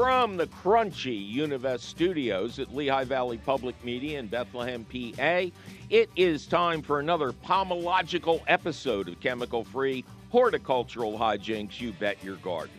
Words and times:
From 0.00 0.38
the 0.38 0.46
crunchy 0.46 1.30
Univest 1.30 1.80
studios 1.80 2.58
at 2.58 2.74
Lehigh 2.74 3.04
Valley 3.04 3.36
Public 3.36 3.84
Media 3.84 4.18
in 4.18 4.28
Bethlehem, 4.28 4.82
PA, 4.86 5.50
it 5.90 6.08
is 6.16 6.46
time 6.46 6.80
for 6.80 7.00
another 7.00 7.32
pomological 7.32 8.40
episode 8.48 9.08
of 9.10 9.20
chemical 9.20 9.62
free 9.62 10.02
horticultural 10.30 11.18
hijinks 11.18 11.82
you 11.82 11.92
bet 11.92 12.16
your 12.24 12.36
garden. 12.36 12.72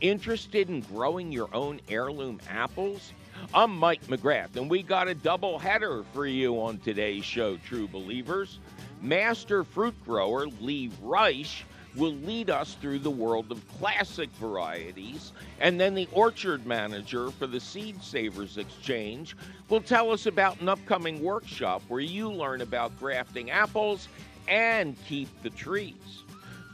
Interested 0.00 0.70
in 0.70 0.80
growing 0.80 1.30
your 1.30 1.54
own 1.54 1.82
heirloom 1.90 2.40
apples? 2.48 3.12
I'm 3.52 3.76
Mike 3.76 4.06
McGrath, 4.06 4.56
and 4.56 4.70
we 4.70 4.82
got 4.82 5.06
a 5.06 5.14
double 5.14 5.58
header 5.58 6.02
for 6.14 6.26
you 6.26 6.58
on 6.58 6.78
today's 6.78 7.26
show, 7.26 7.58
true 7.58 7.88
believers. 7.88 8.58
Master 9.02 9.64
fruit 9.64 10.02
grower 10.02 10.46
Lee 10.62 10.90
Reich 11.02 11.66
will 11.96 12.14
lead 12.14 12.50
us 12.50 12.76
through 12.80 12.98
the 12.98 13.10
world 13.10 13.50
of 13.52 13.66
classic 13.78 14.28
varieties, 14.40 15.32
and 15.60 15.80
then 15.80 15.94
the 15.94 16.08
orchard 16.12 16.66
manager 16.66 17.30
for 17.30 17.46
the 17.46 17.60
Seed 17.60 18.02
Savers 18.02 18.58
Exchange 18.58 19.36
will 19.68 19.80
tell 19.80 20.10
us 20.10 20.26
about 20.26 20.60
an 20.60 20.68
upcoming 20.68 21.22
workshop 21.22 21.82
where 21.88 22.00
you 22.00 22.30
learn 22.30 22.60
about 22.60 22.98
grafting 22.98 23.50
apples 23.50 24.08
and 24.48 24.96
keep 25.06 25.28
the 25.42 25.50
trees. 25.50 25.94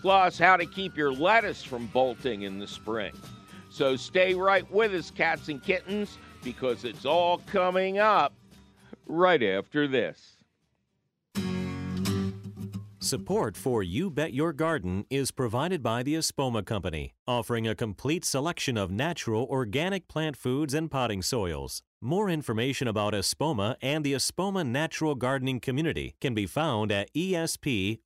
Plus, 0.01 0.39
how 0.39 0.57
to 0.57 0.65
keep 0.65 0.97
your 0.97 1.13
lettuce 1.13 1.63
from 1.63 1.87
bolting 1.89 2.43
in 2.43 2.59
the 2.59 2.67
spring. 2.67 3.13
So 3.71 3.97
stay 3.97 4.35
right 4.35 4.69
with 4.71 4.95
us, 4.95 5.11
cats 5.11 5.49
and 5.49 5.63
kittens, 5.63 6.19
because 6.43 6.85
it's 6.85 7.05
all 7.05 7.39
coming 7.47 7.99
up 7.99 8.33
right 9.07 9.43
after 9.43 9.87
this. 9.87 10.30
Support 13.03 13.57
for 13.57 13.83
You 13.83 14.11
Bet 14.11 14.35
Your 14.35 14.53
Garden 14.53 15.07
is 15.09 15.31
provided 15.31 15.83
by 15.83 16.03
the 16.03 16.17
Espoma 16.17 16.63
Company, 16.63 17.15
offering 17.27 17.67
a 17.67 17.75
complete 17.75 18.27
selection 18.27 18.77
of 18.77 18.91
natural 18.91 19.47
organic 19.49 20.07
plant 20.07 20.37
foods 20.37 20.75
and 20.75 20.91
potting 20.91 21.23
soils. 21.23 21.81
More 22.03 22.29
information 22.29 22.87
about 22.87 23.15
Espoma 23.15 23.77
and 23.81 24.05
the 24.05 24.13
Espoma 24.13 24.67
Natural 24.67 25.15
Gardening 25.15 25.61
Community 25.61 26.15
can 26.21 26.35
be 26.35 26.45
found 26.45 26.93
at 26.93 27.11
espoma.com. 27.15 27.97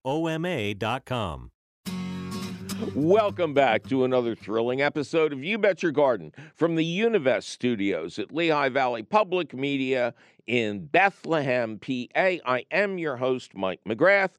Welcome 2.95 3.55
back 3.55 3.83
to 3.89 4.05
another 4.05 4.36
thrilling 4.36 4.81
episode 4.81 5.33
of 5.33 5.42
You 5.42 5.58
Bet 5.58 5.83
Your 5.83 5.91
Garden 5.91 6.33
from 6.55 6.77
the 6.77 7.01
Univest 7.01 7.45
studios 7.45 8.20
at 8.20 8.33
Lehigh 8.33 8.69
Valley 8.69 9.03
Public 9.03 9.55
Media 9.55 10.14
in 10.47 10.86
Bethlehem, 10.86 11.79
PA. 11.79 11.97
I 12.14 12.64
am 12.70 12.98
your 12.98 13.17
host, 13.17 13.56
Mike 13.56 13.81
McGrath. 13.89 14.33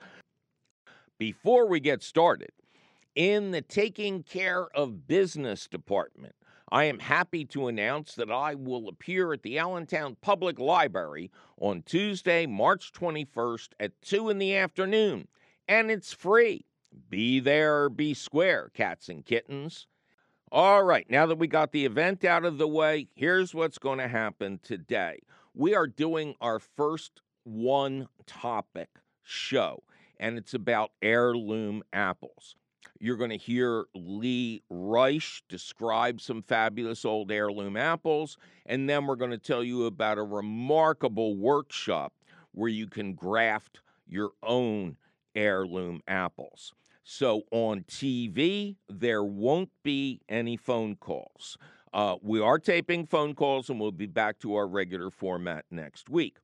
Before 1.18 1.66
we 1.66 1.80
get 1.80 2.04
started, 2.04 2.52
in 3.16 3.52
the 3.52 3.62
Taking 3.62 4.22
Care 4.22 4.68
of 4.76 5.08
Business 5.08 5.66
department, 5.66 6.36
I 6.70 6.86
am 6.86 7.00
happy 7.00 7.46
to 7.46 7.70
announce 7.70 8.16
that 8.16 8.30
I 8.30 8.56
will 8.56 8.90
appear 8.90 9.32
at 9.32 9.42
the 9.42 9.58
Allentown 9.58 10.18
Public 10.20 10.60
Library 10.60 11.32
on 11.58 11.84
Tuesday, 11.84 12.46
March 12.46 12.92
21st 12.92 13.70
at 13.80 14.02
2 14.02 14.30
in 14.30 14.40
the 14.40 14.58
afternoon, 14.58 15.30
and 15.70 15.90
it's 15.90 16.12
free. 16.12 16.66
Be 17.10 17.40
there 17.40 17.88
be 17.88 18.14
square, 18.14 18.70
cats 18.74 19.08
and 19.08 19.26
kittens. 19.26 19.88
All 20.52 20.84
right, 20.84 21.10
now 21.10 21.26
that 21.28 21.38
we 21.38 21.48
got 21.48 21.72
the 21.72 21.86
event 21.86 22.26
out 22.26 22.44
of 22.44 22.58
the 22.58 22.68
way, 22.68 23.08
here's 23.16 23.56
what's 23.56 23.78
going 23.78 24.00
to 24.00 24.10
happen 24.10 24.60
today. 24.62 25.20
We 25.54 25.76
are 25.76 25.88
doing 25.88 26.36
our 26.42 26.60
first 26.60 27.22
one 27.46 28.10
topic 28.26 28.90
show 29.24 29.82
and 30.20 30.38
it's 30.38 30.54
about 30.54 30.92
heirloom 31.02 31.84
apples. 31.94 32.56
You're 33.00 33.18
going 33.18 33.32
to 33.32 33.38
hear 33.38 33.86
Lee 33.94 34.64
Reich 34.70 35.42
describe 35.50 36.22
some 36.22 36.42
fabulous 36.42 37.04
old 37.04 37.32
heirloom 37.32 37.76
apples, 37.76 38.38
and 38.66 38.90
then 38.90 39.06
we're 39.06 39.16
going 39.16 39.32
to 39.32 39.38
tell 39.38 39.64
you 39.64 39.86
about 39.86 40.18
a 40.18 40.24
remarkable 40.24 41.36
workshop 41.36 42.14
where 42.52 42.70
you 42.70 42.88
can 42.88 43.14
graft 43.14 43.82
your 44.08 44.32
own 44.42 44.98
heirloom 45.36 46.02
apples. 46.08 46.74
So 47.04 47.44
on 47.52 47.82
TV, 47.82 48.78
there 48.90 49.24
won't 49.24 49.72
be 49.84 50.22
any 50.30 50.58
phone 50.58 50.96
calls. 50.96 51.58
Uh, 51.94 52.16
we 52.22 52.42
are 52.42 52.60
taping 52.60 53.06
phone 53.06 53.36
calls, 53.36 53.70
and 53.70 53.80
we'll 53.80 53.92
be 53.92 54.06
back 54.06 54.40
to 54.40 54.56
our 54.56 54.68
regular 54.68 55.10
format 55.10 55.66
next 55.70 56.10
week 56.10 56.38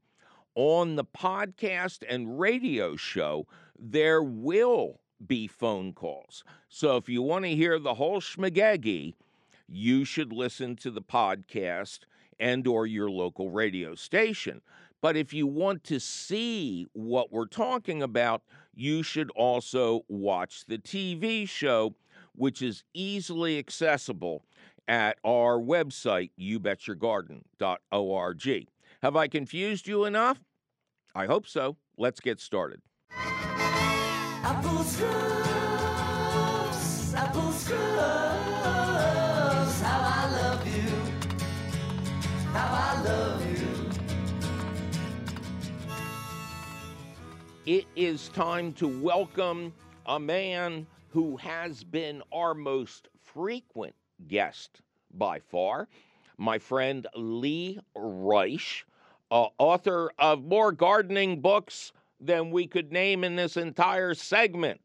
on 0.56 0.96
the 0.96 1.06
podcast 1.06 2.04
and 2.08 2.40
radio 2.40 2.96
show, 2.96 3.48
there 3.78 4.22
will 4.22 5.00
be 5.26 5.48
phone 5.48 5.94
calls. 5.94 6.44
So 6.70 6.98
if 6.98 7.08
you 7.08 7.22
want 7.22 7.46
to 7.46 7.56
hear 7.56 7.80
the 7.80 7.96
whole 7.96 8.22
schmagegi, 8.22 9.14
you 9.68 10.06
should 10.06 10.34
listen 10.34 10.76
to 10.78 10.92
the 10.92 11.02
podcast 11.02 12.00
and 12.40 12.68
or 12.68 12.86
your 12.86 13.10
local 13.10 13.50
radio 13.50 13.96
station. 13.96 14.62
But 15.02 15.16
if 15.16 15.34
you 15.34 15.48
want 15.48 15.84
to 15.86 16.00
see 16.00 16.88
what 16.94 17.32
we're 17.32 17.48
talking 17.48 18.04
about, 18.04 18.44
you 18.74 19.04
should 19.04 19.32
also 19.32 20.06
watch 20.08 20.66
the 20.66 20.78
TV 20.78 21.48
show, 21.48 21.96
which 22.36 22.62
is 22.62 22.84
easily 22.94 23.58
accessible 23.58 24.44
at 24.88 25.18
our 25.24 25.60
website, 25.60 26.32
youbetyourgarden.org. 26.40 28.68
Have 29.02 29.16
I 29.16 29.28
confused 29.28 29.88
you 29.88 30.06
enough? 30.06 30.44
I 31.16 31.26
hope 31.26 31.48
so. 31.48 31.76
Let's 31.98 32.20
get 32.20 32.40
started. 32.40 32.84
Apple 33.10 34.84
scruffs, 34.84 35.16
apple 37.16 37.52
scruffs, 37.52 37.82
how 39.82 40.02
I 40.04 40.30
love 40.30 40.68
you, 40.68 40.92
how 42.54 42.70
I 42.70 43.02
love 43.02 43.44
you. 43.52 43.68
It 47.66 47.88
is 47.96 48.30
time 48.30 48.72
to 48.74 48.88
welcome 48.88 49.74
a 50.06 50.20
man 50.20 50.86
who 51.10 51.38
has 51.38 51.84
been 51.84 52.22
our 52.32 52.54
most 52.54 53.08
frequent 53.20 53.96
guest 54.28 54.82
by 55.12 55.40
far, 55.40 55.88
my 56.38 56.60
friend 56.60 57.08
Lee 57.16 57.80
Reich 57.96 58.86
uh, 59.32 59.48
author 59.58 60.12
of 60.20 60.44
more 60.44 60.72
gardening 60.72 61.40
books 61.40 61.94
than 62.20 62.52
we 62.52 62.68
could 62.68 62.92
name 62.92 63.24
in 63.24 63.36
this 63.36 63.58
entire 63.58 64.14
segment. 64.14 64.82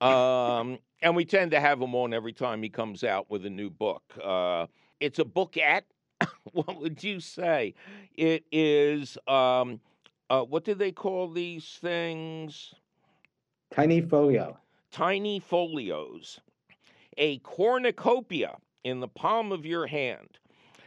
Um, 0.00 0.78
and 1.02 1.14
we 1.14 1.24
tend 1.24 1.50
to 1.50 1.60
have 1.60 1.80
him 1.80 1.94
on 1.94 2.14
every 2.14 2.32
time 2.32 2.62
he 2.62 2.68
comes 2.68 3.04
out 3.04 3.30
with 3.30 3.44
a 3.44 3.50
new 3.50 3.68
book. 3.68 4.02
Uh, 4.22 4.66
it's 5.00 5.18
a 5.18 5.24
bookette. 5.24 5.82
what 6.52 6.80
would 6.80 7.02
you 7.02 7.20
say? 7.20 7.74
It 8.16 8.44
is, 8.52 9.18
um, 9.26 9.80
uh, 10.30 10.42
what 10.42 10.64
do 10.64 10.74
they 10.74 10.92
call 10.92 11.30
these 11.30 11.78
things? 11.80 12.74
Tiny 13.70 14.00
folio. 14.00 14.56
Tiny 14.92 15.40
folios. 15.40 16.38
A 17.18 17.38
cornucopia 17.38 18.56
in 18.84 19.00
the 19.00 19.08
palm 19.08 19.52
of 19.52 19.66
your 19.66 19.86
hand. 19.86 20.38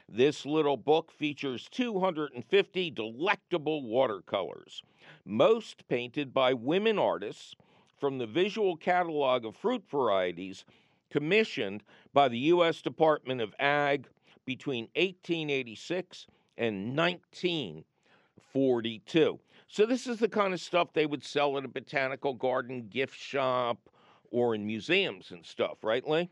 This 0.10 0.46
little 0.46 0.78
book 0.78 1.12
features 1.12 1.68
250 1.70 2.92
delectable 2.92 3.84
watercolors, 3.84 4.82
most 5.26 5.86
painted 5.90 6.34
by 6.34 6.54
women 6.54 6.98
artists 6.98 7.56
from 8.00 8.18
the 8.18 8.26
visual 8.26 8.78
catalog 8.78 9.44
of 9.44 9.58
fruit 9.58 9.84
varieties 9.90 10.64
commissioned 11.10 11.84
by 12.14 12.30
the 12.30 12.40
U.S. 12.40 12.82
Department 12.82 13.42
of 13.42 13.54
Ag 13.60 14.08
between 14.46 14.86
1886 14.96 16.28
and 16.58 16.96
1942. 16.96 19.40
So, 19.68 19.86
this 19.86 20.08
is 20.08 20.20
the 20.20 20.30
kind 20.30 20.54
of 20.54 20.62
stuff 20.62 20.94
they 20.94 21.06
would 21.06 21.26
sell 21.26 21.58
at 21.58 21.66
a 21.66 21.70
botanical 21.70 22.34
garden 22.34 22.88
gift 22.88 23.20
shop 23.20 23.90
or 24.32 24.56
in 24.56 24.66
museums 24.66 25.32
and 25.32 25.46
stuff, 25.46 25.84
right, 25.84 26.08
Lee? 26.08 26.30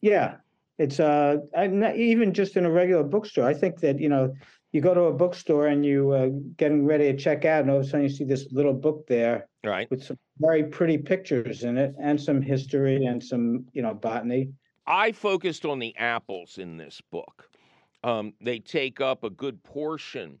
Yeah, 0.00 0.36
it's 0.80 0.98
uh 0.98 1.36
not 1.54 1.96
even 1.96 2.32
just 2.32 2.56
in 2.56 2.64
a 2.64 2.70
regular 2.70 3.04
bookstore. 3.04 3.46
I 3.46 3.52
think 3.52 3.80
that 3.80 4.00
you 4.00 4.08
know 4.08 4.32
you 4.72 4.80
go 4.80 4.94
to 4.94 5.02
a 5.02 5.12
bookstore 5.12 5.66
and 5.66 5.84
you 5.84 6.12
uh, 6.12 6.28
getting 6.56 6.86
ready 6.86 7.12
to 7.12 7.18
check 7.18 7.44
out, 7.44 7.62
and 7.62 7.70
all 7.70 7.78
of 7.78 7.84
a 7.84 7.86
sudden 7.86 8.02
you 8.04 8.08
see 8.08 8.24
this 8.24 8.46
little 8.50 8.72
book 8.72 9.06
there, 9.06 9.46
right, 9.62 9.90
with 9.90 10.02
some 10.02 10.16
very 10.38 10.64
pretty 10.64 10.96
pictures 10.96 11.64
in 11.64 11.76
it 11.76 11.94
and 12.02 12.18
some 12.18 12.40
history 12.40 13.04
and 13.04 13.22
some 13.22 13.66
you 13.74 13.82
know 13.82 13.92
botany. 13.92 14.52
I 14.86 15.12
focused 15.12 15.66
on 15.66 15.78
the 15.80 15.94
apples 15.98 16.56
in 16.56 16.78
this 16.78 17.02
book. 17.10 17.50
Um, 18.02 18.32
they 18.40 18.58
take 18.58 19.02
up 19.02 19.22
a 19.22 19.30
good 19.30 19.62
portion 19.62 20.38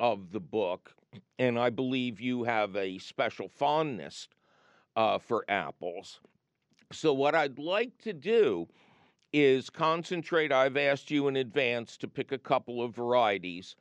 of 0.00 0.32
the 0.32 0.40
book, 0.40 0.94
and 1.38 1.58
I 1.58 1.68
believe 1.68 2.18
you 2.18 2.44
have 2.44 2.74
a 2.76 2.96
special 2.96 3.48
fondness 3.48 4.28
uh, 4.96 5.18
for 5.18 5.44
apples. 5.48 6.20
So, 6.92 7.12
what 7.12 7.34
I'd 7.34 7.58
like 7.58 7.98
to 8.04 8.14
do 8.14 8.68
is 9.36 9.68
concentrate. 9.68 10.50
I've 10.50 10.78
asked 10.78 11.10
you 11.10 11.28
in 11.28 11.36
advance 11.36 11.98
to 11.98 12.08
pick 12.08 12.32
a 12.32 12.38
couple 12.38 12.82
of 12.82 12.94
varieties 12.94 13.76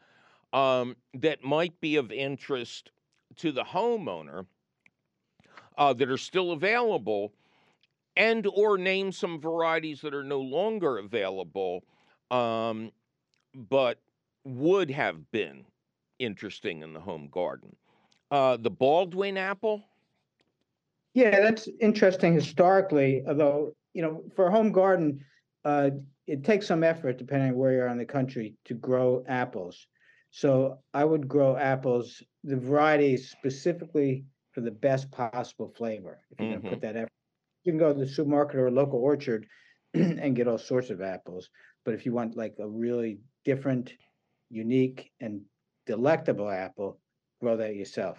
um, 0.52 0.98
that 1.14 1.46
might 1.46 1.80
be 1.80 1.96
of 1.96 2.12
interest 2.12 2.92
to 3.38 3.54
the 3.54 3.64
homeowner 3.64 4.46
uh, 5.78 5.94
that 5.94 6.12
are 6.12 6.18
still 6.18 6.52
available 6.52 7.32
and 8.18 8.46
or 8.54 8.78
name 8.78 9.14
some 9.14 9.40
varieties 9.40 10.02
that 10.02 10.14
are 10.14 10.26
no 10.26 10.42
longer 10.42 10.98
available 10.98 11.86
um, 12.32 12.92
but 13.70 14.00
would 14.44 14.92
have 14.92 15.32
been 15.32 15.64
interesting 16.20 16.82
in 16.82 16.92
the 16.92 17.00
home 17.00 17.30
garden. 17.32 17.74
Uh, 18.30 18.58
the 18.58 18.70
Baldwin 18.70 19.38
apple. 19.38 19.84
Yeah, 21.14 21.40
that's 21.40 21.70
interesting 21.80 22.34
historically, 22.34 23.24
although, 23.26 23.74
you 23.94 24.02
know, 24.02 24.22
for 24.36 24.48
a 24.48 24.52
home 24.52 24.74
garden, 24.74 25.24
uh, 25.66 25.90
it 26.28 26.44
takes 26.44 26.68
some 26.68 26.84
effort 26.84 27.18
depending 27.18 27.50
on 27.50 27.56
where 27.56 27.74
you 27.74 27.82
are 27.82 27.88
in 27.88 27.98
the 27.98 28.06
country 28.06 28.56
to 28.66 28.76
grow 28.76 29.24
apples. 29.28 29.88
So 30.30 30.80
I 30.94 31.04
would 31.04 31.28
grow 31.28 31.58
apples, 31.58 32.22
the 32.44 32.58
varieties 32.58 33.30
specifically 33.32 34.26
for 34.52 34.62
the 34.62 34.72
best 34.72 35.12
possible 35.12 35.74
flavor. 35.76 36.20
If 36.32 36.40
you're 36.40 36.58
gonna 36.58 36.70
put 36.70 36.82
that 36.82 36.96
effort, 36.96 37.12
you 37.64 37.72
can 37.72 37.80
go 37.80 37.94
to 37.94 38.00
the 38.00 38.08
supermarket 38.08 38.58
or 38.58 38.68
a 38.68 38.72
local 38.72 39.00
orchard 39.00 39.48
and 39.94 40.36
get 40.36 40.48
all 40.48 40.58
sorts 40.58 40.90
of 40.90 41.02
apples. 41.02 41.50
But 41.84 41.94
if 41.94 42.06
you 42.06 42.14
want 42.14 42.38
like 42.38 42.56
a 42.60 42.68
really 42.68 43.20
different, 43.44 43.94
unique 44.50 45.12
and 45.20 45.42
delectable 45.86 46.50
apple, 46.50 47.00
grow 47.42 47.58
that 47.58 47.76
yourself. 47.76 48.18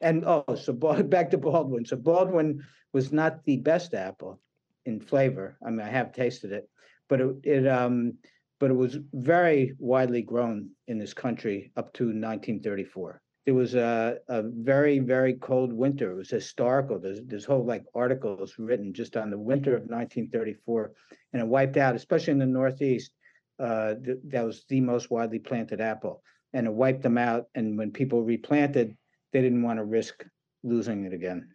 And 0.00 0.24
oh, 0.24 0.44
so 0.54 0.72
back 1.02 1.30
to 1.30 1.38
Baldwin. 1.38 1.84
So 1.84 1.96
Baldwin 1.96 2.64
was 2.92 3.12
not 3.12 3.44
the 3.44 3.56
best 3.56 3.94
apple 3.94 4.40
in 4.88 5.00
flavor. 5.00 5.58
I 5.64 5.70
mean, 5.70 5.86
I 5.86 5.90
have 5.90 6.12
tasted 6.12 6.50
it, 6.50 6.68
but 7.08 7.20
it, 7.20 7.36
it 7.44 7.68
um, 7.68 8.14
but 8.58 8.70
it 8.70 8.74
was 8.74 8.98
very 9.12 9.74
widely 9.78 10.22
grown 10.22 10.70
in 10.88 10.98
this 10.98 11.14
country 11.14 11.70
up 11.76 11.92
to 11.94 12.04
1934. 12.04 13.20
It 13.46 13.52
was 13.52 13.74
a, 13.74 14.18
a 14.28 14.42
very 14.42 14.98
very 14.98 15.34
cold 15.34 15.72
winter. 15.72 16.10
It 16.10 16.16
was 16.16 16.30
historical. 16.30 16.98
There's 16.98 17.20
there's 17.26 17.44
whole 17.44 17.64
like 17.64 17.84
articles 17.94 18.54
written 18.58 18.92
just 18.92 19.16
on 19.16 19.30
the 19.30 19.38
winter 19.38 19.74
of 19.76 19.82
1934, 19.82 20.92
and 21.32 21.42
it 21.42 21.48
wiped 21.48 21.76
out, 21.76 21.94
especially 21.94 22.32
in 22.32 22.38
the 22.38 22.46
Northeast. 22.46 23.12
Uh, 23.60 23.94
th- 24.04 24.18
that 24.28 24.44
was 24.44 24.64
the 24.68 24.80
most 24.80 25.10
widely 25.10 25.38
planted 25.38 25.80
apple, 25.80 26.22
and 26.52 26.66
it 26.66 26.72
wiped 26.72 27.02
them 27.02 27.18
out. 27.18 27.46
And 27.54 27.76
when 27.76 27.90
people 27.90 28.22
replanted, 28.22 28.96
they 29.32 29.42
didn't 29.42 29.62
want 29.62 29.78
to 29.78 29.84
risk 29.84 30.24
losing 30.62 31.04
it 31.04 31.12
again. 31.12 31.48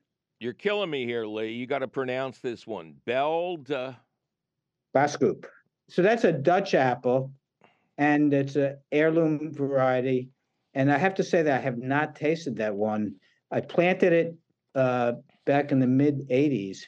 You're 0.44 0.52
killing 0.52 0.90
me 0.90 1.06
here, 1.06 1.26
Lee. 1.26 1.54
You 1.54 1.66
got 1.66 1.80
to 1.80 1.88
pronounce 1.88 2.40
this 2.40 2.68
one. 2.68 2.96
Beld. 3.06 3.72
Uh, 3.72 3.94
Boskoop. 4.94 5.46
So 5.88 6.02
that's 6.02 6.26
a 6.26 6.34
Dutch 6.34 6.74
apple, 6.74 7.32
and 7.98 8.34
it's 8.34 8.58
a 8.58 8.76
heirloom 8.92 9.54
variety. 9.54 10.32
And 10.74 10.92
I 10.92 10.98
have 10.98 11.16
to 11.16 11.24
say 11.24 11.44
that 11.44 11.62
I 11.62 11.64
have 11.64 11.78
not 11.78 12.18
tasted 12.18 12.58
that 12.58 12.76
one. 12.76 13.16
I 13.52 13.62
planted 13.62 14.12
it 14.12 14.36
uh, 14.76 15.14
back 15.46 15.72
in 15.72 15.80
the 15.80 15.88
mid 15.88 16.28
'80s, 16.28 16.80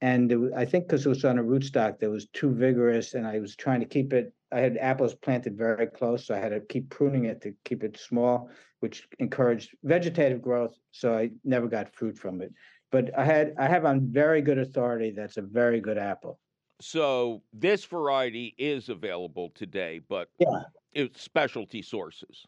and 0.00 0.30
it, 0.30 0.38
I 0.56 0.64
think 0.64 0.86
because 0.86 1.04
it 1.04 1.08
was 1.08 1.24
on 1.24 1.40
a 1.40 1.42
rootstock 1.42 1.98
that 1.98 2.10
was 2.10 2.28
too 2.32 2.54
vigorous, 2.54 3.14
and 3.14 3.26
I 3.26 3.40
was 3.40 3.56
trying 3.56 3.80
to 3.80 3.86
keep 3.86 4.12
it. 4.12 4.32
I 4.50 4.60
had 4.60 4.76
apples 4.78 5.14
planted 5.14 5.56
very 5.58 5.86
close, 5.86 6.26
so 6.26 6.34
I 6.34 6.38
had 6.38 6.50
to 6.50 6.60
keep 6.60 6.88
pruning 6.90 7.26
it 7.26 7.40
to 7.42 7.52
keep 7.64 7.84
it 7.84 7.98
small, 7.98 8.50
which 8.80 9.06
encouraged 9.18 9.76
vegetative 9.84 10.40
growth. 10.40 10.74
So 10.92 11.14
I 11.16 11.30
never 11.44 11.68
got 11.68 11.94
fruit 11.94 12.16
from 12.18 12.40
it. 12.40 12.52
But 12.90 13.16
I 13.18 13.24
had 13.24 13.54
I 13.58 13.66
have 13.66 13.84
on 13.84 14.10
very 14.10 14.40
good 14.40 14.58
authority 14.58 15.10
that's 15.14 15.36
a 15.36 15.42
very 15.42 15.80
good 15.80 15.98
apple. 15.98 16.40
so 16.80 17.42
this 17.52 17.84
variety 17.84 18.54
is 18.56 18.88
available 18.88 19.50
today, 19.54 19.98
but 20.08 20.28
Yeah. 20.38 20.62
it's 20.92 21.20
specialty 21.20 21.82
sources. 21.82 22.46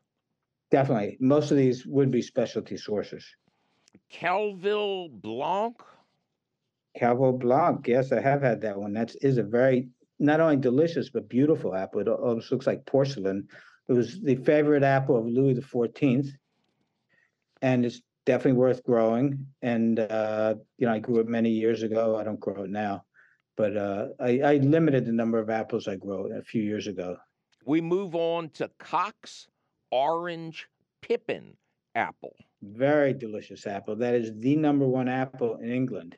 Definitely. 0.70 1.16
Most 1.20 1.50
of 1.50 1.56
these 1.56 1.84
would 1.86 2.10
be 2.12 2.22
specialty 2.22 2.76
sources. 2.76 3.26
Calville 4.08 5.08
Blanc. 5.20 5.76
Calville 6.96 7.38
Blanc, 7.38 7.86
yes, 7.88 8.12
I 8.12 8.20
have 8.20 8.40
had 8.42 8.60
that 8.62 8.78
one. 8.78 8.92
That's 8.92 9.16
is 9.16 9.36
a 9.38 9.42
very 9.42 9.88
not 10.20 10.38
only 10.40 10.56
delicious 10.56 11.10
but 11.10 11.28
beautiful 11.28 11.74
apple. 11.74 12.00
It 12.00 12.08
almost 12.08 12.52
looks 12.52 12.66
like 12.66 12.86
porcelain. 12.86 13.48
It 13.88 13.94
was 13.94 14.20
the 14.20 14.36
favorite 14.36 14.84
apple 14.84 15.16
of 15.16 15.26
Louis 15.26 15.54
the 15.54 15.62
Fourteenth, 15.62 16.28
and 17.62 17.84
it's 17.84 18.02
definitely 18.26 18.58
worth 18.58 18.84
growing. 18.84 19.46
And 19.62 19.98
uh, 19.98 20.54
you 20.78 20.86
know, 20.86 20.92
I 20.92 20.98
grew 21.00 21.18
it 21.18 21.28
many 21.28 21.50
years 21.50 21.82
ago. 21.82 22.16
I 22.16 22.22
don't 22.22 22.38
grow 22.38 22.64
it 22.64 22.70
now, 22.70 23.04
but 23.56 23.76
uh, 23.76 24.08
I, 24.20 24.40
I 24.40 24.56
limited 24.58 25.06
the 25.06 25.12
number 25.12 25.38
of 25.38 25.50
apples 25.50 25.88
I 25.88 25.96
grow 25.96 26.30
a 26.30 26.42
few 26.42 26.62
years 26.62 26.86
ago. 26.86 27.16
We 27.64 27.80
move 27.80 28.14
on 28.14 28.50
to 28.50 28.70
Cox 28.78 29.48
Orange 29.90 30.68
Pippin 31.02 31.56
apple. 31.94 32.34
Very 32.62 33.14
delicious 33.14 33.66
apple. 33.66 33.96
That 33.96 34.14
is 34.14 34.32
the 34.38 34.54
number 34.56 34.86
one 34.86 35.08
apple 35.08 35.56
in 35.56 35.70
England. 35.70 36.16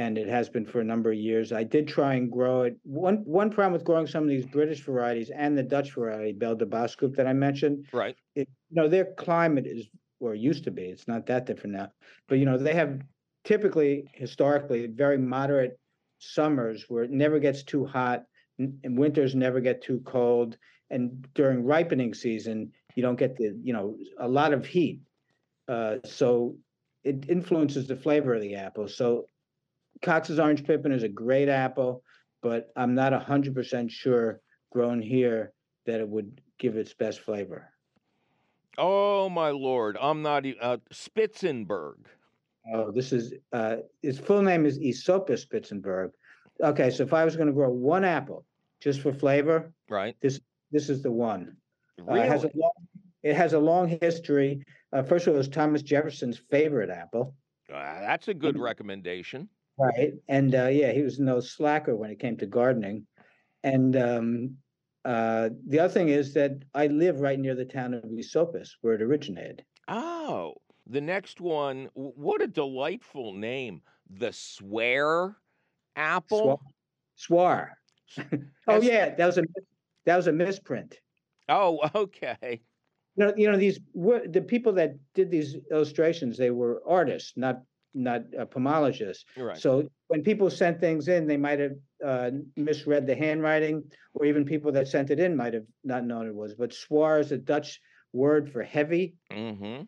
And 0.00 0.16
it 0.16 0.28
has 0.28 0.48
been 0.48 0.64
for 0.64 0.80
a 0.80 0.84
number 0.92 1.10
of 1.12 1.18
years. 1.18 1.52
I 1.52 1.62
did 1.62 1.86
try 1.86 2.14
and 2.14 2.32
grow 2.32 2.62
it. 2.62 2.74
One 2.84 3.18
one 3.26 3.50
problem 3.50 3.74
with 3.74 3.84
growing 3.84 4.06
some 4.06 4.22
of 4.22 4.30
these 4.30 4.46
British 4.46 4.80
varieties 4.80 5.28
and 5.28 5.58
the 5.58 5.62
Dutch 5.62 5.92
variety, 5.92 6.32
Belle 6.32 6.56
de 6.56 6.64
Boskoop 6.64 7.14
that 7.16 7.26
I 7.26 7.34
mentioned, 7.34 7.86
Right. 7.92 8.16
it, 8.34 8.48
you 8.70 8.76
know, 8.76 8.88
their 8.88 9.12
climate 9.26 9.66
is 9.66 9.84
or 10.18 10.34
used 10.34 10.64
to 10.64 10.70
be. 10.70 10.84
It's 10.84 11.06
not 11.06 11.26
that 11.26 11.44
different 11.44 11.74
now. 11.76 11.92
But 12.28 12.38
you 12.38 12.46
know, 12.46 12.56
they 12.56 12.72
have 12.72 13.02
typically 13.44 14.08
historically 14.14 14.86
very 14.86 15.18
moderate 15.18 15.78
summers 16.18 16.86
where 16.88 17.04
it 17.04 17.10
never 17.10 17.38
gets 17.38 17.62
too 17.62 17.84
hot 17.84 18.24
and 18.58 18.96
winters 18.96 19.34
never 19.34 19.60
get 19.60 19.82
too 19.82 20.00
cold. 20.06 20.56
And 20.88 21.28
during 21.34 21.62
ripening 21.62 22.14
season, 22.14 22.72
you 22.94 23.02
don't 23.02 23.18
get 23.18 23.36
the, 23.36 23.54
you 23.62 23.74
know, 23.74 23.98
a 24.18 24.28
lot 24.28 24.54
of 24.54 24.64
heat. 24.64 25.02
Uh, 25.68 25.96
so 26.04 26.56
it 27.04 27.28
influences 27.28 27.86
the 27.86 27.96
flavor 27.96 28.34
of 28.34 28.40
the 28.40 28.54
apple. 28.56 28.88
So 28.88 29.26
Cox's 30.02 30.38
Orange 30.38 30.64
Pippin 30.64 30.92
is 30.92 31.02
a 31.02 31.08
great 31.08 31.48
apple, 31.48 32.02
but 32.42 32.70
I'm 32.76 32.94
not 32.94 33.12
hundred 33.22 33.54
percent 33.54 33.90
sure 33.90 34.40
grown 34.72 35.00
here 35.02 35.52
that 35.86 36.00
it 36.00 36.08
would 36.08 36.40
give 36.58 36.76
its 36.76 36.94
best 36.94 37.20
flavor. 37.20 37.68
Oh 38.78 39.28
my 39.28 39.50
lord, 39.50 39.98
I'm 40.00 40.22
not 40.22 40.44
uh, 40.60 40.78
Spitzenberg. 40.92 41.96
Oh, 42.72 42.90
this 42.90 43.12
is 43.12 43.34
uh, 43.52 43.76
its 44.02 44.18
full 44.18 44.42
name 44.42 44.64
is 44.66 44.78
Esopus 44.78 45.44
Spitzenberg. 45.44 46.10
Okay, 46.62 46.90
so 46.90 47.02
if 47.02 47.12
I 47.12 47.24
was 47.24 47.36
going 47.36 47.46
to 47.48 47.52
grow 47.54 47.70
one 47.70 48.04
apple 48.04 48.44
just 48.80 49.00
for 49.00 49.12
flavor, 49.12 49.72
Right. 49.88 50.16
this 50.20 50.40
this 50.70 50.88
is 50.88 51.02
the 51.02 51.10
one. 51.10 51.56
Uh, 52.00 52.04
Really? 52.04 52.20
it 52.20 52.28
has 52.28 52.44
a 52.44 52.50
long, 52.54 52.70
it 53.22 53.34
has 53.36 53.52
a 53.52 53.58
long 53.58 53.98
history. 54.00 54.64
Uh, 54.92 55.02
first 55.02 55.26
of 55.26 55.32
all, 55.32 55.34
it 55.36 55.38
was 55.38 55.48
Thomas 55.48 55.82
Jefferson's 55.82 56.38
favorite 56.50 56.90
apple, 56.90 57.34
Uh, 57.68 58.00
that's 58.00 58.28
a 58.28 58.34
good 58.34 58.58
recommendation. 58.58 59.48
Right? 59.80 60.12
And 60.28 60.54
uh, 60.54 60.66
yeah, 60.66 60.92
he 60.92 61.02
was 61.02 61.18
no 61.18 61.40
slacker 61.40 61.96
when 61.96 62.10
it 62.10 62.18
came 62.18 62.36
to 62.36 62.46
gardening. 62.46 63.06
And 63.62 63.96
um, 63.96 64.56
uh, 65.04 65.50
the 65.66 65.80
other 65.80 65.92
thing 65.92 66.10
is 66.10 66.34
that 66.34 66.52
I 66.74 66.88
live 66.88 67.20
right 67.20 67.38
near 67.38 67.54
the 67.54 67.64
town 67.64 67.94
of 67.94 68.04
Esopus, 68.18 68.76
where 68.82 68.94
it 68.94 69.02
originated. 69.02 69.64
Oh, 69.88 70.54
the 70.86 71.00
next 71.00 71.40
one. 71.40 71.88
What 71.94 72.42
a 72.42 72.46
delightful 72.46 73.32
name. 73.32 73.82
The 74.10 74.32
Swear 74.32 75.36
apple. 75.96 76.60
Swaar. 77.16 77.70
oh 78.68 78.80
yeah, 78.80 79.14
that 79.14 79.26
was 79.26 79.38
a 79.38 79.44
that 80.04 80.16
was 80.16 80.26
a 80.26 80.32
misprint. 80.32 80.98
Oh, 81.48 81.80
okay. 81.94 82.60
You 83.16 83.26
know, 83.26 83.34
you 83.36 83.50
know 83.50 83.56
these 83.56 83.80
were 83.94 84.26
the 84.26 84.42
people 84.42 84.72
that 84.74 84.94
did 85.14 85.30
these 85.30 85.56
illustrations. 85.70 86.36
They 86.36 86.50
were 86.50 86.82
artists, 86.86 87.32
not 87.36 87.62
not 87.94 88.22
uh, 88.38 88.44
pomologists. 88.46 89.24
Right. 89.36 89.56
So 89.56 89.88
when 90.08 90.22
people 90.22 90.50
sent 90.50 90.80
things 90.80 91.08
in, 91.08 91.26
they 91.26 91.36
might 91.36 91.58
have 91.58 91.72
uh, 92.04 92.30
misread 92.56 93.06
the 93.06 93.14
handwriting, 93.14 93.82
or 94.14 94.26
even 94.26 94.44
people 94.44 94.72
that 94.72 94.88
sent 94.88 95.10
it 95.10 95.20
in 95.20 95.36
might 95.36 95.54
have 95.54 95.66
not 95.84 96.04
known 96.04 96.26
it 96.26 96.34
was. 96.34 96.54
But 96.54 96.72
swar 96.72 97.18
is 97.18 97.32
a 97.32 97.38
Dutch 97.38 97.80
word 98.12 98.50
for 98.52 98.62
heavy, 98.62 99.14
mm-hmm. 99.32 99.82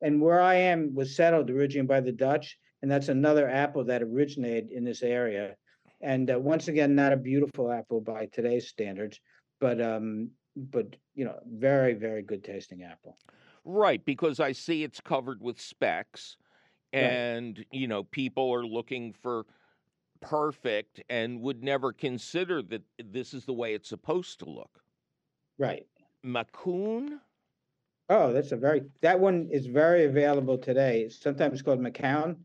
and 0.00 0.20
where 0.20 0.40
I 0.40 0.54
am 0.54 0.94
was 0.94 1.16
settled 1.16 1.50
originally 1.50 1.86
by 1.86 2.00
the 2.00 2.12
Dutch, 2.12 2.58
and 2.82 2.90
that's 2.90 3.08
another 3.08 3.48
apple 3.48 3.84
that 3.84 4.02
originated 4.02 4.70
in 4.70 4.84
this 4.84 5.02
area. 5.02 5.56
And 6.00 6.30
uh, 6.30 6.38
once 6.38 6.68
again, 6.68 6.94
not 6.94 7.12
a 7.12 7.16
beautiful 7.16 7.70
apple 7.70 8.00
by 8.00 8.26
today's 8.32 8.68
standards, 8.68 9.20
but 9.60 9.80
um, 9.80 10.30
but 10.56 10.96
you 11.14 11.24
know, 11.24 11.38
very 11.46 11.94
very 11.94 12.22
good 12.22 12.42
tasting 12.42 12.82
apple. 12.82 13.16
Right, 13.64 14.04
because 14.04 14.40
I 14.40 14.50
see 14.50 14.82
it's 14.82 15.00
covered 15.00 15.40
with 15.40 15.60
specks, 15.60 16.36
Right. 16.92 17.02
and 17.02 17.64
you 17.72 17.88
know 17.88 18.04
people 18.04 18.52
are 18.52 18.66
looking 18.66 19.14
for 19.14 19.46
perfect 20.20 21.02
and 21.10 21.40
would 21.40 21.62
never 21.62 21.92
consider 21.92 22.62
that 22.62 22.82
this 23.02 23.34
is 23.34 23.44
the 23.44 23.52
way 23.52 23.74
it's 23.74 23.88
supposed 23.88 24.38
to 24.40 24.46
look. 24.46 24.80
Right. 25.58 25.86
Macoun. 26.24 27.18
Oh, 28.08 28.32
that's 28.32 28.52
a 28.52 28.56
very 28.56 28.82
that 29.00 29.18
one 29.18 29.48
is 29.50 29.66
very 29.66 30.04
available 30.04 30.58
today. 30.58 31.02
It's 31.02 31.20
sometimes 31.20 31.62
called 31.62 31.80
McCown, 31.80 32.36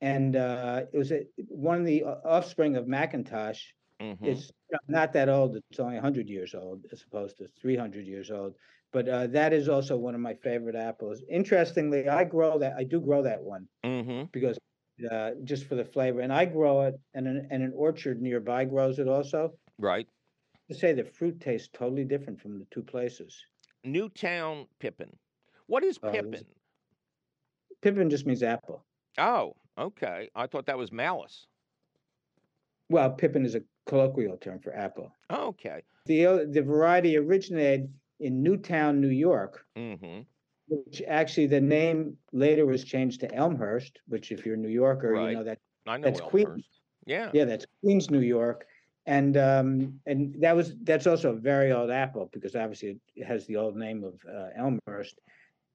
and 0.00 0.36
uh, 0.36 0.82
it 0.92 0.98
was 0.98 1.12
a, 1.12 1.26
one 1.48 1.80
of 1.80 1.86
the 1.86 2.04
offspring 2.04 2.76
of 2.76 2.86
McIntosh. 2.86 3.60
Mm-hmm. 4.00 4.24
It's 4.24 4.50
not 4.88 5.12
that 5.12 5.28
old. 5.28 5.56
It's 5.56 5.80
only 5.80 5.94
100 5.94 6.28
years 6.28 6.54
old 6.54 6.84
as 6.92 7.02
opposed 7.02 7.38
to 7.38 7.48
300 7.60 8.06
years 8.06 8.30
old. 8.30 8.54
But 8.92 9.08
uh, 9.08 9.26
that 9.28 9.52
is 9.52 9.68
also 9.68 9.96
one 9.96 10.14
of 10.14 10.20
my 10.20 10.34
favorite 10.34 10.74
apples. 10.74 11.22
Interestingly, 11.30 12.08
I 12.08 12.24
grow 12.24 12.58
that. 12.58 12.74
I 12.76 12.84
do 12.84 13.00
grow 13.00 13.22
that 13.22 13.40
one 13.42 13.68
Mm-hmm. 13.84 14.24
because 14.32 14.58
uh, 15.10 15.30
just 15.44 15.66
for 15.66 15.76
the 15.76 15.84
flavor, 15.84 16.20
and 16.20 16.32
I 16.32 16.44
grow 16.44 16.82
it, 16.82 16.98
and 17.14 17.26
an, 17.26 17.46
and 17.50 17.62
an 17.62 17.72
orchard 17.74 18.20
nearby 18.20 18.64
grows 18.64 18.98
it 18.98 19.08
also. 19.08 19.52
Right. 19.78 20.06
to 20.68 20.74
say 20.74 20.92
the 20.92 21.04
fruit 21.04 21.40
tastes 21.40 21.68
totally 21.72 22.04
different 22.04 22.38
from 22.40 22.58
the 22.58 22.66
two 22.70 22.82
places. 22.82 23.34
Newtown 23.84 24.66
Pippin. 24.78 25.16
What 25.68 25.84
is 25.84 25.96
this- 26.02 26.12
Pippin? 26.12 26.44
Pippin 27.80 28.10
just 28.10 28.26
means 28.26 28.42
apple. 28.42 28.84
Oh, 29.18 29.54
okay. 29.78 30.28
I 30.34 30.46
thought 30.46 30.66
that 30.66 30.76
was 30.76 30.92
Malus. 30.92 31.46
Well, 32.90 33.10
Pippin 33.12 33.44
is 33.46 33.54
a 33.54 33.62
colloquial 33.86 34.36
term 34.36 34.58
for 34.60 34.74
apple. 34.74 35.12
Okay. 35.32 35.82
The 36.06 36.46
the 36.50 36.62
variety 36.62 37.16
originated 37.16 37.88
in 38.20 38.42
Newtown, 38.42 39.00
New 39.00 39.08
York, 39.08 39.64
Mm-hmm. 39.76 40.20
which 40.68 41.02
actually 41.08 41.46
the 41.46 41.60
name 41.60 42.16
later 42.32 42.66
was 42.66 42.84
changed 42.84 43.20
to 43.20 43.34
Elmhurst, 43.34 44.00
which 44.06 44.30
if 44.30 44.44
you're 44.46 44.54
a 44.54 44.58
New 44.58 44.68
Yorker, 44.68 45.12
Right. 45.12 45.30
you 45.30 45.36
know 45.36 45.44
that 45.44 45.58
know 45.86 45.98
That's 46.02 46.20
Queens. 46.20 46.64
Yeah. 47.06 47.30
yeah, 47.32 47.44
that's 47.46 47.66
Queens, 47.82 48.10
New 48.10 48.20
York. 48.20 48.66
And 49.06 49.36
um 49.36 50.00
and 50.06 50.36
that 50.40 50.54
was 50.54 50.76
that's 50.84 51.06
also 51.06 51.30
a 51.32 51.36
very 51.36 51.72
old 51.72 51.90
apple 51.90 52.28
because 52.32 52.54
obviously 52.54 53.00
it 53.16 53.24
has 53.24 53.46
the 53.46 53.56
old 53.56 53.74
name 53.76 54.04
of 54.04 54.14
uh, 54.28 54.48
Elmhurst 54.56 55.18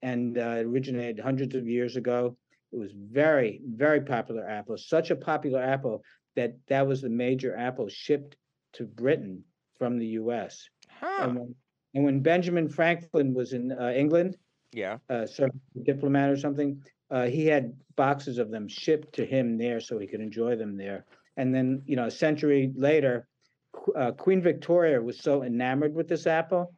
and 0.03 0.37
uh, 0.37 0.57
it 0.59 0.65
originated 0.65 1.19
hundreds 1.19 1.55
of 1.55 1.67
years 1.67 1.95
ago. 1.95 2.37
It 2.71 2.77
was 2.77 2.91
very 2.93 3.61
very 3.65 4.01
popular 4.01 4.47
apple, 4.47 4.77
such 4.77 5.09
a 5.09 5.15
popular 5.15 5.61
apple 5.61 6.03
that 6.35 6.53
that 6.67 6.85
was 6.87 7.01
the 7.01 7.09
major 7.09 7.57
apple 7.57 7.89
shipped 7.89 8.37
to 8.73 8.85
Britain 8.85 9.43
from 9.79 9.97
the 9.97 10.07
U.S. 10.21 10.69
Huh. 10.99 11.17
And 11.23 11.35
when, 11.39 11.55
and 11.95 12.03
when 12.03 12.19
Benjamin 12.19 12.67
Franklin 12.69 13.33
was 13.33 13.53
in 13.53 13.71
uh, 13.71 13.91
England, 13.95 14.37
Yeah. 14.73 14.97
uh, 15.09 15.25
serving 15.25 15.59
as 15.75 15.81
a 15.81 15.85
diplomat 15.85 16.29
or 16.29 16.37
something, 16.37 16.83
uh, 17.09 17.25
he 17.27 17.45
had 17.47 17.73
boxes 17.95 18.37
of 18.37 18.51
them 18.51 18.67
shipped 18.67 19.13
to 19.15 19.25
him 19.25 19.57
there 19.57 19.79
so 19.79 19.97
he 19.97 20.05
could 20.05 20.19
enjoy 20.21 20.55
them 20.57 20.75
there. 20.77 21.05
And 21.37 21.55
then, 21.55 21.81
you 21.85 21.95
know, 21.95 22.05
a 22.05 22.11
century 22.11 22.71
later, 22.75 23.27
Qu- 23.71 23.93
uh, 23.93 24.11
Queen 24.11 24.41
Victoria 24.41 25.01
was 25.01 25.19
so 25.21 25.43
enamored 25.43 25.93
with 25.95 26.07
this 26.09 26.27
apple 26.27 26.73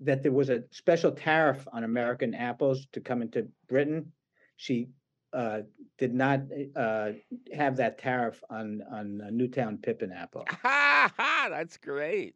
that 0.00 0.22
there 0.22 0.32
was 0.32 0.50
a 0.50 0.62
special 0.70 1.10
tariff 1.12 1.66
on 1.72 1.84
American 1.84 2.34
apples 2.34 2.86
to 2.92 3.00
come 3.00 3.22
into 3.22 3.48
Britain. 3.68 4.12
She 4.56 4.88
uh, 5.32 5.60
did 5.98 6.12
not 6.14 6.40
uh, 6.76 7.12
have 7.54 7.76
that 7.76 7.98
tariff 7.98 8.42
on 8.50 8.82
on 8.92 9.20
uh, 9.20 9.30
Newtown 9.30 9.78
Pippin 9.78 10.12
apple. 10.12 10.44
Ha 10.48 11.12
ha! 11.16 11.46
That's 11.50 11.76
great. 11.78 12.34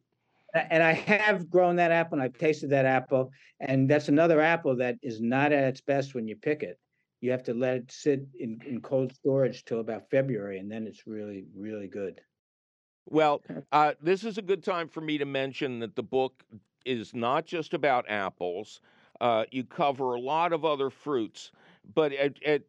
A- 0.57 0.73
And 0.73 0.83
I 0.83 0.93
have 0.93 1.49
grown 1.51 1.77
that 1.77 1.93
apple 1.93 2.19
and 2.19 2.23
I've 2.23 2.39
tasted 2.39 2.71
that 2.71 2.87
apple. 2.87 3.31
And 3.61 3.89
that's 3.89 4.09
another 4.09 4.41
apple 4.41 4.77
that 4.77 4.97
is 5.03 5.21
not 5.21 5.53
at 5.53 5.65
its 5.65 5.81
best 5.81 6.15
when 6.15 6.27
you 6.27 6.37
pick 6.37 6.63
it. 6.63 6.79
You 7.21 7.31
have 7.31 7.43
to 7.45 7.55
let 7.55 7.77
it 7.77 7.93
sit 7.93 8.27
in, 8.39 8.61
in 8.67 8.81
cold 8.81 9.13
storage 9.13 9.65
till 9.65 9.81
about 9.81 10.11
February 10.11 10.59
and 10.59 10.71
then 10.71 10.87
it's 10.87 11.07
really, 11.07 11.47
really 11.55 11.89
good. 11.89 12.21
Well, 13.09 13.43
uh, 13.73 13.93
this 14.01 14.25
is 14.25 14.37
a 14.37 14.43
good 14.43 14.65
time 14.65 14.89
for 14.89 15.01
me 15.01 15.17
to 15.19 15.25
mention 15.25 15.79
that 15.79 15.95
the 15.95 16.03
book 16.03 16.45
is 16.85 17.15
not 17.15 17.47
just 17.47 17.73
about 17.73 18.05
apples. 18.09 18.81
Uh, 19.21 19.45
you 19.51 19.65
cover 19.65 20.15
a 20.15 20.21
lot 20.21 20.53
of 20.53 20.65
other 20.65 20.91
fruits, 20.91 21.53
but 21.95 22.13
it, 22.13 22.39
it, 22.43 22.69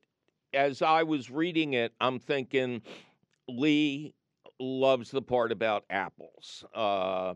as 0.54 0.82
I 0.82 1.04
was 1.04 1.30
reading 1.30 1.74
it, 1.74 1.94
I'm 2.00 2.20
thinking 2.20 2.82
Lee 3.50 4.14
loves 4.60 5.12
the 5.12 5.22
part 5.22 5.52
about 5.52 5.86
apples, 5.90 6.64
uh, 6.74 7.34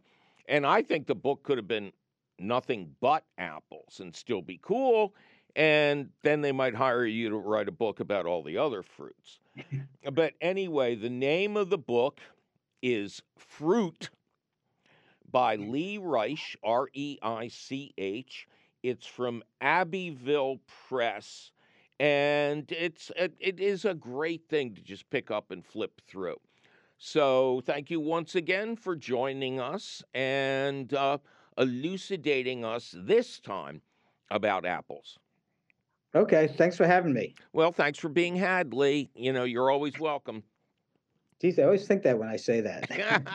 and 0.52 0.66
I 0.68 0.84
think 0.84 1.08
the 1.08 1.16
book 1.16 1.44
could 1.44 1.58
have 1.58 1.68
been 1.68 1.94
nothing 2.38 2.92
but 3.00 3.24
apples 3.38 4.02
and 4.02 4.14
still 4.14 4.42
be 4.42 4.60
cool. 4.62 5.16
And 5.56 6.10
then 6.24 6.42
they 6.42 6.52
might 6.52 6.76
hire 6.76 7.06
you 7.06 7.30
to 7.30 7.38
write 7.38 7.68
a 7.68 7.74
book 7.74 8.02
about 8.02 8.26
all 8.26 8.44
the 8.44 8.58
other 8.58 8.84
fruits. 8.84 9.40
but 10.14 10.34
anyway, 10.42 10.96
the 10.96 11.10
name 11.10 11.56
of 11.56 11.70
the 11.70 11.78
book 11.78 12.20
is 12.82 13.22
Fruit 13.38 14.10
by 15.32 15.56
Lee 15.56 15.98
Reich, 15.98 16.58
R 16.64 16.90
E 16.94 17.18
I 17.22 17.48
C 17.48 17.94
H. 17.98 18.48
It's 18.84 19.06
from 19.06 19.44
Abbeville 19.62 20.60
Press, 20.88 21.52
and 22.00 22.70
it's 22.72 23.12
it, 23.16 23.34
it 23.40 23.60
is 23.60 23.86
a 23.86 23.94
great 23.94 24.50
thing 24.50 24.74
to 24.76 24.82
just 24.82 25.10
pick 25.10 25.32
up 25.32 25.52
and 25.52 25.66
flip 25.66 26.02
through. 26.08 26.38
So, 27.04 27.64
thank 27.66 27.90
you 27.90 28.00
once 28.00 28.36
again 28.36 28.76
for 28.76 28.96
joining 28.96 29.60
us 29.60 30.04
and 30.14 30.94
uh, 30.94 31.18
elucidating 31.58 32.64
us 32.64 32.94
this 32.96 33.40
time 33.40 33.82
about 34.30 34.68
apples. 34.68 35.18
Okay, 36.14 36.46
thanks 36.46 36.78
for 36.78 36.86
having 36.86 37.12
me. 37.12 37.34
Well, 37.54 37.72
thanks 37.72 37.98
for 37.98 38.08
being 38.08 38.36
had, 38.36 38.76
Lee. 38.76 39.10
You 39.16 39.34
know, 39.34 39.46
you're 39.46 39.72
always 39.72 39.98
welcome. 39.98 40.44
Geez, 41.42 41.58
I 41.58 41.64
always 41.64 41.88
think 41.88 42.04
that 42.04 42.20
when 42.20 42.30
I 42.30 42.36
say 42.36 42.62
that. 42.62 43.28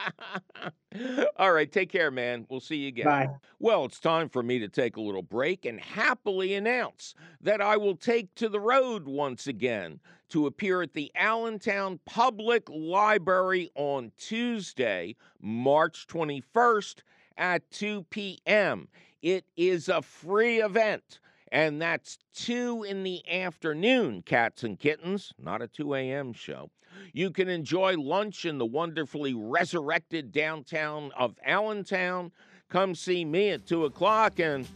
All 1.36 1.52
right, 1.52 1.70
take 1.70 1.90
care, 1.90 2.12
man. 2.12 2.46
We'll 2.48 2.60
see 2.60 2.76
you 2.76 2.88
again. 2.88 3.06
Bye. 3.06 3.30
Well, 3.58 3.84
it's 3.84 3.98
time 3.98 4.28
for 4.28 4.44
me 4.44 4.60
to 4.60 4.68
take 4.68 4.96
a 4.96 5.00
little 5.00 5.22
break 5.22 5.64
and 5.64 5.80
happily 5.80 6.54
announce 6.54 7.14
that 7.40 7.60
I 7.60 7.76
will 7.76 7.96
take 7.96 8.32
to 8.36 8.48
the 8.48 8.60
road 8.60 9.08
once 9.08 9.48
again 9.48 9.98
to 10.28 10.46
appear 10.46 10.82
at 10.82 10.92
the 10.92 11.10
Allentown 11.16 11.98
Public 12.06 12.68
Library 12.68 13.72
on 13.74 14.12
Tuesday, 14.16 15.16
March 15.40 16.06
21st 16.06 17.02
at 17.36 17.68
2 17.72 18.06
p.m. 18.10 18.86
It 19.20 19.46
is 19.56 19.88
a 19.88 20.00
free 20.00 20.60
event, 20.60 21.18
and 21.52 21.80
that's 21.80 22.18
2 22.34 22.84
in 22.84 23.02
the 23.02 23.22
afternoon, 23.30 24.22
cats 24.22 24.64
and 24.64 24.78
kittens, 24.78 25.32
not 25.38 25.62
a 25.62 25.68
2 25.68 25.94
a.m. 25.94 26.32
show. 26.32 26.70
You 27.12 27.30
can 27.30 27.48
enjoy 27.48 27.96
lunch 27.96 28.44
in 28.44 28.58
the 28.58 28.66
wonderfully 28.66 29.34
resurrected 29.34 30.32
downtown 30.32 31.12
of 31.16 31.36
Allentown. 31.44 32.32
Come 32.68 32.94
see 32.94 33.24
me 33.24 33.50
at 33.50 33.66
2 33.66 33.84
o'clock, 33.84 34.40
and 34.40 34.66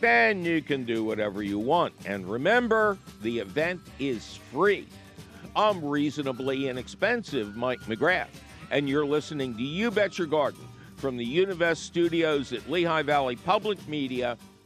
then 0.00 0.44
you 0.44 0.62
can 0.62 0.84
do 0.84 1.04
whatever 1.04 1.42
you 1.42 1.58
want. 1.58 1.94
And 2.06 2.28
remember, 2.28 2.98
the 3.22 3.38
event 3.38 3.80
is 3.98 4.36
free. 4.52 4.86
I'm 5.54 5.84
reasonably 5.84 6.68
inexpensive, 6.68 7.56
Mike 7.56 7.80
McGrath, 7.80 8.28
and 8.70 8.88
you're 8.88 9.06
listening 9.06 9.56
to 9.56 9.62
You 9.62 9.90
Bet 9.90 10.18
Your 10.18 10.26
Garden 10.26 10.60
from 10.96 11.16
the 11.16 11.24
Univest 11.26 11.78
studios 11.78 12.52
at 12.52 12.68
Lehigh 12.70 13.02
Valley 13.02 13.36
Public 13.36 13.86
Media 13.88 14.36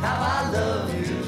how 0.00 0.44
I 0.44 0.50
love 0.50 0.94
you. 0.94 1.18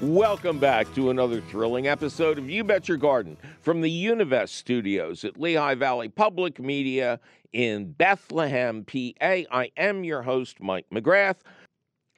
Welcome 0.00 0.58
back 0.58 0.92
to 0.94 1.10
another 1.10 1.40
thrilling 1.40 1.88
episode 1.88 2.38
of 2.38 2.48
You 2.48 2.62
Bet 2.62 2.88
Your 2.88 2.96
Garden 2.96 3.36
from 3.60 3.80
the 3.80 3.90
Univest 4.06 4.50
studios 4.50 5.24
at 5.24 5.40
Lehigh 5.40 5.74
Valley 5.74 6.08
Public 6.08 6.60
Media 6.60 7.18
in 7.52 7.92
Bethlehem, 7.92 8.84
PA. 8.84 9.02
I 9.20 9.70
am 9.76 10.04
your 10.04 10.22
host, 10.22 10.60
Mike 10.60 10.86
McGrath. 10.92 11.38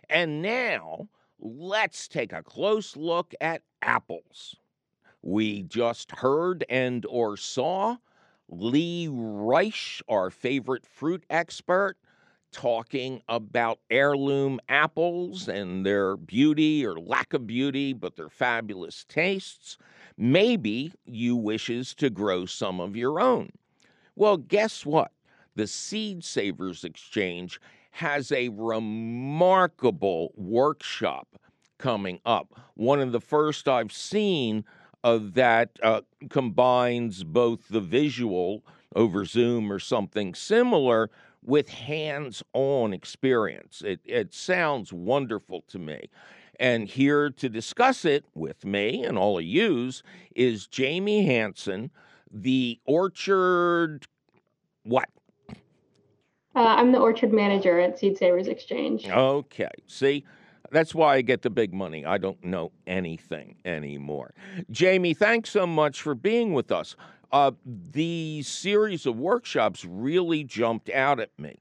And 0.09 0.43
now 0.43 1.09
let's 1.39 2.09
take 2.09 2.33
a 2.33 2.43
close 2.43 2.97
look 2.97 3.35
at 3.41 3.63
apples. 3.83 4.57
We 5.23 5.63
just 5.63 6.11
heard 6.11 6.65
and 6.69 7.05
or 7.07 7.37
saw 7.37 7.97
Lee 8.49 9.09
Reich, 9.11 10.03
our 10.09 10.31
favorite 10.31 10.85
fruit 10.85 11.25
expert, 11.31 11.97
talking 12.53 13.23
about 13.29 13.79
heirloom 13.91 14.59
apples 14.69 15.47
and 15.47 15.87
their 15.87 16.17
beauty 16.17 16.85
or 16.85 16.99
lack 16.99 17.33
of 17.33 17.47
beauty, 17.47 17.93
but 17.93 18.17
their 18.17 18.29
fabulous 18.29 19.05
tastes. 19.09 19.79
Maybe 20.17 20.93
you 21.05 21.37
wishes 21.37 21.95
to 21.95 22.11
grow 22.11 22.47
some 22.47 22.81
of 22.81 22.97
your 22.97 23.21
own. 23.21 23.51
Well, 24.17 24.37
guess 24.37 24.85
what? 24.85 25.13
The 25.57 25.67
Seed 25.67 26.25
Savers 26.25 26.85
Exchange 26.85 27.61
has 27.93 28.31
a 28.33 28.49
remarkable 28.51 30.33
workshop 30.37 31.29
coming 31.79 32.21
up. 32.25 32.55
One 32.75 33.01
of 33.01 33.13
the 33.13 33.21
first 33.21 33.69
I've 33.69 33.93
seen 33.93 34.65
of 35.03 35.35
that 35.35 35.71
uh, 35.83 36.03
combines 36.29 37.25
both 37.25 37.69
the 37.69 37.81
visual 37.81 38.63
over 38.95 39.25
Zoom 39.25 39.73
or 39.73 39.79
something 39.79 40.35
similar 40.35 41.11
with 41.43 41.69
hands 41.69 42.43
on 42.53 42.93
experience. 42.93 43.83
It, 43.85 44.01
it 44.05 44.35
sounds 44.35 44.93
wonderful 44.93 45.65
to 45.69 45.79
me. 45.79 46.11
And 46.59 46.87
here 46.87 47.31
to 47.31 47.49
discuss 47.49 48.05
it 48.05 48.27
with 48.35 48.67
me 48.67 49.03
and 49.03 49.17
all 49.17 49.39
of 49.39 49.45
yous 49.45 50.03
is 50.37 50.69
Jaime 50.77 51.25
Hansen, 51.25 51.91
the 52.31 52.79
Orchard, 52.85 54.07
what? 54.83 55.09
Uh, 56.55 56.61
I'm 56.61 56.93
the 56.93 56.99
orchard 56.99 57.33
manager 57.33 57.79
at 57.79 57.99
Seed 57.99 58.19
Savers 58.19 58.49
Exchange. 58.49 59.09
Okay. 59.09 59.71
See, 59.87 60.25
that's 60.71 60.95
why 60.95 61.17
I 61.17 61.23
get 61.23 61.43
the 61.43 61.51
big 61.51 61.73
money. 61.73 62.05
I 62.05 62.19
don't 62.19 62.43
know 62.45 62.73
anything 62.87 63.57
anymore. 63.65 64.35
Jaime, 64.77 65.15
thanks 65.15 65.51
so 65.51 65.67
much 65.67 66.03
for 66.03 66.15
being 66.15 66.53
with 66.53 66.73
us. 66.73 66.97
Uh, 67.33 67.53
the 67.65 68.43
series 68.43 69.07
of 69.07 69.17
workshops 69.17 69.85
really 69.85 70.43
jumped 70.43 70.91
out 70.91 71.21
at 71.21 71.31
me. 71.39 71.61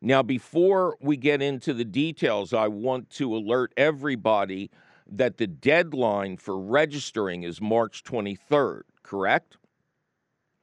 Now, 0.00 0.22
before 0.22 0.96
we 1.00 1.16
get 1.16 1.42
into 1.42 1.72
the 1.72 1.84
details, 1.84 2.52
I 2.52 2.68
want 2.68 3.10
to 3.10 3.34
alert 3.34 3.72
everybody 3.76 4.70
that 5.10 5.36
the 5.36 5.46
deadline 5.46 6.36
for 6.38 6.58
registering 6.58 7.42
is 7.42 7.60
March 7.60 8.04
23rd, 8.04 8.82
correct? 9.02 9.56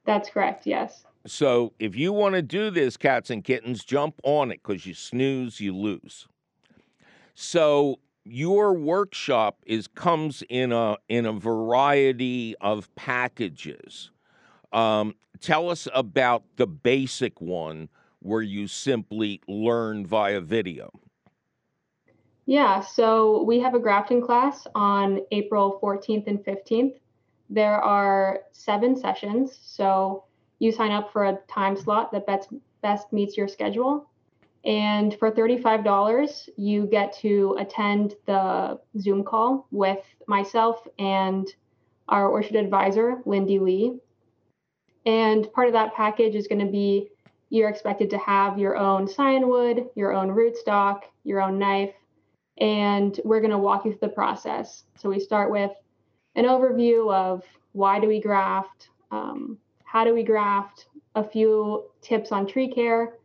That's 0.05 0.29
correct, 0.29 0.65
yes. 0.65 1.05
So 1.25 1.73
if 1.79 1.95
you 1.95 2.13
want 2.13 2.35
to 2.35 2.41
do 2.41 2.71
this, 2.71 2.97
cats 2.97 3.29
and 3.29 3.43
kittens, 3.43 3.83
jump 3.83 4.19
on 4.23 4.51
it 4.51 4.61
because 4.63 4.85
you 4.85 4.93
snooze, 4.93 5.59
you 5.59 5.75
lose. 5.75 6.27
So 7.35 7.99
your 8.23 8.73
workshop 8.73 9.57
is 9.65 9.87
comes 9.87 10.43
in 10.49 10.71
a 10.71 10.97
in 11.09 11.25
a 11.25 11.33
variety 11.33 12.55
of 12.61 12.93
packages. 12.95 14.11
Um, 14.73 15.15
tell 15.39 15.69
us 15.69 15.87
about 15.93 16.43
the 16.57 16.67
basic 16.67 17.41
one 17.41 17.89
where 18.19 18.41
you 18.41 18.67
simply 18.67 19.41
learn 19.47 20.05
via 20.05 20.41
video. 20.41 20.91
Yeah, 22.45 22.81
so 22.81 23.43
we 23.43 23.59
have 23.59 23.75
a 23.75 23.79
grafting 23.79 24.21
class 24.21 24.67
on 24.75 25.21
April 25.31 25.79
14th 25.81 26.27
and 26.27 26.39
15th. 26.39 26.95
There 27.49 27.79
are 27.81 28.41
seven 28.51 28.95
sessions, 28.95 29.57
so 29.61 30.25
you 30.61 30.71
sign 30.71 30.91
up 30.91 31.11
for 31.11 31.25
a 31.25 31.39
time 31.47 31.75
slot 31.75 32.11
that 32.11 32.27
best, 32.27 32.49
best 32.83 33.11
meets 33.11 33.35
your 33.35 33.47
schedule. 33.47 34.07
And 34.63 35.17
for 35.17 35.31
$35, 35.31 36.49
you 36.55 36.85
get 36.85 37.17
to 37.17 37.57
attend 37.59 38.13
the 38.27 38.79
Zoom 38.99 39.23
call 39.23 39.65
with 39.71 40.05
myself 40.27 40.87
and 40.99 41.47
our 42.09 42.29
orchard 42.29 42.57
advisor, 42.57 43.23
Lindy 43.25 43.57
Lee. 43.57 43.97
And 45.07 45.51
part 45.51 45.65
of 45.65 45.73
that 45.73 45.95
package 45.95 46.35
is 46.35 46.47
going 46.47 46.63
to 46.63 46.71
be 46.71 47.09
you're 47.49 47.67
expected 47.67 48.11
to 48.11 48.19
have 48.19 48.59
your 48.59 48.77
own 48.77 49.07
scion 49.07 49.49
wood, 49.49 49.89
your 49.95 50.13
own 50.13 50.29
rootstock, 50.29 51.01
your 51.23 51.41
own 51.41 51.57
knife, 51.57 51.95
and 52.59 53.19
we're 53.25 53.41
going 53.41 53.51
to 53.51 53.57
walk 53.57 53.83
you 53.83 53.93
through 53.93 54.09
the 54.09 54.13
process. 54.13 54.83
So 54.95 55.09
we 55.09 55.19
start 55.19 55.49
with 55.49 55.71
an 56.35 56.45
overview 56.45 57.11
of 57.11 57.43
why 57.71 57.99
do 57.99 58.07
we 58.07 58.21
graft, 58.21 58.89
um, 59.09 59.57
how 59.91 60.05
do 60.05 60.13
we 60.13 60.23
graft, 60.23 60.85
a 61.15 61.23
few 61.23 61.83
tips 62.01 62.31
on 62.31 62.47
tree 62.47 62.71
care, 62.71 63.17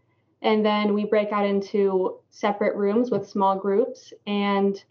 and 0.43 0.67
then 0.67 0.95
we 0.95 1.05
break 1.05 1.31
out 1.31 1.47
into 1.47 2.19
separate 2.31 2.75
rooms 2.75 3.09
with 3.09 3.29
small 3.29 3.57
groups 3.57 4.13
and 4.27 4.83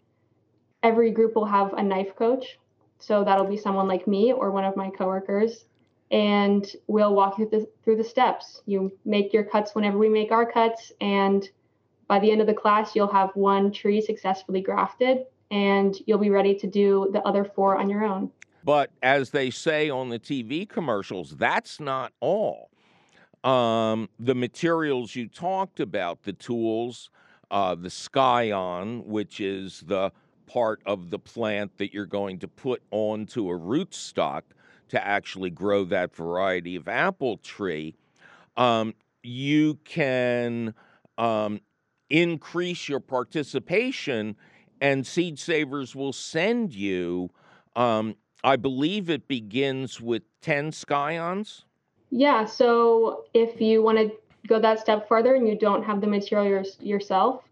every 0.82 1.10
group 1.10 1.34
will 1.34 1.44
have 1.44 1.74
a 1.74 1.82
knife 1.82 2.16
coach. 2.16 2.58
So 2.98 3.24
that'll 3.24 3.46
be 3.46 3.58
someone 3.58 3.88
like 3.88 4.06
me 4.06 4.32
or 4.32 4.50
one 4.50 4.64
of 4.64 4.74
my 4.74 4.88
coworkers 4.88 5.66
and 6.10 6.66
we'll 6.86 7.14
walk 7.14 7.38
you 7.38 7.46
through 7.46 7.60
the, 7.60 7.68
through 7.84 7.96
the 7.96 8.04
steps. 8.04 8.62
You 8.64 8.90
make 9.04 9.34
your 9.34 9.44
cuts 9.44 9.74
whenever 9.74 9.98
we 9.98 10.08
make 10.08 10.32
our 10.32 10.50
cuts, 10.50 10.92
and 11.02 11.46
by 12.06 12.20
the 12.20 12.30
end 12.30 12.40
of 12.40 12.46
the 12.46 12.54
class, 12.54 12.94
you'll 12.94 13.12
have 13.12 13.34
one 13.34 13.72
tree 13.72 14.00
successfully 14.00 14.62
grafted, 14.62 15.26
and 15.50 15.94
you'll 16.06 16.18
be 16.18 16.30
ready 16.30 16.54
to 16.54 16.66
do 16.68 17.10
the 17.12 17.20
other 17.22 17.44
four 17.44 17.76
on 17.76 17.90
your 17.90 18.04
own. 18.04 18.30
But 18.66 18.90
as 19.00 19.30
they 19.30 19.50
say 19.50 19.90
on 19.90 20.08
the 20.08 20.18
TV 20.18 20.68
commercials, 20.68 21.36
that's 21.36 21.78
not 21.78 22.12
all. 22.18 22.70
Um, 23.44 24.08
the 24.18 24.34
materials 24.34 25.14
you 25.14 25.28
talked 25.28 25.78
about, 25.78 26.24
the 26.24 26.32
tools, 26.32 27.10
uh, 27.52 27.76
the 27.76 27.90
Scion, 27.90 29.06
which 29.06 29.38
is 29.38 29.84
the 29.86 30.10
part 30.48 30.82
of 30.84 31.10
the 31.10 31.18
plant 31.18 31.78
that 31.78 31.94
you're 31.94 32.06
going 32.06 32.40
to 32.40 32.48
put 32.48 32.82
onto 32.90 33.48
a 33.50 33.56
rootstock 33.56 34.42
to 34.88 35.06
actually 35.06 35.50
grow 35.50 35.84
that 35.84 36.12
variety 36.12 36.74
of 36.74 36.88
apple 36.88 37.36
tree, 37.36 37.94
um, 38.56 38.94
you 39.22 39.78
can 39.84 40.74
um, 41.18 41.60
increase 42.10 42.88
your 42.88 43.00
participation, 43.00 44.34
and 44.80 45.06
Seed 45.06 45.38
Savers 45.38 45.94
will 45.94 46.12
send 46.12 46.74
you. 46.74 47.30
I 48.46 48.54
believe 48.54 49.10
it 49.10 49.26
begins 49.26 50.00
with 50.00 50.22
10 50.42 50.70
scions. 50.70 51.64
Yeah, 52.10 52.44
so 52.44 53.24
if 53.34 53.60
you 53.60 53.82
want 53.82 53.98
to 53.98 54.12
go 54.46 54.60
that 54.60 54.78
step 54.78 55.08
further 55.08 55.34
and 55.34 55.48
you 55.48 55.58
don't 55.58 55.82
have 55.82 56.00
the 56.00 56.06
material 56.06 56.46
your, 56.46 56.64
yourself, 56.80 57.42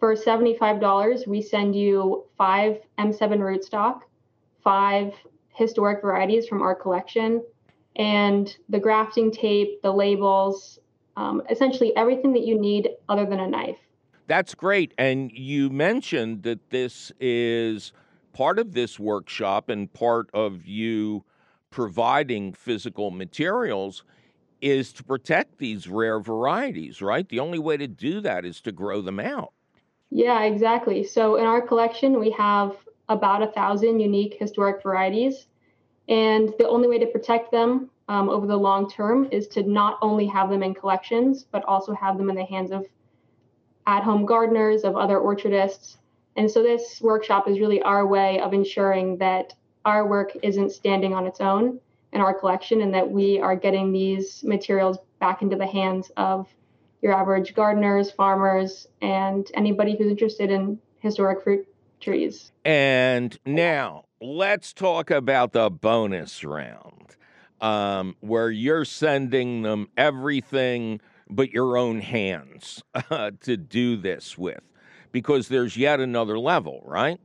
for 0.00 0.14
$75, 0.14 1.26
we 1.26 1.42
send 1.42 1.76
you 1.76 2.24
five 2.38 2.78
M7 2.98 3.40
rootstock, 3.40 4.00
five 4.64 5.12
historic 5.54 6.00
varieties 6.00 6.48
from 6.48 6.62
our 6.62 6.74
collection 6.74 7.44
and 7.96 8.56
the 8.70 8.78
grafting 8.78 9.30
tape, 9.30 9.82
the 9.82 9.92
labels, 9.92 10.78
um, 11.18 11.42
essentially 11.50 11.94
everything 11.94 12.32
that 12.32 12.46
you 12.46 12.58
need 12.58 12.88
other 13.10 13.26
than 13.26 13.40
a 13.40 13.46
knife. 13.46 13.76
That's 14.28 14.54
great. 14.54 14.94
And 14.96 15.30
you 15.30 15.68
mentioned 15.68 16.42
that 16.44 16.70
this 16.70 17.12
is 17.20 17.92
part 18.32 18.58
of 18.58 18.72
this 18.72 18.98
workshop 18.98 19.68
and 19.68 19.92
part 19.92 20.30
of 20.32 20.66
you 20.66 21.24
providing 21.70 22.52
physical 22.52 23.10
materials 23.10 24.04
is 24.60 24.92
to 24.92 25.04
protect 25.04 25.58
these 25.58 25.86
rare 25.88 26.20
varieties, 26.20 27.00
right? 27.00 27.28
The 27.28 27.40
only 27.40 27.58
way 27.58 27.76
to 27.76 27.86
do 27.86 28.20
that 28.22 28.44
is 28.44 28.60
to 28.62 28.72
grow 28.72 29.00
them 29.00 29.20
out. 29.20 29.52
Yeah, 30.10 30.42
exactly. 30.44 31.04
So 31.04 31.36
in 31.36 31.44
our 31.44 31.60
collection, 31.60 32.18
we 32.18 32.30
have 32.32 32.76
about 33.08 33.42
a 33.42 33.48
thousand 33.48 34.00
unique 34.00 34.36
historic 34.38 34.82
varieties. 34.82 35.46
And 36.08 36.52
the 36.58 36.68
only 36.68 36.88
way 36.88 36.98
to 36.98 37.06
protect 37.06 37.50
them 37.52 37.90
um, 38.08 38.28
over 38.28 38.46
the 38.46 38.56
long 38.56 38.90
term 38.90 39.28
is 39.30 39.46
to 39.48 39.62
not 39.62 39.98
only 40.00 40.26
have 40.26 40.48
them 40.48 40.62
in 40.62 40.74
collections, 40.74 41.44
but 41.44 41.64
also 41.66 41.92
have 41.92 42.16
them 42.16 42.30
in 42.30 42.36
the 42.36 42.44
hands 42.44 42.70
of 42.70 42.86
at 43.86 44.02
home 44.02 44.26
gardeners, 44.26 44.84
of 44.84 44.96
other 44.96 45.18
orchardists. 45.18 45.98
And 46.38 46.48
so 46.48 46.62
this 46.62 47.00
workshop 47.00 47.48
is 47.48 47.58
really 47.58 47.82
our 47.82 48.06
way 48.06 48.38
of 48.38 48.54
ensuring 48.54 49.18
that 49.18 49.54
our 49.84 50.06
work 50.06 50.36
isn't 50.44 50.70
standing 50.70 51.12
on 51.12 51.26
its 51.26 51.40
own 51.40 51.80
in 52.12 52.20
our 52.20 52.32
collection 52.32 52.80
and 52.80 52.94
that 52.94 53.10
we 53.10 53.40
are 53.40 53.56
getting 53.56 53.90
these 53.90 54.44
materials 54.44 54.98
back 55.18 55.42
into 55.42 55.56
the 55.56 55.66
hands 55.66 56.12
of 56.16 56.46
your 57.02 57.12
average 57.12 57.56
gardeners, 57.56 58.12
farmers, 58.12 58.86
and 59.02 59.50
anybody 59.54 59.96
who's 59.96 60.06
interested 60.06 60.48
in 60.48 60.78
historic 61.00 61.42
fruit 61.42 61.66
trees. 62.00 62.52
And 62.64 63.36
now 63.44 64.04
let's 64.20 64.72
talk 64.72 65.10
about 65.10 65.52
the 65.52 65.68
bonus 65.68 66.44
round 66.44 67.16
um, 67.60 68.14
where 68.20 68.48
you're 68.48 68.84
sending 68.84 69.62
them 69.62 69.88
everything 69.96 71.00
but 71.28 71.50
your 71.50 71.76
own 71.76 72.00
hands 72.00 72.80
uh, 73.10 73.32
to 73.40 73.56
do 73.56 73.96
this 73.96 74.38
with 74.38 74.60
because 75.12 75.48
there's 75.48 75.76
yet 75.76 76.00
another 76.00 76.38
level, 76.38 76.82
right? 76.84 77.18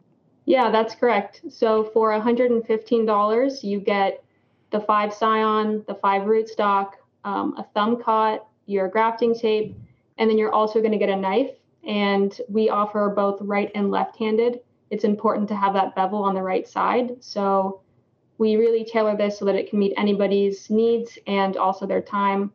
Yeah, 0.45 0.69
that's 0.69 0.95
correct. 0.95 1.41
So 1.49 1.85
for 1.85 2.11
$115, 2.11 3.63
you 3.63 3.79
get 3.79 4.23
the 4.71 4.79
five 4.79 5.13
scion, 5.13 5.83
the 5.87 5.95
five 5.95 6.23
rootstock, 6.23 6.93
um, 7.23 7.55
a 7.57 7.63
thumb 7.73 8.01
cot, 8.01 8.47
your 8.65 8.87
grafting 8.87 9.33
tape, 9.33 9.77
and 10.17 10.29
then 10.29 10.37
you're 10.37 10.51
also 10.51 10.79
going 10.79 10.91
to 10.91 10.97
get 10.97 11.09
a 11.09 11.15
knife. 11.15 11.51
And 11.85 12.37
we 12.49 12.69
offer 12.69 13.11
both 13.15 13.39
right 13.41 13.71
and 13.75 13.91
left 13.91 14.17
handed. 14.17 14.59
It's 14.89 15.03
important 15.03 15.47
to 15.49 15.55
have 15.55 15.73
that 15.73 15.95
bevel 15.95 16.23
on 16.23 16.33
the 16.35 16.41
right 16.41 16.67
side. 16.67 17.23
So 17.23 17.81
we 18.37 18.55
really 18.55 18.83
tailor 18.83 19.15
this 19.15 19.37
so 19.37 19.45
that 19.45 19.55
it 19.55 19.69
can 19.69 19.79
meet 19.79 19.93
anybody's 19.97 20.69
needs 20.69 21.17
and 21.27 21.55
also 21.57 21.85
their 21.85 22.01
time. 22.01 22.51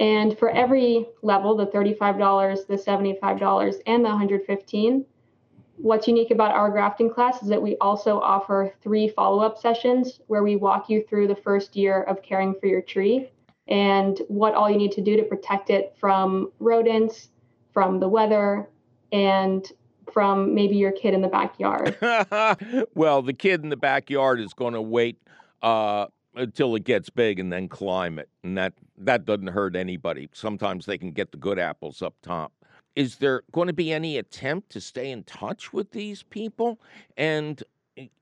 And 0.00 0.38
for 0.38 0.50
every 0.50 1.06
level, 1.22 1.56
the 1.56 1.66
$35, 1.66 2.66
the 2.66 2.74
$75, 2.74 3.74
and 3.86 4.04
the 4.04 4.08
115—what's 4.08 6.08
unique 6.08 6.30
about 6.30 6.52
our 6.52 6.70
grafting 6.70 7.10
class 7.10 7.42
is 7.42 7.48
that 7.48 7.62
we 7.62 7.76
also 7.80 8.18
offer 8.18 8.72
three 8.82 9.08
follow-up 9.08 9.58
sessions 9.58 10.20
where 10.26 10.42
we 10.42 10.56
walk 10.56 10.88
you 10.88 11.04
through 11.08 11.28
the 11.28 11.36
first 11.36 11.76
year 11.76 12.02
of 12.04 12.22
caring 12.22 12.54
for 12.60 12.66
your 12.66 12.82
tree 12.82 13.30
and 13.68 14.20
what 14.28 14.54
all 14.54 14.68
you 14.68 14.76
need 14.76 14.92
to 14.92 15.00
do 15.00 15.16
to 15.16 15.22
protect 15.22 15.70
it 15.70 15.94
from 15.98 16.50
rodents, 16.58 17.28
from 17.72 18.00
the 18.00 18.08
weather, 18.08 18.68
and 19.12 19.70
from 20.12 20.54
maybe 20.54 20.76
your 20.76 20.92
kid 20.92 21.14
in 21.14 21.20
the 21.20 21.28
backyard. 21.28 21.96
well, 22.94 23.22
the 23.22 23.32
kid 23.32 23.62
in 23.62 23.68
the 23.68 23.76
backyard 23.76 24.40
is 24.40 24.52
going 24.52 24.74
to 24.74 24.82
wait 24.82 25.16
uh, 25.62 26.06
until 26.34 26.74
it 26.74 26.84
gets 26.84 27.10
big 27.10 27.38
and 27.38 27.52
then 27.52 27.68
climb 27.68 28.18
it. 28.18 28.28
And 28.42 28.56
that, 28.56 28.72
that 28.98 29.24
doesn't 29.24 29.48
hurt 29.48 29.76
anybody. 29.76 30.28
Sometimes 30.32 30.86
they 30.86 30.98
can 30.98 31.12
get 31.12 31.30
the 31.30 31.38
good 31.38 31.58
apples 31.58 32.02
up 32.02 32.14
top. 32.22 32.52
Is 32.94 33.16
there 33.16 33.42
going 33.52 33.68
to 33.68 33.72
be 33.72 33.92
any 33.92 34.18
attempt 34.18 34.70
to 34.70 34.80
stay 34.80 35.10
in 35.10 35.24
touch 35.24 35.72
with 35.72 35.92
these 35.92 36.22
people? 36.22 36.78
And 37.16 37.62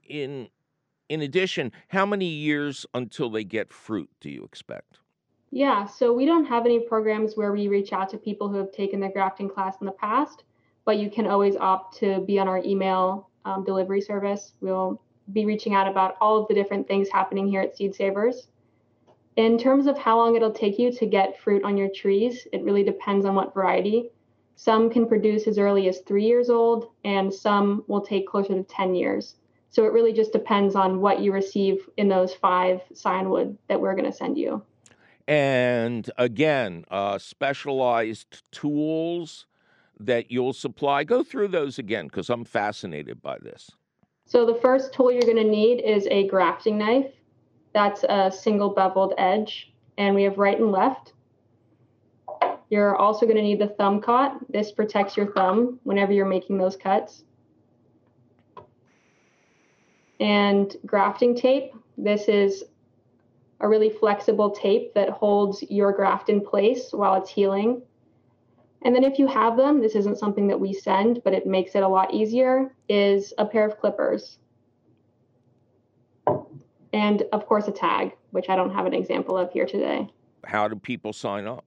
in 0.04 0.48
in 1.08 1.22
addition, 1.22 1.72
how 1.88 2.06
many 2.06 2.26
years 2.26 2.86
until 2.94 3.30
they 3.30 3.42
get 3.42 3.72
fruit 3.72 4.08
do 4.20 4.30
you 4.30 4.44
expect? 4.44 5.00
Yeah, 5.50 5.84
so 5.84 6.12
we 6.12 6.24
don't 6.24 6.44
have 6.44 6.64
any 6.64 6.78
programs 6.78 7.36
where 7.36 7.50
we 7.50 7.66
reach 7.66 7.92
out 7.92 8.08
to 8.10 8.16
people 8.16 8.48
who 8.48 8.58
have 8.58 8.70
taken 8.70 9.00
the 9.00 9.08
grafting 9.08 9.50
class 9.50 9.74
in 9.80 9.86
the 9.86 9.92
past, 9.92 10.44
but 10.84 10.98
you 10.98 11.10
can 11.10 11.26
always 11.26 11.56
opt 11.56 11.98
to 11.98 12.20
be 12.20 12.38
on 12.38 12.46
our 12.46 12.62
email 12.64 13.28
um, 13.44 13.64
delivery 13.64 14.00
service. 14.00 14.52
We'll 14.60 15.02
be 15.32 15.46
reaching 15.46 15.74
out 15.74 15.88
about 15.88 16.16
all 16.20 16.38
of 16.38 16.48
the 16.48 16.54
different 16.54 16.86
things 16.86 17.08
happening 17.08 17.48
here 17.48 17.60
at 17.60 17.76
Seed 17.76 17.94
Savers. 17.94 18.48
In 19.36 19.58
terms 19.58 19.86
of 19.86 19.96
how 19.96 20.16
long 20.16 20.36
it'll 20.36 20.52
take 20.52 20.78
you 20.78 20.92
to 20.92 21.06
get 21.06 21.38
fruit 21.40 21.64
on 21.64 21.76
your 21.76 21.88
trees, 21.88 22.46
it 22.52 22.62
really 22.62 22.82
depends 22.82 23.24
on 23.24 23.34
what 23.34 23.54
variety. 23.54 24.10
Some 24.56 24.90
can 24.90 25.06
produce 25.06 25.46
as 25.46 25.58
early 25.58 25.88
as 25.88 26.00
three 26.00 26.26
years 26.26 26.50
old, 26.50 26.90
and 27.04 27.32
some 27.32 27.84
will 27.86 28.02
take 28.02 28.26
closer 28.26 28.54
to 28.54 28.62
10 28.62 28.94
years. 28.94 29.36
So 29.70 29.84
it 29.84 29.92
really 29.92 30.12
just 30.12 30.32
depends 30.32 30.74
on 30.74 31.00
what 31.00 31.20
you 31.20 31.32
receive 31.32 31.88
in 31.96 32.08
those 32.08 32.34
five 32.34 32.82
scionwood 32.92 33.56
that 33.68 33.80
we're 33.80 33.94
going 33.94 34.10
to 34.10 34.12
send 34.12 34.36
you. 34.36 34.62
And 35.28 36.10
again, 36.18 36.84
uh, 36.90 37.18
specialized 37.18 38.42
tools 38.50 39.46
that 40.00 40.30
you'll 40.30 40.52
supply. 40.52 41.04
Go 41.04 41.22
through 41.22 41.48
those 41.48 41.78
again 41.78 42.06
because 42.06 42.28
I'm 42.28 42.44
fascinated 42.44 43.22
by 43.22 43.38
this. 43.38 43.70
So 44.30 44.46
the 44.46 44.54
first 44.54 44.94
tool 44.94 45.10
you're 45.10 45.22
going 45.22 45.36
to 45.38 45.42
need 45.42 45.80
is 45.80 46.06
a 46.08 46.28
grafting 46.28 46.78
knife. 46.78 47.12
That's 47.74 48.04
a 48.08 48.30
single 48.30 48.70
beveled 48.70 49.12
edge, 49.18 49.72
and 49.98 50.14
we 50.14 50.22
have 50.22 50.38
right 50.38 50.56
and 50.56 50.70
left. 50.70 51.14
You're 52.68 52.94
also 52.94 53.26
going 53.26 53.38
to 53.38 53.42
need 53.42 53.58
the 53.58 53.66
thumb 53.66 54.00
cot. 54.00 54.36
This 54.48 54.70
protects 54.70 55.16
your 55.16 55.32
thumb 55.32 55.80
whenever 55.82 56.12
you're 56.12 56.26
making 56.26 56.58
those 56.58 56.76
cuts. 56.76 57.24
And 60.20 60.76
grafting 60.86 61.34
tape. 61.34 61.72
This 61.98 62.28
is 62.28 62.62
a 63.58 63.66
really 63.66 63.90
flexible 63.90 64.50
tape 64.52 64.94
that 64.94 65.10
holds 65.10 65.64
your 65.68 65.90
graft 65.90 66.28
in 66.28 66.40
place 66.40 66.92
while 66.92 67.20
it's 67.20 67.30
healing. 67.30 67.82
And 68.82 68.94
then 68.94 69.04
if 69.04 69.18
you 69.18 69.26
have 69.26 69.56
them, 69.56 69.80
this 69.80 69.94
isn't 69.94 70.18
something 70.18 70.48
that 70.48 70.58
we 70.58 70.72
send, 70.72 71.22
but 71.22 71.34
it 71.34 71.46
makes 71.46 71.74
it 71.74 71.82
a 71.82 71.88
lot 71.88 72.14
easier, 72.14 72.74
is 72.88 73.34
a 73.36 73.44
pair 73.44 73.66
of 73.66 73.78
clippers. 73.78 74.38
And 76.92 77.22
of 77.32 77.46
course, 77.46 77.68
a 77.68 77.72
tag, 77.72 78.16
which 78.30 78.48
I 78.48 78.56
don't 78.56 78.72
have 78.72 78.86
an 78.86 78.94
example 78.94 79.36
of 79.36 79.52
here 79.52 79.66
today. 79.66 80.08
How 80.44 80.66
do 80.66 80.76
people 80.76 81.12
sign 81.12 81.46
up? 81.46 81.64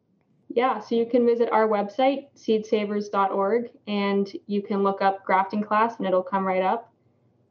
Yeah, 0.49 0.79
so 0.79 0.95
you 0.95 1.05
can 1.05 1.25
visit 1.25 1.49
our 1.51 1.67
website, 1.67 2.27
seedsavers.org, 2.35 3.69
and 3.87 4.31
you 4.47 4.61
can 4.61 4.83
look 4.83 5.01
up 5.01 5.23
grafting 5.23 5.63
class 5.63 5.97
and 5.97 6.07
it'll 6.07 6.23
come 6.23 6.45
right 6.45 6.61
up. 6.61 6.91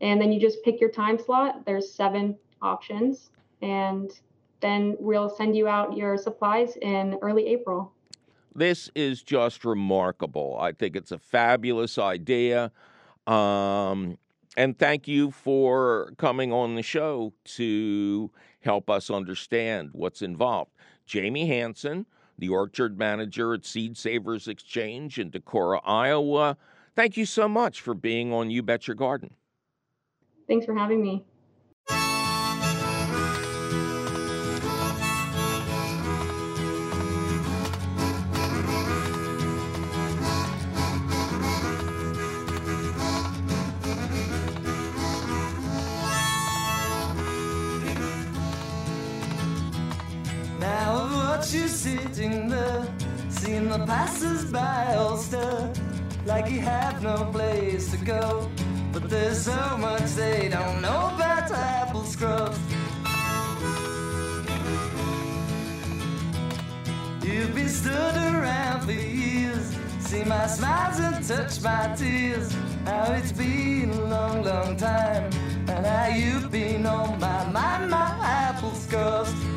And 0.01 0.21
then 0.21 0.33
you 0.33 0.41
just 0.41 0.63
pick 0.65 0.81
your 0.81 0.91
time 0.91 1.19
slot. 1.19 1.65
There's 1.65 1.93
seven 1.93 2.37
options, 2.61 3.31
and 3.61 4.11
then 4.61 4.97
we'll 4.99 5.29
send 5.29 5.57
you 5.57 5.69
out 5.69 5.97
your 5.97 6.17
supplies 6.17 6.77
in 6.77 7.19
early 7.23 7.47
April. 7.47 7.93
This 8.55 8.91
is 8.95 9.23
just 9.23 9.65
remarkable. 9.65 10.57
I 10.61 10.73
think 10.73 10.97
it's 10.97 11.13
a 11.13 11.19
fabulous 11.19 11.99
idea. 11.99 12.71
Um, 13.27 14.19
and 14.57 14.79
thank 14.79 15.09
you 15.09 15.31
for 15.31 16.13
coming 16.19 16.53
on 16.53 16.75
the 16.75 16.83
show 16.83 17.33
to 17.45 18.31
help 18.61 18.91
us 18.91 19.11
understand 19.11 19.91
what's 19.93 20.23
involved. 20.23 20.71
Jaime 21.11 21.47
Hansen, 21.47 22.07
the 22.39 22.51
orchard 22.51 22.99
manager 22.99 23.55
at 23.55 23.65
Seed 23.65 23.97
Savers 23.97 24.49
Exchange 24.49 25.19
in 25.19 25.31
Decorah, 25.31 25.81
Iowa. 25.85 26.57
Thank 26.95 27.17
you 27.17 27.25
so 27.25 27.49
much 27.49 27.81
for 27.81 27.95
being 27.95 28.33
on 28.33 28.51
You 28.51 28.63
Bet 28.63 28.87
Your 28.87 28.95
Garden. 28.95 29.35
Thanks 30.47 30.67
for 30.67 30.75
having 30.75 31.03
me. 31.03 31.25
Watch 51.43 51.55
you 51.55 51.67
sitting 51.67 52.49
there, 52.49 52.87
seeing 53.29 53.69
the 53.69 53.85
passers-by 53.85 54.95
all 54.95 55.17
stare, 55.17 55.73
like 56.25 56.49
you 56.49 56.61
have 56.61 57.03
no 57.03 57.25
place 57.33 57.91
to 57.91 57.97
go. 57.97 58.49
But 58.93 59.11
there's 59.11 59.43
so 59.43 59.77
much 59.77 60.05
they 60.15 60.49
don't 60.49 60.81
know 60.81 61.11
about 61.13 61.51
apple 61.51 62.03
scruffs. 62.03 62.61
You've 67.25 67.53
been 67.57 67.69
stood 67.69 68.17
around 68.17 68.83
for 68.83 68.93
years, 68.93 69.77
see 69.99 70.23
my 70.23 70.47
smiles 70.47 71.01
and 71.01 71.27
touch 71.27 71.61
my 71.61 71.93
tears. 71.97 72.55
How 72.85 73.15
it's 73.15 73.33
been 73.33 73.91
a 73.91 74.05
long, 74.05 74.45
long 74.45 74.77
time, 74.77 75.25
and 75.67 75.85
how 75.85 76.07
you've 76.07 76.53
been 76.53 76.87
on 76.87 77.19
my 77.19 77.51
mind, 77.51 77.91
my 77.91 78.17
apple 78.23 78.71
scruffs. 78.71 79.52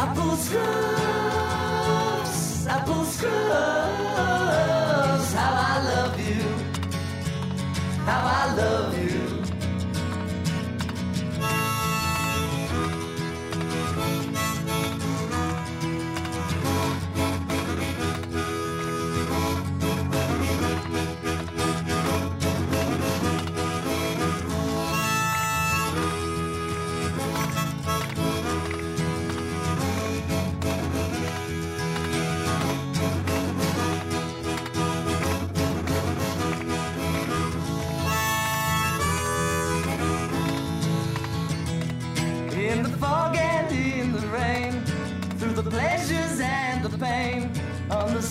Apple 0.00 0.36
scruffs, 0.36 1.37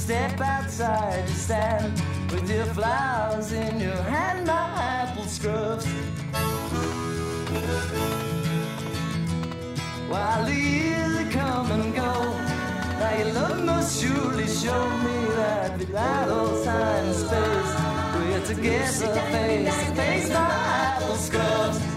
step 0.07 0.39
outside, 0.39 1.27
you 1.27 1.35
stand 1.35 1.91
with 2.31 2.49
your 2.49 2.65
flowers 2.67 3.51
in 3.51 3.77
your 3.77 4.01
hand, 4.03 4.47
my 4.47 4.53
apple 4.53 5.23
scruffs. 5.23 5.85
While 10.07 10.45
the 10.45 10.55
years 10.55 11.33
come 11.33 11.71
and 11.73 11.93
go, 11.93 12.13
now 12.99 13.17
your 13.17 13.33
love 13.33 13.65
must 13.65 14.01
surely 14.01 14.47
show 14.47 14.89
me 15.05 15.17
that 15.35 15.77
without 15.77 16.29
all 16.29 16.63
time 16.63 17.03
and 17.03 17.13
space, 17.13 17.73
we're 18.15 18.45
together 18.45 19.13
face 19.33 19.87
to 19.87 19.95
face, 19.95 20.29
my 20.29 20.51
apple 20.87 21.17
scruffs. 21.17 21.96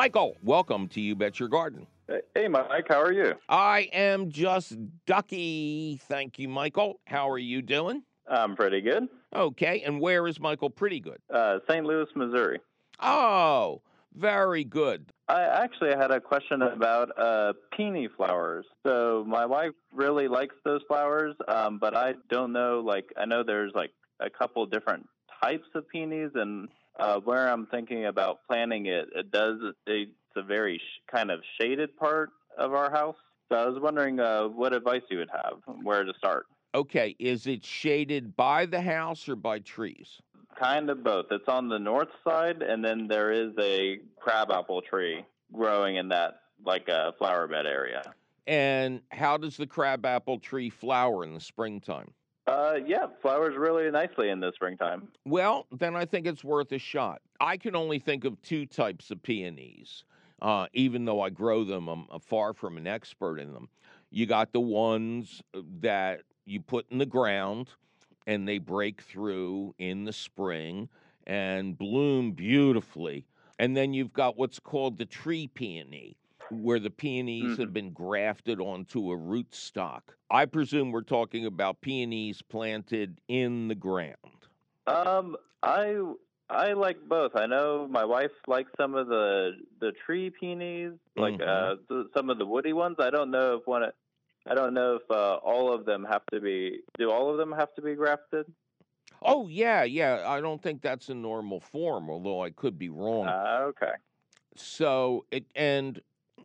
Michael, 0.00 0.34
welcome 0.42 0.88
to 0.88 0.98
You 0.98 1.14
Bet 1.14 1.38
Your 1.38 1.50
Garden. 1.50 1.86
Hey, 2.34 2.48
Mike, 2.48 2.86
how 2.88 3.02
are 3.02 3.12
you? 3.12 3.34
I 3.50 3.90
am 3.92 4.30
just 4.30 4.78
ducky. 5.04 6.00
Thank 6.08 6.38
you, 6.38 6.48
Michael. 6.48 7.00
How 7.04 7.28
are 7.28 7.36
you 7.36 7.60
doing? 7.60 8.02
I'm 8.26 8.56
pretty 8.56 8.80
good. 8.80 9.08
Okay, 9.36 9.82
and 9.82 10.00
where 10.00 10.26
is 10.26 10.40
Michael 10.40 10.70
pretty 10.70 11.00
good? 11.00 11.18
Uh, 11.28 11.58
St. 11.68 11.84
Louis, 11.84 12.06
Missouri. 12.16 12.60
Oh, 12.98 13.82
very 14.14 14.64
good. 14.64 15.04
I 15.28 15.42
actually 15.42 15.90
had 15.90 16.10
a 16.10 16.18
question 16.18 16.62
about 16.62 17.10
uh, 17.18 17.52
peony 17.76 18.08
flowers. 18.16 18.64
So 18.86 19.22
my 19.28 19.44
wife 19.44 19.72
really 19.92 20.28
likes 20.28 20.54
those 20.64 20.80
flowers, 20.88 21.34
um, 21.46 21.76
but 21.78 21.94
I 21.94 22.14
don't 22.30 22.54
know. 22.54 22.80
Like 22.80 23.12
I 23.18 23.26
know 23.26 23.42
there's 23.42 23.72
like 23.74 23.90
a 24.18 24.30
couple 24.30 24.64
different 24.64 25.06
types 25.42 25.68
of 25.74 25.86
peonies, 25.90 26.30
and 26.36 26.70
uh, 26.98 27.20
where 27.20 27.48
I'm 27.48 27.66
thinking 27.66 28.06
about 28.06 28.40
planting 28.46 28.86
it, 28.86 29.08
it 29.14 29.30
does 29.30 29.58
it's 29.86 30.08
a 30.36 30.42
very 30.42 30.78
sh- 30.78 31.12
kind 31.12 31.30
of 31.30 31.40
shaded 31.60 31.96
part 31.96 32.30
of 32.58 32.72
our 32.72 32.90
house. 32.90 33.16
So 33.50 33.56
I 33.58 33.66
was 33.66 33.80
wondering 33.80 34.20
uh, 34.20 34.48
what 34.48 34.72
advice 34.72 35.02
you 35.10 35.18
would 35.18 35.30
have, 35.30 35.54
where 35.82 36.04
to 36.04 36.12
start. 36.18 36.46
Okay, 36.74 37.16
is 37.18 37.46
it 37.46 37.64
shaded 37.64 38.36
by 38.36 38.66
the 38.66 38.80
house 38.80 39.28
or 39.28 39.34
by 39.34 39.58
trees? 39.58 40.20
Kind 40.58 40.88
of 40.88 41.02
both. 41.02 41.26
It's 41.30 41.48
on 41.48 41.68
the 41.68 41.78
north 41.78 42.10
side, 42.22 42.62
and 42.62 42.84
then 42.84 43.08
there 43.08 43.32
is 43.32 43.52
a 43.58 43.98
crabapple 44.20 44.82
tree 44.82 45.24
growing 45.52 45.96
in 45.96 46.08
that 46.10 46.42
like 46.64 46.88
a 46.88 47.14
flower 47.18 47.48
bed 47.48 47.66
area. 47.66 48.02
And 48.46 49.00
how 49.10 49.36
does 49.36 49.56
the 49.56 49.66
crabapple 49.66 50.38
tree 50.38 50.70
flower 50.70 51.24
in 51.24 51.34
the 51.34 51.40
springtime? 51.40 52.12
Uh, 52.46 52.74
yeah, 52.86 53.06
flowers 53.22 53.56
really 53.56 53.90
nicely 53.90 54.30
in 54.30 54.40
the 54.40 54.52
springtime. 54.54 55.08
Well, 55.24 55.66
then 55.70 55.94
I 55.94 56.04
think 56.04 56.26
it's 56.26 56.42
worth 56.42 56.72
a 56.72 56.78
shot. 56.78 57.20
I 57.40 57.56
can 57.56 57.76
only 57.76 57.98
think 57.98 58.24
of 58.24 58.40
two 58.42 58.66
types 58.66 59.10
of 59.10 59.22
peonies, 59.22 60.04
uh, 60.42 60.66
even 60.72 61.04
though 61.04 61.20
I 61.20 61.30
grow 61.30 61.64
them. 61.64 61.88
I'm 61.88 62.06
far 62.20 62.52
from 62.52 62.76
an 62.76 62.86
expert 62.86 63.38
in 63.38 63.52
them. 63.52 63.68
You 64.10 64.26
got 64.26 64.52
the 64.52 64.60
ones 64.60 65.42
uh, 65.54 65.60
that 65.80 66.22
you 66.44 66.60
put 66.60 66.86
in 66.90 66.98
the 66.98 67.06
ground 67.06 67.68
and 68.26 68.48
they 68.48 68.58
break 68.58 69.02
through 69.02 69.74
in 69.78 70.04
the 70.04 70.12
spring 70.12 70.88
and 71.26 71.78
bloom 71.78 72.32
beautifully. 72.32 73.26
And 73.58 73.76
then 73.76 73.92
you've 73.92 74.12
got 74.12 74.36
what's 74.36 74.58
called 74.58 74.98
the 74.98 75.04
tree 75.04 75.46
peony, 75.46 76.16
where 76.50 76.78
the 76.78 76.90
peonies 76.90 77.58
have 77.58 77.72
been 77.72 77.90
grafted 77.92 78.60
onto 78.60 79.10
a 79.10 79.16
root 79.16 79.54
stock. 79.54 80.14
I 80.30 80.46
presume 80.46 80.92
we're 80.92 81.02
talking 81.02 81.46
about 81.46 81.80
peonies 81.80 82.42
planted 82.42 83.20
in 83.28 83.68
the 83.68 83.74
ground. 83.74 84.16
Um, 84.86 85.36
I 85.62 85.96
I 86.48 86.72
like 86.72 86.96
both. 87.08 87.36
I 87.36 87.46
know 87.46 87.86
my 87.88 88.04
wife 88.04 88.32
likes 88.46 88.70
some 88.76 88.94
of 88.94 89.08
the 89.08 89.52
the 89.80 89.92
tree 90.04 90.30
peonies, 90.30 90.92
like 91.16 91.34
Mhm. 91.34 91.46
uh, 91.46 91.76
th- 91.88 92.06
some 92.14 92.30
of 92.30 92.38
the 92.38 92.46
woody 92.46 92.72
ones. 92.72 92.96
I 92.98 93.10
don't 93.10 93.30
know 93.30 93.56
if 93.56 93.66
one. 93.66 93.84
I 94.46 94.54
don't 94.54 94.74
know 94.74 94.96
if 94.96 95.10
uh, 95.10 95.34
all 95.36 95.72
of 95.72 95.84
them 95.84 96.04
have 96.04 96.22
to 96.32 96.40
be. 96.40 96.80
Do 96.98 97.10
all 97.10 97.30
of 97.30 97.36
them 97.36 97.52
have 97.52 97.74
to 97.74 97.82
be 97.82 97.94
grafted? 97.94 98.46
Oh, 99.22 99.48
yeah, 99.48 99.82
yeah. 99.84 100.24
I 100.26 100.40
don't 100.40 100.62
think 100.62 100.80
that's 100.80 101.10
a 101.10 101.14
normal 101.14 101.60
form, 101.60 102.08
although 102.08 102.42
I 102.42 102.48
could 102.48 102.78
be 102.78 102.88
wrong. 102.88 103.28
Uh, 103.28 103.58
okay. 103.68 103.92
So 104.56 105.26
it 105.30 105.44
and 105.54 106.00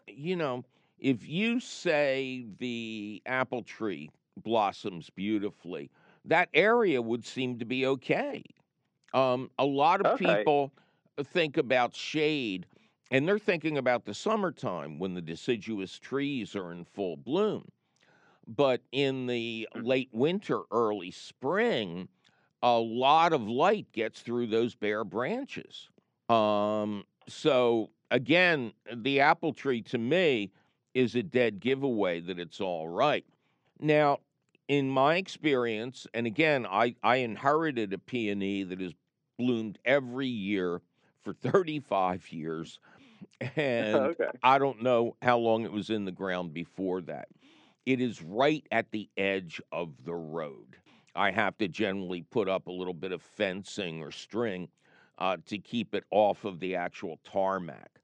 you 0.07 0.35
know, 0.35 0.63
if 0.99 1.27
you 1.27 1.59
say 1.59 2.45
the 2.59 3.21
apple 3.25 3.63
tree 3.63 4.09
blossoms 4.37 5.09
beautifully, 5.09 5.91
that 6.25 6.49
area 6.53 7.01
would 7.01 7.25
seem 7.25 7.59
to 7.59 7.65
be 7.65 7.85
okay. 7.85 8.43
Um, 9.13 9.51
a 9.59 9.65
lot 9.65 10.01
of 10.01 10.13
Okay. 10.13 10.53
people 10.53 10.73
think 11.23 11.57
about 11.57 11.95
shade, 11.95 12.67
and 13.11 13.27
they're 13.27 13.39
thinking 13.39 13.77
about 13.77 14.05
the 14.05 14.13
summertime 14.13 14.99
when 14.99 15.13
the 15.13 15.21
deciduous 15.21 15.99
trees 15.99 16.55
are 16.55 16.71
in 16.71 16.85
full 16.85 17.17
bloom. 17.17 17.69
But 18.47 18.81
in 18.91 19.27
the 19.27 19.67
late 19.73 20.09
winter, 20.13 20.61
early 20.71 21.11
spring, 21.11 22.09
a 22.61 22.79
lot 22.79 23.33
of 23.33 23.47
light 23.47 23.91
gets 23.91 24.21
through 24.21 24.47
those 24.47 24.75
bare 24.75 25.03
branches. 25.03 25.89
Um, 26.29 27.05
so 27.27 27.91
again, 28.15 28.71
the 28.95 29.19
apple 29.19 29.53
tree 29.53 29.81
to 29.81 29.97
me 29.97 30.49
is 30.93 31.15
a 31.15 31.21
dead 31.21 31.59
giveaway 31.59 32.21
that 32.21 32.39
it's 32.39 32.61
all 32.61 32.87
right. 32.87 33.25
Now, 33.79 34.19
in 34.69 34.89
my 34.89 35.17
experience, 35.17 36.07
and 36.13 36.25
again, 36.25 36.65
I, 36.65 36.95
I 37.03 37.17
inherited 37.17 37.91
a 37.91 37.97
peony 37.97 38.63
that 38.63 38.79
has 38.79 38.93
bloomed 39.37 39.77
every 39.83 40.27
year 40.27 40.81
for 41.23 41.33
35 41.43 42.31
years. 42.31 42.79
And 43.55 43.95
okay. 43.95 44.29
I 44.43 44.59
don't 44.59 44.83
know 44.83 45.15
how 45.21 45.37
long 45.37 45.63
it 45.63 45.71
was 45.71 45.89
in 45.89 46.05
the 46.05 46.11
ground 46.11 46.53
before 46.53 47.01
that. 47.01 47.27
It 47.85 47.99
is 47.99 48.21
right 48.21 48.65
at 48.71 48.91
the 48.91 49.09
edge 49.17 49.59
of 49.71 49.91
the 50.05 50.13
road. 50.13 50.77
I 51.15 51.31
have 51.31 51.57
to 51.57 51.67
generally 51.67 52.21
put 52.21 52.47
up 52.47 52.67
a 52.67 52.71
little 52.71 52.93
bit 52.93 53.11
of 53.11 53.21
fencing 53.21 54.01
or 54.01 54.11
string 54.11 54.69
uh, 55.17 55.37
to 55.47 55.57
keep 55.57 55.95
it 55.95 56.03
off 56.11 56.45
of 56.45 56.59
the 56.59 56.75
actual 56.75 57.19
tarmac. 57.23 57.94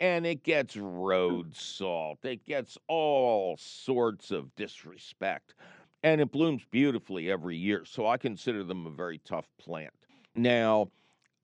And 0.00 0.24
it 0.26 0.42
gets 0.42 0.76
road 0.76 1.54
salt, 1.54 2.24
it 2.24 2.44
gets 2.44 2.78
all 2.88 3.56
sorts 3.58 4.30
of 4.30 4.54
disrespect. 4.56 5.54
And 6.02 6.22
it 6.22 6.32
blooms 6.32 6.64
beautifully 6.70 7.30
every 7.30 7.56
year. 7.56 7.84
So 7.84 8.06
I 8.06 8.16
consider 8.16 8.64
them 8.64 8.86
a 8.86 8.90
very 8.90 9.18
tough 9.18 9.50
plant. 9.58 9.92
Now, 10.34 10.90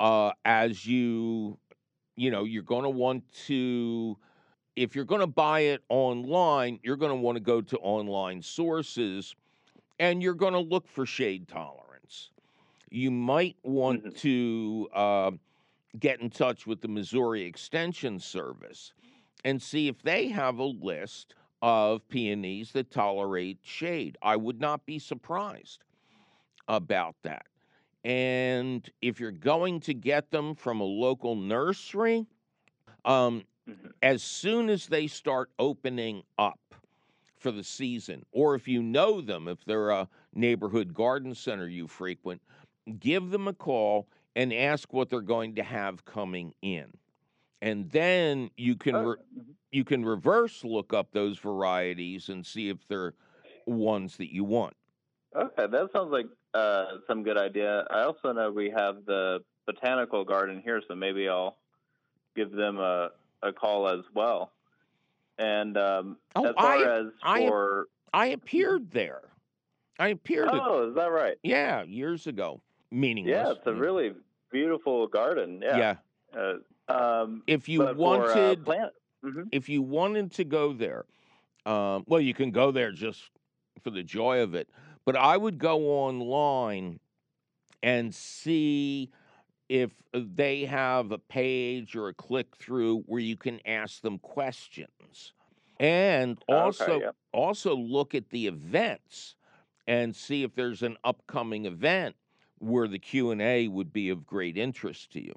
uh, 0.00 0.32
as 0.46 0.86
you, 0.86 1.58
you 2.16 2.30
know, 2.30 2.44
you're 2.44 2.62
going 2.62 2.84
to 2.84 2.90
want 2.90 3.30
to 3.46 4.18
if 4.76 4.94
you're 4.96 5.04
going 5.06 5.20
to 5.22 5.26
buy 5.26 5.60
it 5.60 5.84
online, 5.90 6.80
you're 6.82 6.96
going 6.96 7.10
to 7.12 7.16
want 7.22 7.36
to 7.36 7.40
go 7.40 7.60
to 7.62 7.78
online 7.78 8.42
sources 8.42 9.34
and 9.98 10.22
you're 10.22 10.34
going 10.34 10.52
to 10.54 10.60
look 10.60 10.88
for 10.88 11.06
shade 11.06 11.48
tolerance. 11.48 12.30
You 12.90 13.10
might 13.10 13.56
want 13.64 14.04
Mhm. 14.04 14.16
to 14.18 14.88
uh, 14.92 15.32
get 15.98 16.20
in 16.20 16.30
touch 16.30 16.66
with 16.66 16.80
the 16.80 16.88
Missouri 16.88 17.42
Extension 17.42 18.18
Service 18.18 18.92
and 19.44 19.60
see 19.62 19.88
if 19.88 20.02
they 20.02 20.28
have 20.28 20.58
a 20.58 20.64
list 20.64 21.34
of 21.62 22.06
peonies 22.08 22.72
that 22.72 22.90
tolerate 22.90 23.58
shade. 23.62 24.18
I 24.22 24.36
would 24.36 24.60
not 24.60 24.84
be 24.86 24.98
surprised 24.98 25.82
about 26.68 27.16
that. 27.22 27.46
And 28.04 28.88
if 29.00 29.18
you're 29.18 29.30
going 29.30 29.80
to 29.80 29.94
get 29.94 30.30
them 30.30 30.54
from 30.54 30.80
a 30.80 30.84
local 30.84 31.34
nursery, 31.34 32.26
um, 33.04 33.44
Mhm. 33.66 33.92
as 34.02 34.22
soon 34.22 34.68
as 34.68 34.86
they 34.86 35.06
start 35.06 35.50
opening 35.58 36.22
up 36.38 36.60
for 37.36 37.50
the 37.50 37.64
season, 37.64 38.24
or 38.32 38.54
if 38.54 38.68
you 38.68 38.82
know 38.82 39.20
them, 39.20 39.48
if 39.48 39.64
they're 39.64 39.90
a 39.90 40.08
neighborhood 40.34 40.94
garden 40.94 41.34
center 41.34 41.68
you 41.68 41.88
frequent, 41.88 42.42
give 43.00 43.30
them 43.30 43.48
a 43.48 43.54
call 43.54 44.08
and 44.36 44.52
ask 44.52 44.92
what 44.92 45.08
they're 45.08 45.20
going 45.22 45.54
to 45.56 45.62
have 45.64 46.04
coming 46.04 46.54
in. 46.62 46.92
And 47.62 47.90
then 47.90 48.50
you 48.56 48.76
can 48.76 48.94
Oh, 48.94 49.02
re- 49.02 49.16
mhm. 49.36 49.44
you 49.72 49.82
can 49.82 50.04
reverse 50.04 50.62
look 50.62 50.92
up 50.94 51.10
those 51.10 51.38
varieties 51.38 52.28
and 52.28 52.44
see 52.46 52.68
if 52.68 52.86
they're 52.86 53.14
ones 53.66 54.16
that 54.18 54.32
you 54.32 54.44
want. 54.44 54.76
Okay, 55.34 55.66
that 55.66 55.90
sounds 55.92 56.12
like 56.12 56.26
uh, 56.54 56.98
some 57.06 57.22
good 57.22 57.36
idea. 57.36 57.84
I 57.90 58.02
also 58.02 58.32
know 58.32 58.50
we 58.52 58.70
have 58.70 59.04
the 59.06 59.40
botanical 59.66 60.24
garden 60.24 60.60
here, 60.64 60.80
so 60.86 60.94
maybe 60.94 61.28
I'll 61.28 61.56
give 62.36 62.52
them 62.52 62.78
a, 62.78 63.10
a 63.42 63.52
call 63.52 63.88
as 63.88 64.04
well. 64.14 64.52
And 65.38 65.76
um, 65.76 66.16
Oh, 66.36 66.46
as 66.46 66.54
far 66.54 66.76
I- 66.76 66.98
as 67.00 67.06
I- 67.22 67.48
for 67.48 67.88
I 68.12 68.26
appeared 68.28 68.90
there. 68.92 69.22
I 69.98 70.08
appeared 70.08 70.48
at 70.48 70.54
oh, 70.54 70.88
is 70.90 70.94
that 70.94 71.10
right? 71.10 71.36
yeah, 71.42 71.82
years 71.82 72.26
ago. 72.26 72.60
Meaningless. 72.90 73.32
Yeah, 73.34 73.52
it's 73.52 73.66
a 73.66 73.72
really 73.74 74.12
beautiful 74.50 75.06
garden. 75.06 75.60
Yeah. 75.62 75.78
yeah. 75.78 75.96
Uh, 76.36 76.92
um, 76.92 77.42
If 77.46 77.68
you 77.68 77.78
but 77.80 77.96
for, 77.96 78.32
uh, 78.32 78.54
wanted 78.54 78.64
plant, 78.64 78.92
hmm 79.22 79.42
if 79.52 79.68
you 79.68 79.82
wanted 79.82 80.32
to 80.32 80.44
go 80.44 80.72
there, 80.72 81.04
um, 81.64 82.04
well, 82.06 82.20
you 82.20 82.34
can 82.34 82.50
go 82.50 82.70
there 82.70 82.92
just 82.92 83.30
for 83.82 83.90
the 83.90 84.02
joy 84.02 84.40
of 84.40 84.54
it. 84.54 84.68
But 85.04 85.16
I 85.16 85.36
would 85.36 85.58
go 85.58 85.78
online 86.00 87.00
and 87.82 88.14
see 88.14 89.10
if 89.68 89.90
they 90.12 90.64
have 90.64 91.12
a 91.12 91.18
page 91.18 91.96
or 91.96 92.08
a 92.08 92.14
click 92.14 92.56
through 92.56 93.00
where 93.02 93.20
you 93.20 93.36
can 93.36 93.60
ask 93.66 94.00
them 94.02 94.18
questions, 94.18 95.32
and 95.80 96.38
Okay, 96.48 96.54
also 96.54 97.00
yeah. 97.00 97.10
also 97.32 97.76
look 97.76 98.14
at 98.14 98.30
the 98.30 98.46
events 98.46 99.36
and 99.86 100.14
see 100.16 100.42
if 100.42 100.54
there's 100.54 100.82
an 100.82 100.96
upcoming 101.04 101.66
event 101.66 102.16
where 102.58 102.88
the 102.88 102.98
Q 102.98 103.30
and 103.30 103.42
A 103.42 103.68
would 103.68 103.92
be 103.92 104.08
of 104.10 104.26
great 104.26 104.56
interest 104.56 105.12
to 105.12 105.24
you. 105.24 105.34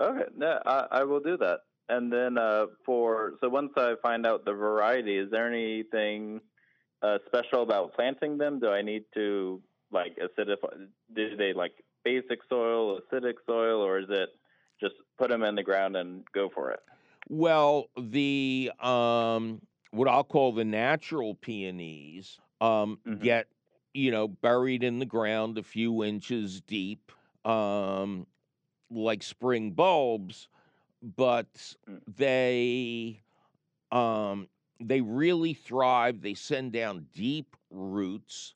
Okay, 0.00 0.24
no, 0.36 0.60
I, 0.66 0.86
I 0.90 1.04
will 1.04 1.20
do 1.20 1.36
that. 1.38 1.60
And 1.88 2.12
then 2.12 2.38
uh, 2.38 2.66
for 2.84 3.34
so 3.40 3.48
once 3.48 3.72
I 3.76 3.94
find 4.02 4.26
out 4.26 4.44
the 4.44 4.52
variety, 4.52 5.18
is 5.18 5.30
there 5.30 5.52
anything 5.52 6.40
uh, 7.02 7.18
special 7.26 7.62
about 7.62 7.94
planting 7.94 8.38
them? 8.38 8.58
Do 8.58 8.70
I 8.70 8.82
need 8.82 9.04
to 9.14 9.62
like 9.92 10.16
acidify? 10.16 10.88
Do 11.14 11.36
they 11.36 11.52
like 11.52 11.72
basic 12.04 12.40
soil, 12.48 13.00
acidic 13.00 13.34
soil, 13.46 13.80
or 13.80 13.98
is 13.98 14.06
it 14.08 14.30
just 14.80 14.94
put 15.18 15.30
them 15.30 15.42
in 15.42 15.54
the 15.54 15.62
ground 15.62 15.96
and 15.96 16.24
go 16.32 16.48
for 16.54 16.70
it? 16.70 16.80
Well, 17.28 17.86
the 17.96 18.72
um, 18.80 19.60
what 19.90 20.08
I'll 20.08 20.24
call 20.24 20.52
the 20.52 20.64
natural 20.64 21.34
peonies 21.34 22.40
um, 22.60 22.98
Mhm. 23.06 23.20
get 23.20 23.46
you 23.94 24.10
know 24.10 24.28
buried 24.28 24.82
in 24.84 24.98
the 24.98 25.06
ground 25.06 25.58
a 25.58 25.62
few 25.62 26.04
inches 26.04 26.60
deep, 26.60 27.12
um, 27.44 28.26
like 28.90 29.22
spring 29.22 29.72
bulbs, 29.72 30.48
but 31.02 31.52
Mm. 31.88 32.00
they 32.16 33.22
um, 33.92 34.48
they 34.80 35.00
really 35.00 35.54
thrive. 35.54 36.20
They 36.20 36.34
send 36.34 36.72
down 36.72 37.06
deep 37.12 37.56
roots. 37.70 38.54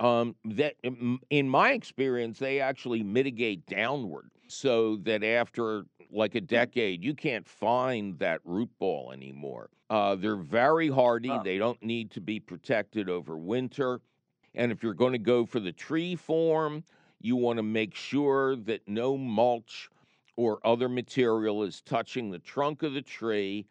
Um, 0.00 0.34
that 0.44 0.76
in 0.82 1.18
in 1.30 1.48
my 1.48 1.72
experience, 1.72 2.38
they 2.38 2.60
actually 2.60 3.02
mitigate 3.02 3.66
downward, 3.66 4.30
so 4.48 4.96
that 4.98 5.22
after 5.22 5.84
like 6.10 6.34
a 6.34 6.40
decade, 6.40 7.04
you 7.04 7.14
can't 7.14 7.46
find 7.46 8.18
that 8.18 8.40
root 8.44 8.70
ball 8.78 9.12
anymore. 9.12 9.70
Uh, 9.90 10.16
they're 10.16 10.36
very 10.36 10.88
hardy. 10.88 11.28
Huh. 11.28 11.42
They 11.44 11.58
don't 11.58 11.82
need 11.82 12.10
to 12.12 12.20
be 12.20 12.40
protected 12.40 13.08
over 13.08 13.36
winter. 13.36 14.00
And 14.54 14.72
if 14.72 14.82
you're 14.82 14.94
going 14.94 15.12
to 15.12 15.18
go 15.18 15.46
for 15.46 15.60
the 15.60 15.72
tree 15.72 16.16
form, 16.16 16.84
you 17.20 17.36
want 17.36 17.58
to 17.58 17.62
make 17.62 17.94
sure 17.94 18.56
that 18.56 18.86
no 18.86 19.16
mulch 19.16 19.88
or 20.36 20.58
other 20.64 20.88
material 20.88 21.62
is 21.62 21.82
touching 21.82 22.30
the 22.30 22.38
trunk 22.38 22.82
of 22.82 22.94
the 22.94 23.02
tree. 23.02 23.66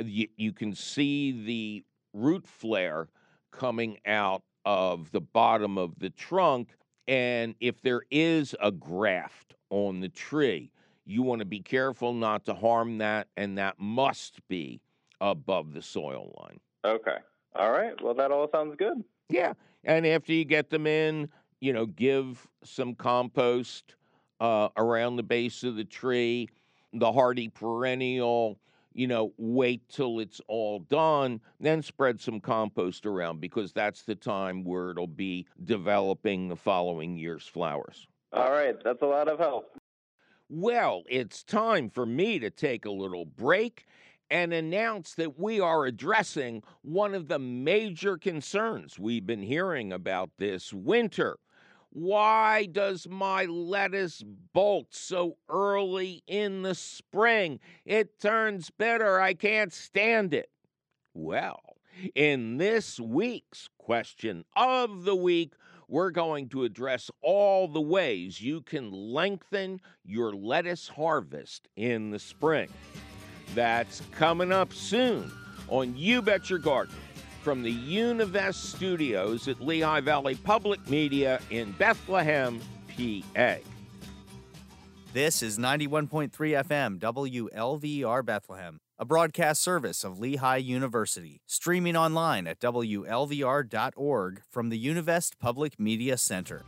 Uh, 0.00 0.04
you, 0.04 0.28
you 0.36 0.52
can 0.52 0.74
see 0.74 1.44
the 1.44 1.84
root 2.12 2.46
flare 2.46 3.08
coming 3.52 3.98
out 4.06 4.42
of 4.64 5.10
the 5.12 5.20
bottom 5.20 5.78
of 5.78 5.98
the 5.98 6.10
trunk. 6.10 6.70
And 7.08 7.54
if 7.60 7.80
there 7.80 8.02
is 8.10 8.54
a 8.60 8.70
graft 8.70 9.54
on 9.70 10.00
the 10.00 10.08
tree, 10.08 10.70
you 11.06 11.22
want 11.22 11.40
to 11.40 11.46
be 11.46 11.60
careful 11.60 12.12
not 12.12 12.44
to 12.46 12.54
harm 12.54 12.98
that, 12.98 13.28
and 13.36 13.58
that 13.58 13.76
must 13.78 14.46
be 14.48 14.80
above 15.20 15.72
the 15.72 15.82
soil 15.82 16.34
line. 16.40 16.60
Okay. 16.84 17.16
All 17.54 17.72
right. 17.72 18.00
Well, 18.02 18.14
that 18.14 18.30
all 18.30 18.48
sounds 18.50 18.76
good. 18.76 19.02
Yeah. 19.28 19.54
And 19.84 20.06
after 20.06 20.32
you 20.32 20.44
get 20.44 20.70
them 20.70 20.86
in, 20.86 21.28
you 21.60 21.72
know, 21.72 21.86
give 21.86 22.46
some 22.64 22.94
compost 22.94 23.94
uh, 24.40 24.68
around 24.76 25.16
the 25.16 25.22
base 25.22 25.62
of 25.62 25.76
the 25.76 25.84
tree, 25.84 26.48
the 26.92 27.12
hardy 27.12 27.48
perennial, 27.48 28.58
you 28.92 29.06
know, 29.06 29.32
wait 29.36 29.88
till 29.88 30.18
it's 30.18 30.40
all 30.48 30.80
done, 30.80 31.40
then 31.60 31.82
spread 31.82 32.20
some 32.20 32.40
compost 32.40 33.06
around 33.06 33.40
because 33.40 33.72
that's 33.72 34.02
the 34.02 34.14
time 34.14 34.64
where 34.64 34.90
it'll 34.90 35.06
be 35.06 35.46
developing 35.64 36.48
the 36.48 36.56
following 36.56 37.16
year's 37.16 37.46
flowers. 37.46 38.06
All 38.32 38.50
right. 38.50 38.76
That's 38.82 39.02
a 39.02 39.06
lot 39.06 39.28
of 39.28 39.38
help. 39.38 39.76
Well, 40.48 41.04
it's 41.08 41.44
time 41.44 41.88
for 41.88 42.04
me 42.04 42.40
to 42.40 42.50
take 42.50 42.84
a 42.84 42.90
little 42.90 43.24
break 43.24 43.86
and 44.30 44.52
announce 44.52 45.14
that 45.14 45.38
we 45.38 45.60
are 45.60 45.86
addressing 45.86 46.62
one 46.82 47.14
of 47.14 47.28
the 47.28 47.38
major 47.38 48.16
concerns 48.16 48.98
we've 48.98 49.26
been 49.26 49.42
hearing 49.42 49.92
about 49.92 50.30
this 50.38 50.72
winter. 50.72 51.38
Why 51.92 52.66
does 52.66 53.08
my 53.08 53.46
lettuce 53.46 54.22
bolt 54.52 54.88
so 54.90 55.36
early 55.48 56.22
in 56.28 56.62
the 56.62 56.76
spring? 56.76 57.58
It 57.84 58.20
turns 58.20 58.70
bitter. 58.70 59.20
I 59.20 59.34
can't 59.34 59.72
stand 59.72 60.32
it. 60.32 60.50
Well, 61.14 61.60
in 62.14 62.58
this 62.58 63.00
week's 63.00 63.68
question 63.76 64.44
of 64.54 65.02
the 65.02 65.16
week, 65.16 65.54
we're 65.88 66.12
going 66.12 66.48
to 66.50 66.62
address 66.62 67.10
all 67.20 67.66
the 67.66 67.80
ways 67.80 68.40
you 68.40 68.62
can 68.62 68.92
lengthen 68.92 69.80
your 70.04 70.32
lettuce 70.32 70.86
harvest 70.86 71.66
in 71.74 72.10
the 72.10 72.20
spring. 72.20 72.68
That's 73.54 74.02
coming 74.12 74.52
up 74.52 74.72
soon 74.72 75.32
on 75.68 75.96
You 75.96 76.22
Bet 76.22 76.50
Your 76.50 76.58
Garden 76.58 76.94
from 77.42 77.62
the 77.62 77.74
Univest 77.74 78.54
studios 78.54 79.48
at 79.48 79.60
Lehigh 79.60 80.00
Valley 80.00 80.34
Public 80.34 80.88
Media 80.88 81.40
in 81.50 81.72
Bethlehem, 81.72 82.60
PA. 82.88 83.56
This 85.12 85.42
is 85.42 85.58
91.3 85.58 86.30
FM 86.30 86.98
WLVR 87.00 88.24
Bethlehem, 88.24 88.78
a 88.98 89.04
broadcast 89.04 89.60
service 89.60 90.04
of 90.04 90.20
Lehigh 90.20 90.58
University, 90.58 91.40
streaming 91.46 91.96
online 91.96 92.46
at 92.46 92.60
WLVR.org 92.60 94.42
from 94.48 94.68
the 94.68 94.86
Univest 94.86 95.38
Public 95.40 95.80
Media 95.80 96.16
Center. 96.16 96.62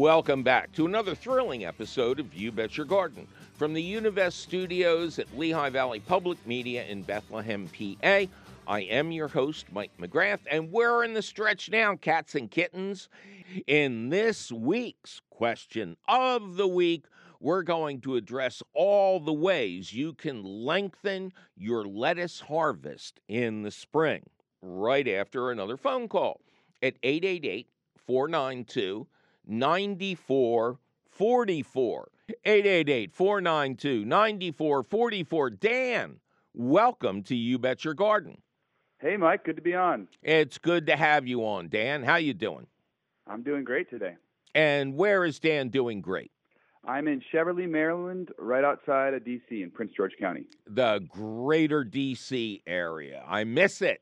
Welcome 0.00 0.42
back 0.42 0.72
to 0.72 0.86
another 0.86 1.14
thrilling 1.14 1.66
episode 1.66 2.20
of 2.20 2.32
You 2.32 2.52
Bet 2.52 2.78
Your 2.78 2.86
Garden 2.86 3.28
from 3.52 3.74
the 3.74 3.82
Univest 3.94 4.32
studios 4.32 5.18
at 5.18 5.36
Lehigh 5.36 5.68
Valley 5.68 6.00
Public 6.00 6.38
Media 6.46 6.86
in 6.86 7.02
Bethlehem, 7.02 7.68
PA. 7.68 8.22
I 8.66 8.80
am 8.80 9.12
your 9.12 9.28
host, 9.28 9.66
Mike 9.70 9.90
McGrath, 10.00 10.38
and 10.50 10.72
we're 10.72 11.04
in 11.04 11.12
the 11.12 11.20
stretch 11.20 11.68
now, 11.70 11.96
cats 11.96 12.34
and 12.34 12.50
kittens. 12.50 13.10
In 13.66 14.08
this 14.08 14.50
week's 14.50 15.20
question 15.28 15.98
of 16.08 16.56
the 16.56 16.66
week, 16.66 17.04
we're 17.38 17.62
going 17.62 18.00
to 18.00 18.16
address 18.16 18.62
all 18.72 19.20
the 19.20 19.34
ways 19.34 19.92
you 19.92 20.14
can 20.14 20.42
lengthen 20.42 21.30
your 21.58 21.84
lettuce 21.84 22.40
harvest 22.40 23.20
in 23.28 23.64
the 23.64 23.70
spring, 23.70 24.22
right 24.62 25.06
after 25.06 25.50
another 25.50 25.76
phone 25.76 26.08
call 26.08 26.40
at 26.82 26.94
888 27.02 27.68
492 28.06 29.06
9444. 29.50 32.08
888 32.44 33.12
492 33.12 34.04
9444. 34.04 35.50
Dan, 35.50 36.20
welcome 36.54 37.22
to 37.24 37.34
You 37.34 37.58
Bet 37.58 37.84
Your 37.84 37.94
Garden. 37.94 38.40
Hey, 38.98 39.16
Mike. 39.16 39.42
Good 39.44 39.56
to 39.56 39.62
be 39.62 39.74
on. 39.74 40.06
It's 40.22 40.58
good 40.58 40.86
to 40.86 40.94
have 40.96 41.26
you 41.26 41.44
on, 41.44 41.68
Dan. 41.68 42.04
How 42.04 42.14
you 42.16 42.34
doing? 42.34 42.66
I'm 43.26 43.42
doing 43.42 43.64
great 43.64 43.90
today. 43.90 44.14
And 44.54 44.94
where 44.94 45.24
is 45.24 45.40
Dan 45.40 45.68
doing 45.70 46.00
great? 46.00 46.30
I'm 46.84 47.08
in 47.08 47.20
Cheverly, 47.32 47.68
Maryland, 47.68 48.30
right 48.38 48.64
outside 48.64 49.12
of 49.14 49.24
D.C. 49.24 49.62
in 49.62 49.70
Prince 49.70 49.92
George 49.96 50.12
County. 50.18 50.46
The 50.66 51.00
greater 51.08 51.84
DC 51.84 52.62
area. 52.66 53.22
I 53.28 53.44
miss 53.44 53.82
it. 53.82 54.00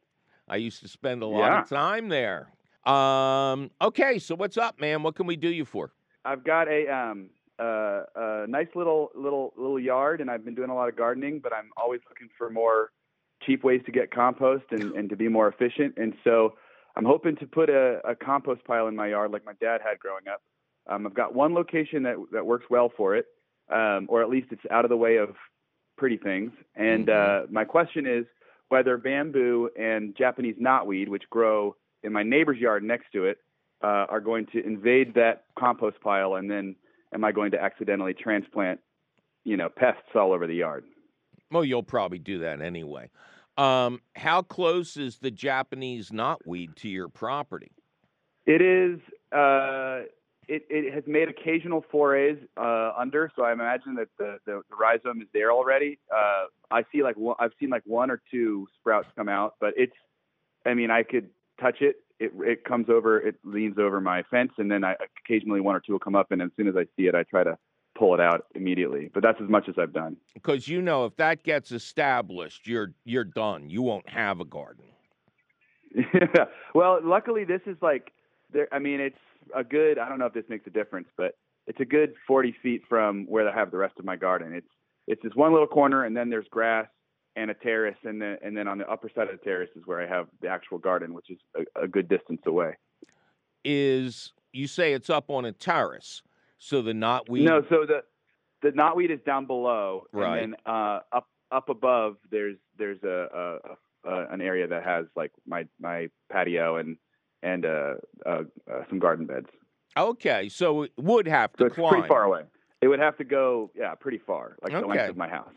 I 0.48 0.56
used 0.56 0.80
to 0.82 0.88
spend 0.88 1.22
a 1.22 1.26
lot 1.26 1.52
Yeah. 1.52 1.60
of 1.62 1.68
time 1.68 2.08
there. 2.08 2.48
Um, 2.88 3.70
okay, 3.82 4.18
so 4.18 4.34
what's 4.34 4.56
up, 4.56 4.80
man? 4.80 5.02
What 5.02 5.14
can 5.14 5.26
we 5.26 5.36
do 5.36 5.48
you 5.48 5.66
for? 5.66 5.92
I've 6.24 6.42
got 6.42 6.68
a 6.68 6.88
um 6.88 7.28
uh, 7.58 8.02
a 8.14 8.46
nice 8.48 8.68
little 8.74 9.10
little 9.14 9.52
little 9.56 9.78
yard, 9.78 10.22
and 10.22 10.30
I've 10.30 10.44
been 10.44 10.54
doing 10.54 10.70
a 10.70 10.74
lot 10.74 10.88
of 10.88 10.96
gardening, 10.96 11.40
but 11.40 11.52
I'm 11.52 11.70
always 11.76 12.00
looking 12.08 12.28
for 12.38 12.48
more 12.48 12.90
cheap 13.44 13.62
ways 13.62 13.82
to 13.84 13.92
get 13.92 14.10
compost 14.10 14.64
and, 14.70 14.92
and 14.92 15.10
to 15.10 15.16
be 15.16 15.28
more 15.28 15.48
efficient. 15.48 15.94
And 15.98 16.14
so 16.24 16.54
I'm 16.96 17.04
hoping 17.04 17.36
to 17.36 17.46
put 17.46 17.68
a, 17.68 18.00
a 18.08 18.16
compost 18.16 18.64
pile 18.64 18.88
in 18.88 18.96
my 18.96 19.08
yard 19.08 19.32
like 19.32 19.44
my 19.44 19.52
dad 19.60 19.80
had 19.84 19.98
growing 19.98 20.26
up. 20.26 20.42
Um, 20.88 21.06
I've 21.06 21.14
got 21.14 21.34
one 21.34 21.52
location 21.52 22.02
that 22.04 22.16
that 22.32 22.46
works 22.46 22.64
well 22.70 22.90
for 22.96 23.16
it, 23.16 23.26
um, 23.70 24.06
or 24.08 24.22
at 24.22 24.30
least 24.30 24.48
it's 24.50 24.64
out 24.70 24.86
of 24.86 24.88
the 24.88 24.96
way 24.96 25.16
of 25.16 25.34
pretty 25.98 26.16
things. 26.16 26.52
And 26.74 27.10
uh, 27.10 27.42
my 27.50 27.64
question 27.64 28.06
is 28.06 28.24
whether 28.70 28.96
bamboo 28.96 29.68
and 29.78 30.16
Japanese 30.16 30.56
knotweed, 30.58 31.08
which 31.08 31.24
grow 31.28 31.76
in 32.02 32.12
my 32.12 32.22
neighbor's 32.22 32.58
yard 32.58 32.82
next 32.82 33.06
to 33.12 33.24
it, 33.24 33.38
uh, 33.82 34.06
are 34.08 34.20
going 34.20 34.46
to 34.46 34.64
invade 34.64 35.14
that 35.14 35.44
compost 35.58 36.00
pile, 36.00 36.34
and 36.34 36.50
then 36.50 36.74
am 37.14 37.24
I 37.24 37.32
going 37.32 37.50
to 37.52 37.62
accidentally 37.62 38.14
transplant, 38.14 38.80
you 39.44 39.56
know, 39.56 39.68
pests 39.68 40.14
all 40.14 40.32
over 40.32 40.46
the 40.46 40.54
yard? 40.54 40.84
Well, 41.50 41.64
you'll 41.64 41.82
probably 41.82 42.18
do 42.18 42.40
that 42.40 42.60
anyway. 42.60 43.10
Um, 43.56 44.00
how 44.14 44.42
close 44.42 44.96
is 44.96 45.18
the 45.18 45.30
Japanese 45.30 46.10
knotweed 46.10 46.76
to 46.76 46.88
your 46.88 47.08
property? 47.08 47.72
It 48.46 48.62
is. 48.62 49.00
Uh, 49.32 50.06
it, 50.48 50.64
it 50.70 50.94
has 50.94 51.04
made 51.06 51.28
occasional 51.28 51.84
forays 51.90 52.38
uh, 52.56 52.92
under, 52.96 53.30
so 53.36 53.42
I 53.42 53.52
imagine 53.52 53.94
that 53.96 54.08
the, 54.16 54.38
the, 54.46 54.62
the 54.70 54.76
rhizome 54.76 55.20
is 55.20 55.28
there 55.34 55.52
already. 55.52 55.98
Uh, 56.10 56.46
I 56.70 56.84
see 56.90 57.02
like 57.02 57.16
one, 57.16 57.36
I've 57.38 57.52
seen 57.60 57.68
like 57.68 57.82
one 57.84 58.10
or 58.10 58.22
two 58.30 58.66
sprouts 58.80 59.08
come 59.16 59.28
out, 59.28 59.54
but 59.60 59.74
it's. 59.76 59.92
I 60.66 60.74
mean, 60.74 60.90
I 60.90 61.02
could 61.02 61.30
touch 61.60 61.76
it. 61.80 61.96
It 62.18 62.32
it 62.40 62.64
comes 62.64 62.88
over. 62.88 63.18
It 63.18 63.36
leans 63.44 63.78
over 63.78 64.00
my 64.00 64.22
fence, 64.30 64.52
and 64.58 64.70
then 64.70 64.84
I 64.84 64.96
occasionally 65.24 65.60
one 65.60 65.76
or 65.76 65.80
two 65.80 65.92
will 65.92 65.98
come 66.00 66.16
up, 66.16 66.32
and 66.32 66.42
as 66.42 66.50
soon 66.56 66.68
as 66.68 66.76
I 66.76 66.84
see 66.96 67.06
it, 67.06 67.14
I 67.14 67.22
try 67.22 67.44
to 67.44 67.56
pull 67.96 68.14
it 68.14 68.20
out 68.20 68.46
immediately. 68.54 69.10
But 69.12 69.22
that's 69.22 69.40
as 69.42 69.48
much 69.48 69.68
as 69.68 69.74
I've 69.78 69.92
done. 69.92 70.16
Because 70.34 70.68
you 70.68 70.82
know, 70.82 71.04
if 71.04 71.16
that 71.16 71.42
gets 71.42 71.70
established, 71.72 72.66
you're 72.66 72.92
you're 73.04 73.24
done. 73.24 73.68
You 73.68 73.82
won't 73.82 74.08
have 74.08 74.40
a 74.40 74.44
garden. 74.44 74.84
yeah. 75.94 76.44
well, 76.74 77.00
luckily 77.02 77.44
this 77.44 77.60
is 77.66 77.76
like 77.80 78.12
there. 78.52 78.68
I 78.72 78.78
mean, 78.78 79.00
it's 79.00 79.18
a 79.54 79.62
good. 79.62 79.98
I 79.98 80.08
don't 80.08 80.18
know 80.18 80.26
if 80.26 80.34
this 80.34 80.44
makes 80.48 80.66
a 80.66 80.70
difference, 80.70 81.08
but 81.16 81.36
it's 81.66 81.80
a 81.80 81.84
good 81.84 82.14
40 82.26 82.54
feet 82.62 82.82
from 82.88 83.26
where 83.26 83.48
I 83.48 83.54
have 83.54 83.70
the 83.70 83.76
rest 83.76 83.94
of 83.98 84.04
my 84.04 84.16
garden. 84.16 84.54
It's 84.54 84.68
it's 85.06 85.22
this 85.22 85.32
one 85.34 85.52
little 85.52 85.66
corner, 85.66 86.04
and 86.04 86.16
then 86.16 86.30
there's 86.30 86.48
grass 86.50 86.86
and 87.38 87.50
a 87.50 87.54
terrace, 87.54 87.96
and 88.04 88.20
then 88.20 88.36
and 88.42 88.56
then 88.56 88.66
on 88.66 88.78
the 88.78 88.88
upper 88.90 89.08
side 89.14 89.28
of 89.28 89.38
the 89.38 89.44
terrace 89.44 89.70
is 89.76 89.82
where 89.86 90.00
I 90.02 90.06
have 90.08 90.26
the 90.42 90.48
actual 90.48 90.78
garden, 90.78 91.14
which 91.14 91.30
is 91.30 91.38
a, 91.76 91.84
a 91.84 91.88
good 91.88 92.08
distance 92.08 92.42
away. 92.46 92.74
Is 93.64 94.32
you 94.52 94.66
say 94.66 94.92
it's 94.92 95.08
up 95.10 95.30
on 95.30 95.44
a 95.44 95.52
terrace, 95.52 96.22
so 96.58 96.82
the 96.82 96.92
knotweed. 96.92 97.44
No, 97.44 97.62
so 97.70 97.86
the 97.86 98.02
the 98.62 98.70
knotweed 98.76 99.10
is 99.10 99.20
down 99.24 99.46
below, 99.46 100.04
Right. 100.12 100.42
and 100.42 100.52
then 100.54 100.60
uh, 100.74 101.00
up 101.12 101.28
up 101.50 101.68
above 101.68 102.16
there's 102.30 102.56
there's 102.76 103.02
a, 103.04 103.58
a, 104.04 104.10
a 104.10 104.26
an 104.32 104.40
area 104.40 104.66
that 104.66 104.84
has 104.84 105.06
like 105.16 105.32
my 105.46 105.66
my 105.80 106.08
patio 106.30 106.76
and 106.76 106.96
and 107.42 107.64
uh, 107.64 107.94
uh, 108.26 108.42
uh, 108.70 108.82
some 108.88 108.98
garden 108.98 109.26
beds. 109.26 109.46
Okay, 109.96 110.48
so 110.48 110.82
it 110.82 110.92
would 110.98 111.26
have 111.28 111.50
So 111.58 111.64
to 111.64 111.66
it's 111.66 111.74
climb. 111.76 111.92
pretty 111.92 112.08
far 112.08 112.24
away. 112.24 112.42
It 112.80 112.88
would 112.88 113.00
have 113.00 113.16
to 113.18 113.24
go, 113.24 113.70
yeah, 113.74 113.94
pretty 113.94 114.18
far, 114.18 114.56
like 114.62 114.72
the 114.72 114.86
length 114.86 115.08
of 115.08 115.16
my 115.16 115.28
house. 115.28 115.52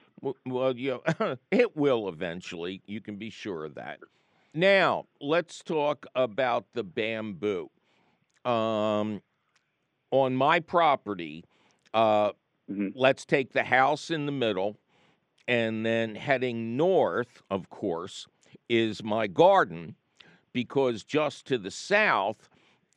Well, 0.45 0.75
you 0.75 1.01
know, 1.19 1.37
it 1.51 1.75
will 1.75 2.07
eventually. 2.09 2.81
You 2.85 3.01
can 3.01 3.17
be 3.17 3.29
sure 3.29 3.65
of 3.65 3.75
that. 3.75 3.99
Now, 4.53 5.05
let's 5.19 5.61
talk 5.63 6.05
about 6.15 6.65
the 6.73 6.83
bamboo. 6.83 7.69
Um, 8.43 9.21
on 10.11 10.35
my 10.35 10.59
property, 10.59 11.45
uh, 11.93 12.31
Mhm. 12.69 12.93
let's 12.95 13.25
take 13.25 13.51
the 13.53 13.63
house 13.63 14.09
in 14.09 14.25
the 14.25 14.31
middle, 14.31 14.77
and 15.47 15.85
then 15.85 16.15
heading 16.15 16.77
north, 16.77 17.41
of 17.49 17.69
course, 17.69 18.27
is 18.69 19.03
my 19.03 19.27
garden, 19.27 19.95
because 20.53 21.03
just 21.03 21.45
to 21.47 21.57
the 21.57 21.71
south 21.71 22.49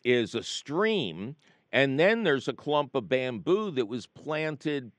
is 0.05 0.35
a 0.35 0.43
stream, 0.43 1.37
and 1.75 1.99
then 1.99 2.22
there's 2.22 2.47
a 2.47 2.53
clump 2.53 2.95
of 2.95 3.09
bamboo 3.09 3.72
that 3.72 3.87
was 3.87 4.07
planted 4.07 4.93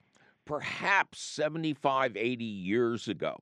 perhaps 0.43 1.21
75, 1.21 2.17
80 2.17 2.43
years 2.43 3.07
ago. 3.07 3.39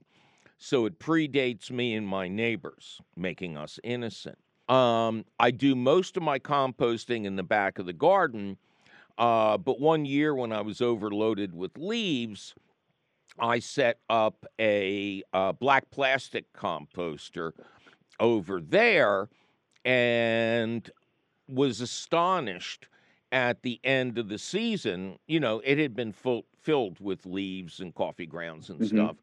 So 0.59 0.85
it 0.85 0.99
predates 0.99 1.71
me 1.71 1.95
and 1.95 2.07
my 2.07 2.27
neighbors, 2.27 3.01
making 3.17 3.57
us 3.57 3.79
innocent. 3.83 4.37
Um, 4.69 5.25
I 5.39 5.49
do 5.49 5.75
most 5.75 6.15
of 6.15 6.21
my 6.21 6.37
composting 6.37 7.25
in 7.25 7.35
the 7.35 7.43
back 7.43 7.79
of 7.79 7.87
the 7.87 7.91
garden, 7.91 8.57
uh, 9.17 9.57
but 9.57 9.79
one 9.79 10.05
year 10.05 10.35
when 10.35 10.51
I 10.53 10.61
was 10.61 10.79
overloaded 10.79 11.55
with 11.55 11.75
leaves, 11.75 12.53
I 13.39 13.57
set 13.57 13.97
up 14.11 14.45
a 14.59 15.23
uh, 15.33 15.53
black 15.53 15.89
plastic 15.89 16.53
composter 16.53 17.53
over 18.19 18.61
there 18.61 19.27
and 19.83 20.87
was 21.49 21.81
astonished 21.81 22.87
at 23.33 23.63
the 23.63 23.81
end 23.83 24.17
of 24.17 24.29
the 24.29 24.37
season. 24.37 25.17
You 25.27 25.41
know, 25.41 25.59
it 25.65 25.77
had 25.79 25.95
been 25.95 26.13
full, 26.13 26.45
filled 26.55 27.01
with 27.01 27.25
leaves 27.25 27.81
and 27.81 27.93
coffee 27.93 28.27
grounds 28.27 28.69
and 28.69 28.79
Mhm. 28.79 28.87
stuff. 28.87 29.17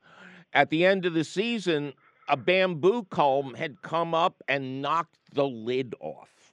At 0.52 0.68
the 0.70 0.84
end 0.84 1.06
of 1.06 1.14
the 1.14 1.24
season, 1.24 1.94
a 2.28 2.36
bamboo 2.36 3.04
culm 3.04 3.56
had 3.56 3.80
come 3.82 4.14
up 4.14 4.42
and 4.48 4.82
knocked 4.82 5.18
the 5.32 5.46
lid 5.48 5.94
off. 6.00 6.52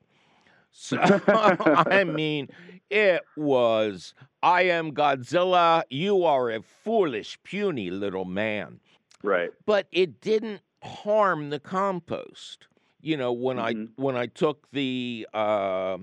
So, 0.71 0.97
I 1.91 2.03
mean, 2.05 2.49
it 2.89 3.27
was, 3.35 4.13
I 4.43 4.63
am 4.63 4.91
Godzilla, 4.93 5.83
you 5.89 6.23
are 6.23 6.51
a 6.51 6.61
foolish, 6.61 7.39
puny 7.43 7.89
little 7.89 8.25
man. 8.25 8.79
Right. 9.23 9.51
But 9.65 9.87
it 9.91 10.21
didn't 10.21 10.61
harm 10.83 11.49
the 11.49 11.59
compost. 11.59 12.67
You 13.01 13.17
know, 13.17 13.33
when 13.33 13.57
Mhm. 13.57 13.87
I 13.97 14.01
when 14.01 14.15
I 14.15 14.27
took 14.27 14.69
the 14.71 15.27
uh, 15.33 15.97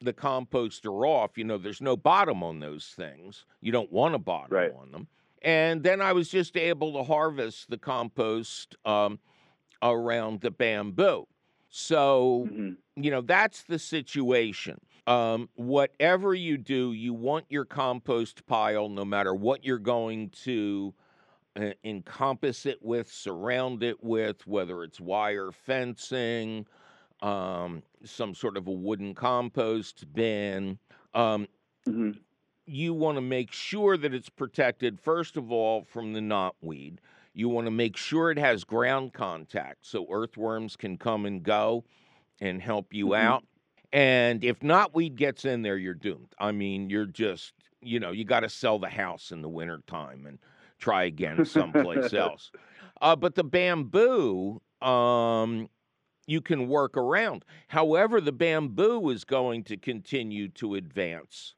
the 0.00 0.12
composter 0.12 1.06
off, 1.06 1.36
you 1.36 1.44
know, 1.44 1.58
there's 1.58 1.80
no 1.80 1.96
bottom 1.96 2.42
on 2.42 2.60
those 2.60 2.86
things. 2.96 3.44
You 3.60 3.72
don't 3.72 3.92
want 3.92 4.14
a 4.14 4.18
bottom 4.18 4.52
Right. 4.52 4.72
on 4.72 4.92
them. 4.92 5.08
And 5.42 5.82
then 5.82 6.00
I 6.00 6.12
was 6.12 6.28
just 6.28 6.56
able 6.56 6.92
to 6.94 7.02
harvest 7.04 7.70
the 7.70 7.78
compost 7.78 8.76
um, 8.84 9.18
around 9.82 10.40
the 10.40 10.50
bamboo. 10.50 11.26
So 11.68 12.50
Mhm. 12.50 12.76
you 12.96 13.10
know 13.10 13.20
that's 13.20 13.62
the 13.62 13.78
situation 13.78 14.80
um, 15.06 15.48
whatever 15.54 16.34
you 16.34 16.58
do 16.58 16.92
you 16.92 17.14
want 17.14 17.46
your 17.48 17.64
compost 17.64 18.44
pile 18.46 18.88
no 18.88 19.04
matter 19.04 19.32
what 19.32 19.64
you're 19.64 19.78
going 19.78 20.28
to 20.30 20.92
uh, 21.56 21.70
encompass 21.84 22.66
it 22.66 22.82
with 22.82 23.10
surround 23.10 23.82
it 23.82 24.02
with 24.02 24.46
whether 24.46 24.82
it's 24.82 25.00
wire 25.00 25.52
fencing 25.52 26.66
um, 27.22 27.82
some 28.04 28.34
sort 28.34 28.56
of 28.56 28.66
a 28.66 28.72
wooden 28.72 29.14
compost 29.14 30.12
bin 30.12 30.78
um, 31.14 31.46
Mhm. 31.86 32.24
you 32.66 32.94
want 32.94 33.16
to 33.16 33.20
make 33.22 33.52
sure 33.52 33.96
that 33.96 34.14
it's 34.14 34.28
protected 34.28 35.00
first 35.00 35.36
of 35.36 35.50
all 35.50 35.84
from 35.84 36.12
the 36.12 36.20
knotweed 36.20 36.98
you 37.32 37.48
want 37.48 37.66
to 37.66 37.70
make 37.70 37.96
sure 37.96 38.30
it 38.30 38.38
has 38.38 38.64
ground 38.64 39.12
contact 39.12 39.86
so 39.86 40.06
earthworms 40.10 40.76
can 40.76 40.96
come 40.98 41.26
and 41.26 41.42
go 41.42 41.84
and 42.40 42.62
help 42.62 42.92
you 42.94 43.14
Mhm. 43.14 43.14
out 43.14 43.44
and 43.92 44.44
if 44.44 44.60
knotweed 44.60 45.16
gets 45.16 45.44
in 45.44 45.62
there 45.62 45.78
you're 45.78 45.94
doomed 45.94 46.34
i 46.38 46.52
mean 46.52 46.90
you're 46.90 47.06
just 47.06 47.54
you 47.80 48.00
know 48.00 48.12
you 48.12 48.24
got 48.24 48.40
to 48.40 48.48
sell 48.48 48.78
the 48.78 48.88
house 48.90 49.32
in 49.32 49.42
the 49.42 49.48
wintertime 49.48 50.26
and 50.26 50.38
try 50.78 51.04
again 51.04 51.44
someplace 51.44 52.12
else 52.14 52.52
uh, 53.00 53.16
but 53.16 53.34
the 53.34 53.44
bamboo 53.44 54.60
um, 54.82 55.68
you 56.30 56.40
can 56.40 56.68
work 56.68 56.96
around 56.96 57.44
however 57.68 58.20
the 58.20 58.32
bamboo 58.32 59.10
is 59.10 59.24
going 59.24 59.64
to 59.64 59.76
continue 59.76 60.48
to 60.48 60.74
advance 60.76 61.54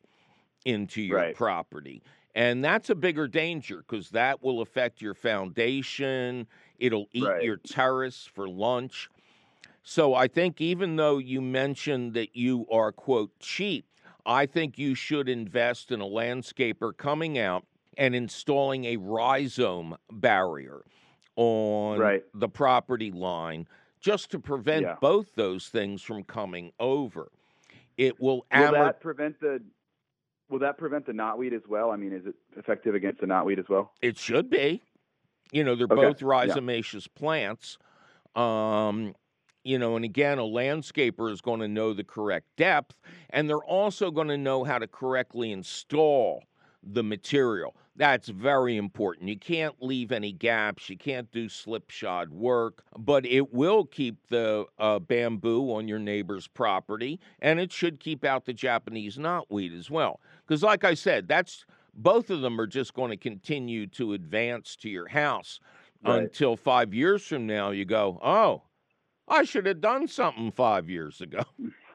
into 0.65 1.03
your 1.03 1.25
Right. 1.25 1.27
property. 1.27 2.03
And 2.35 2.65
that's 2.65 2.91
a 2.91 2.95
bigger 2.95 3.29
danger 3.29 3.79
because 3.79 4.11
that 4.11 4.43
will 4.43 4.61
affect 4.63 5.03
your 5.03 5.15
foundation. 5.15 6.47
It'll 6.79 7.09
eat 7.13 7.35
Right. 7.35 7.39
your 7.39 7.59
terrace 7.59 8.27
for 8.27 8.49
lunch. 8.49 9.11
So 9.83 10.15
I 10.15 10.29
think 10.29 10.61
even 10.61 10.97
though 10.97 11.19
you 11.19 11.41
mentioned 11.41 12.15
that 12.15 12.37
you 12.37 12.67
are, 12.71 12.93
quote, 12.93 13.39
cheap, 13.41 13.87
I 14.25 14.47
think 14.47 14.79
you 14.79 14.95
should 14.95 15.29
invest 15.29 15.91
in 15.91 16.01
a 16.01 16.07
landscaper 16.07 16.97
coming 16.97 17.39
out 17.39 17.67
and 17.99 18.15
installing 18.15 18.85
a 18.85 18.97
rhizome 18.97 19.97
barrier 20.11 20.85
on 21.37 22.13
Right. 22.13 22.25
the 22.35 22.49
property 22.49 23.11
line 23.11 23.67
just 24.03 24.31
to 24.33 24.39
prevent 24.39 24.83
Yeah. 24.83 24.97
both 25.01 25.35
those 25.35 25.69
things 25.69 26.03
from 26.03 26.25
coming 26.25 26.73
over. 26.79 27.31
It 27.97 28.21
will 28.21 28.45
Will 28.55 28.73
that 28.73 29.01
prevent 29.01 29.41
the 29.41 29.63
Will 30.51 30.59
that 30.59 30.77
prevent 30.77 31.07
the 31.07 31.13
knotweed 31.13 31.55
as 31.55 31.63
well? 31.67 31.91
I 31.91 31.97
mean, 31.97 32.13
is 32.13 32.27
it 32.27 32.35
effective 32.59 32.95
against 32.95 33.21
the 33.23 33.27
knotweed 33.27 33.59
as 33.59 33.69
well? 33.71 33.95
It 34.03 34.19
should 34.19 34.51
be. 34.51 34.83
You 35.51 35.65
know, 35.65 35.75
they're 35.75 35.87
Okay, 35.91 35.95
both 35.95 36.21
yeah. 36.21 36.29
rhizomaceous 36.29 37.07
plants. 37.07 37.79
Um, 38.35 39.15
you 39.65 39.79
know, 39.79 39.97
and 39.97 40.05
again, 40.05 40.39
a 40.39 40.43
landscaper 40.43 41.31
is 41.31 41.41
going 41.41 41.61
to 41.61 41.69
know 41.69 41.95
the 41.95 42.05
correct 42.05 42.49
depth, 42.57 42.99
and 43.31 43.49
they're 43.49 43.65
also 43.65 44.11
going 44.11 44.29
to 44.29 44.37
know 44.37 44.65
how 44.65 44.79
to 44.79 44.87
correctly 44.87 45.53
install 45.53 46.43
the 46.83 47.03
material. 47.03 47.75
That's 47.95 48.29
very 48.29 48.77
important. 48.79 49.29
You 49.29 49.39
can't 49.39 49.75
leave 49.83 50.13
any 50.13 50.33
gaps. 50.33 50.89
You 50.89 50.97
can't 50.97 51.31
do 51.31 51.49
slipshod 51.49 52.31
work, 52.31 52.85
but 52.99 53.27
it 53.27 53.53
will 53.53 53.85
keep 53.85 54.17
the 54.29 54.65
uh, 54.79 54.99
bamboo 54.99 55.71
on 55.73 55.89
your 55.89 55.99
neighbor's 55.99 56.47
property, 56.49 57.21
and 57.41 57.61
it 57.61 57.71
should 57.71 58.01
keep 58.01 58.25
out 58.25 58.47
the 58.47 58.55
Japanese 58.55 59.19
knotweed 59.19 59.79
as 59.79 59.91
well. 59.91 60.21
Because, 60.47 60.63
like 60.63 60.85
I 60.85 60.95
said, 60.95 61.29
that's 61.29 61.67
both 61.95 62.31
of 62.31 62.41
them 62.41 62.59
are 62.59 62.67
just 62.67 62.95
going 62.95 63.11
to 63.11 63.17
continue 63.19 63.87
to 63.89 64.15
advance 64.15 64.75
to 64.77 64.89
your 64.89 65.09
house 65.09 65.61
Right. 66.05 66.23
until 66.23 66.57
five 66.57 66.95
years 66.95 67.23
from 67.27 67.47
now 67.47 67.71
you 67.71 67.85
go, 67.85 68.19
oh, 68.23 68.63
I 69.29 69.45
should 69.45 69.67
have 69.67 69.81
done 69.81 70.09
something 70.09 70.51
five 70.51 70.89
years 70.91 71.21
ago. 71.21 71.43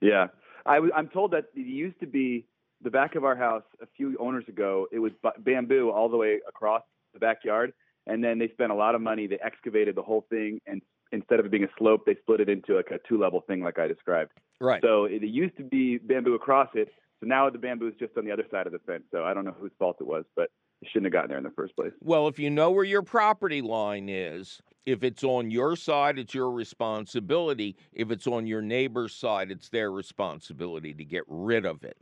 yeah, 0.00 0.28
I 0.64 0.76
w- 0.76 0.92
I'm 0.94 1.08
told 1.08 1.32
that 1.32 1.46
it 1.54 1.66
used 1.66 2.00
to 2.00 2.06
be 2.06 2.46
the 2.84 2.90
back 2.90 3.16
of 3.16 3.24
our 3.24 3.34
house 3.34 3.64
a 3.82 3.86
few 3.96 4.16
owners 4.20 4.44
ago. 4.48 4.86
It 4.92 4.98
was 5.00 5.12
bamboo 5.38 5.90
all 5.90 6.08
the 6.08 6.16
way 6.16 6.38
across 6.48 6.82
the 7.12 7.18
backyard, 7.18 7.72
and 8.06 8.22
then 8.22 8.38
they 8.38 8.48
spent 8.48 8.70
a 8.70 8.74
lot 8.74 8.94
of 8.94 9.00
money. 9.00 9.26
They 9.26 9.38
excavated 9.44 9.96
the 9.96 10.02
whole 10.02 10.26
thing, 10.30 10.60
and 10.66 10.82
instead 11.10 11.40
of 11.40 11.46
it 11.46 11.50
being 11.50 11.64
a 11.64 11.68
slope, 11.78 12.02
they 12.06 12.16
split 12.20 12.40
it 12.40 12.48
into 12.48 12.76
like 12.76 12.90
a 12.90 12.98
two 13.08 13.18
level 13.18 13.42
thing, 13.46 13.62
like 13.62 13.78
I 13.78 13.88
described. 13.88 14.32
Right. 14.60 14.82
So 14.82 15.06
it, 15.06 15.22
it 15.22 15.28
used 15.28 15.56
to 15.56 15.64
be 15.64 15.98
bamboo 15.98 16.34
across 16.34 16.68
it. 16.74 16.88
So 17.20 17.26
now 17.26 17.48
the 17.48 17.58
bamboo 17.58 17.88
is 17.88 17.94
just 17.98 18.16
on 18.18 18.24
the 18.24 18.32
other 18.32 18.44
side 18.50 18.66
of 18.66 18.72
the 18.72 18.80
fence. 18.80 19.04
So 19.10 19.24
I 19.24 19.32
don't 19.34 19.44
know 19.44 19.56
whose 19.58 19.72
fault 19.78 19.96
it 20.00 20.06
was, 20.06 20.24
but 20.36 20.50
it 20.82 20.88
shouldn't 20.92 21.06
have 21.06 21.12
gotten 21.12 21.28
there 21.30 21.38
in 21.38 21.44
the 21.44 21.50
first 21.50 21.74
place. 21.76 21.92
Well, 22.00 22.28
if 22.28 22.38
you 22.38 22.50
know 22.50 22.70
where 22.70 22.84
your 22.84 23.02
property 23.02 23.62
line 23.62 24.08
is, 24.08 24.60
if 24.84 25.02
it's 25.02 25.24
on 25.24 25.50
your 25.50 25.76
side, 25.76 26.18
it's 26.18 26.34
your 26.34 26.50
responsibility. 26.50 27.76
If 27.92 28.10
it's 28.10 28.26
on 28.26 28.46
your 28.46 28.60
neighbor's 28.60 29.14
side, 29.14 29.50
it's 29.50 29.70
their 29.70 29.90
responsibility 29.90 30.92
to 30.92 31.04
get 31.04 31.22
rid 31.26 31.64
of 31.64 31.84
it. 31.84 31.96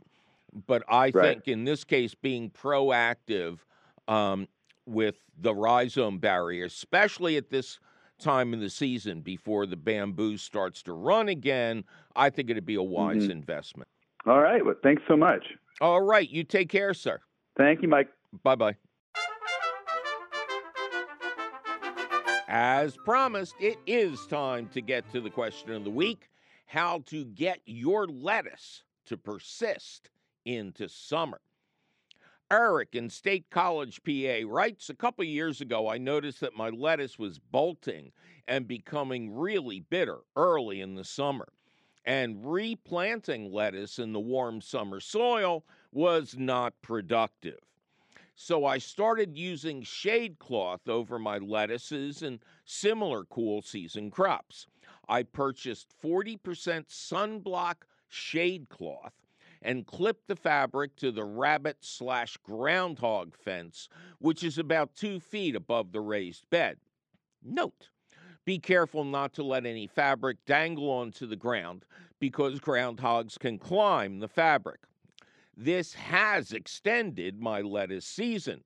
But 0.53 0.83
I 0.87 1.05
Right. 1.13 1.13
think 1.13 1.47
in 1.47 1.63
this 1.65 1.83
case, 1.83 2.13
being 2.15 2.49
proactive 2.49 3.59
um, 4.07 4.47
with 4.85 5.15
the 5.37 5.53
rhizome 5.55 6.19
barrier, 6.19 6.65
especially 6.65 7.37
at 7.37 7.49
this 7.49 7.79
time 8.19 8.53
of 8.53 8.59
the 8.59 8.69
season 8.69 9.21
before 9.21 9.65
the 9.65 9.75
bamboo 9.77 10.37
starts 10.37 10.83
to 10.83 10.93
run 10.93 11.29
again, 11.29 11.83
I 12.15 12.29
think 12.29 12.49
it'd 12.49 12.65
be 12.65 12.75
a 12.75 12.83
wise 12.83 13.27
Mhm. 13.27 13.31
investment. 13.31 13.87
All 14.25 14.39
right. 14.41 14.63
Well, 14.63 14.75
thanks 14.83 15.01
so 15.07 15.17
much. 15.17 15.43
All 15.81 16.01
right. 16.01 16.29
You 16.29 16.43
take 16.43 16.69
care, 16.69 16.93
sir. 16.93 17.19
Thank 17.57 17.81
you, 17.81 17.87
Mike. 17.87 18.09
Bye 18.43 18.55
bye. 18.55 18.75
As 22.47 22.95
promised, 22.97 23.55
it 23.59 23.77
is 23.87 24.27
time 24.27 24.67
to 24.69 24.81
get 24.81 25.09
to 25.11 25.21
the 25.21 25.29
question 25.29 25.71
of 25.71 25.83
the 25.83 25.89
week 25.89 26.29
how 26.67 26.99
to 27.07 27.25
get 27.25 27.59
your 27.65 28.05
lettuce 28.07 28.83
to 29.05 29.17
persist 29.17 30.09
into 30.45 30.87
summer. 30.87 31.41
Eric 32.51 32.89
in 32.93 33.09
State 33.09 33.49
College, 33.49 34.01
PA 34.03 34.47
writes 34.47 34.89
A 34.89 34.93
couple 34.93 35.25
years 35.25 35.59
ago, 35.59 35.87
I 35.87 35.97
noticed 35.97 36.39
that 36.41 36.55
my 36.55 36.69
lettuce 36.69 37.17
was 37.17 37.39
bolting 37.39 38.11
and 38.47 38.67
becoming 38.67 39.33
really 39.33 39.79
bitter 39.79 40.19
early 40.35 40.81
in 40.81 40.95
the 40.95 41.03
summer. 41.03 41.47
And 42.05 42.45
replanting 42.45 43.51
lettuce 43.51 43.97
in 43.97 44.13
the 44.13 44.19
warm 44.19 44.61
summer 44.61 44.99
soil 44.99 45.65
was 45.91 46.35
not 46.37 46.73
productive. 46.81 47.59
So 48.35 48.65
I 48.65 48.77
started 48.77 49.37
using 49.37 49.83
shade 49.83 50.37
cloth 50.37 50.87
over 50.87 51.17
my 51.17 51.37
lettuces 51.37 52.21
and 52.21 52.39
similar 52.65 53.25
cool 53.25 53.61
season 53.61 54.11
crops. 54.11 54.67
I 55.07 55.23
purchased 55.23 55.93
40% 56.03 56.39
sunblock 56.87 57.75
shade 58.09 58.69
cloth 58.69 59.13
and 59.63 59.87
clipped 59.87 60.27
the 60.27 60.35
fabric 60.35 60.95
to 60.97 61.11
the 61.11 61.23
rabbit 61.23 61.77
slash 61.81 62.37
groundhog 62.43 63.35
fence, 63.35 63.89
which 64.19 64.43
is 64.43 64.57
about 64.57 64.95
two 64.95 65.19
feet 65.19 65.55
above 65.55 65.91
the 65.91 66.01
raised 66.01 66.49
bed. 66.49 66.77
Note 67.41 67.89
be 68.45 68.59
careful 68.59 69.05
not 69.05 69.33
to 69.33 69.43
let 69.43 69.65
any 69.65 69.87
fabric 69.87 70.37
dangle 70.45 70.89
onto 70.89 71.25
the 71.25 71.35
ground 71.35 71.85
because 72.19 72.59
groundhogs 72.59 73.39
can 73.39 73.57
climb 73.57 74.19
the 74.19 74.27
fabric. 74.27 74.81
This 75.55 75.93
has 75.93 76.51
extended 76.51 77.39
my 77.39 77.61
lettuce 77.61 78.05
season, 78.05 78.63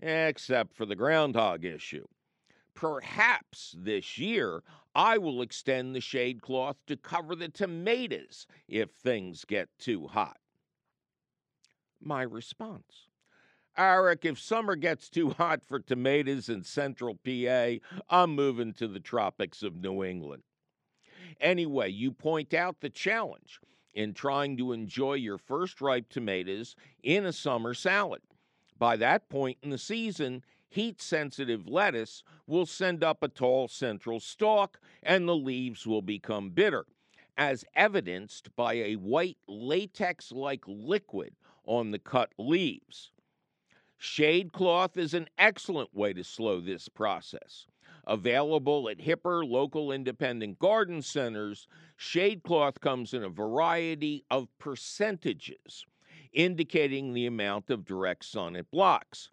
except 0.00 0.74
for 0.74 0.86
the 0.86 0.96
groundhog 0.96 1.64
issue. 1.64 2.06
Perhaps 2.74 3.76
this 3.78 4.18
year 4.18 4.62
I 4.94 5.18
will 5.18 5.42
extend 5.42 5.94
the 5.94 6.00
shade 6.00 6.42
cloth 6.42 6.76
to 6.86 6.96
cover 6.96 7.34
the 7.36 7.48
tomatoes 7.48 8.46
if 8.68 8.90
things 8.90 9.44
get 9.44 9.68
too 9.78 10.08
hot. 10.08 10.38
My 12.00 12.22
response 12.22 13.08
Eric, 13.76 14.24
if 14.24 14.38
summer 14.38 14.74
gets 14.74 15.08
too 15.08 15.30
hot 15.30 15.62
for 15.64 15.78
tomatoes 15.78 16.48
in 16.48 16.64
central 16.64 17.14
PA, 17.24 17.74
I'm 18.08 18.34
moving 18.34 18.72
to 18.74 18.88
the 18.88 19.00
tropics 19.00 19.62
of 19.62 19.76
New 19.76 20.02
England. 20.02 20.42
Anyway, 21.40 21.88
you 21.90 22.10
point 22.10 22.52
out 22.52 22.80
the 22.80 22.90
challenge 22.90 23.60
in 23.94 24.12
trying 24.12 24.56
to 24.56 24.72
enjoy 24.72 25.14
your 25.14 25.38
first 25.38 25.80
ripe 25.80 26.08
tomatoes 26.08 26.74
in 27.02 27.24
a 27.24 27.32
summer 27.32 27.74
salad. 27.74 28.20
By 28.80 28.96
that 28.96 29.28
point 29.28 29.58
in 29.62 29.68
the 29.68 29.76
season, 29.76 30.42
heat 30.70 31.02
sensitive 31.02 31.68
lettuce 31.68 32.24
will 32.46 32.64
send 32.64 33.04
up 33.04 33.22
a 33.22 33.28
tall 33.28 33.68
central 33.68 34.20
stalk 34.20 34.80
and 35.02 35.28
the 35.28 35.36
leaves 35.36 35.86
will 35.86 36.00
become 36.00 36.48
bitter, 36.48 36.86
as 37.36 37.62
evidenced 37.76 38.56
by 38.56 38.72
a 38.72 38.94
white 38.94 39.36
latex 39.46 40.32
like 40.32 40.64
liquid 40.66 41.34
on 41.66 41.90
the 41.90 41.98
cut 41.98 42.32
leaves. 42.38 43.12
Shade 43.98 44.50
cloth 44.50 44.96
is 44.96 45.12
an 45.12 45.28
excellent 45.36 45.94
way 45.94 46.14
to 46.14 46.24
slow 46.24 46.58
this 46.58 46.88
process. 46.88 47.66
Available 48.06 48.88
at 48.88 49.00
hipper 49.00 49.46
local 49.46 49.92
independent 49.92 50.58
garden 50.58 51.02
centers, 51.02 51.68
shade 51.98 52.42
cloth 52.42 52.80
comes 52.80 53.12
in 53.12 53.22
a 53.22 53.28
variety 53.28 54.24
of 54.30 54.48
percentages, 54.58 55.84
indicating 56.32 57.12
the 57.12 57.26
amount 57.26 57.70
of 57.70 57.84
direct 57.84 58.24
sun 58.24 58.56
it 58.56 58.70
blocks. 58.70 59.30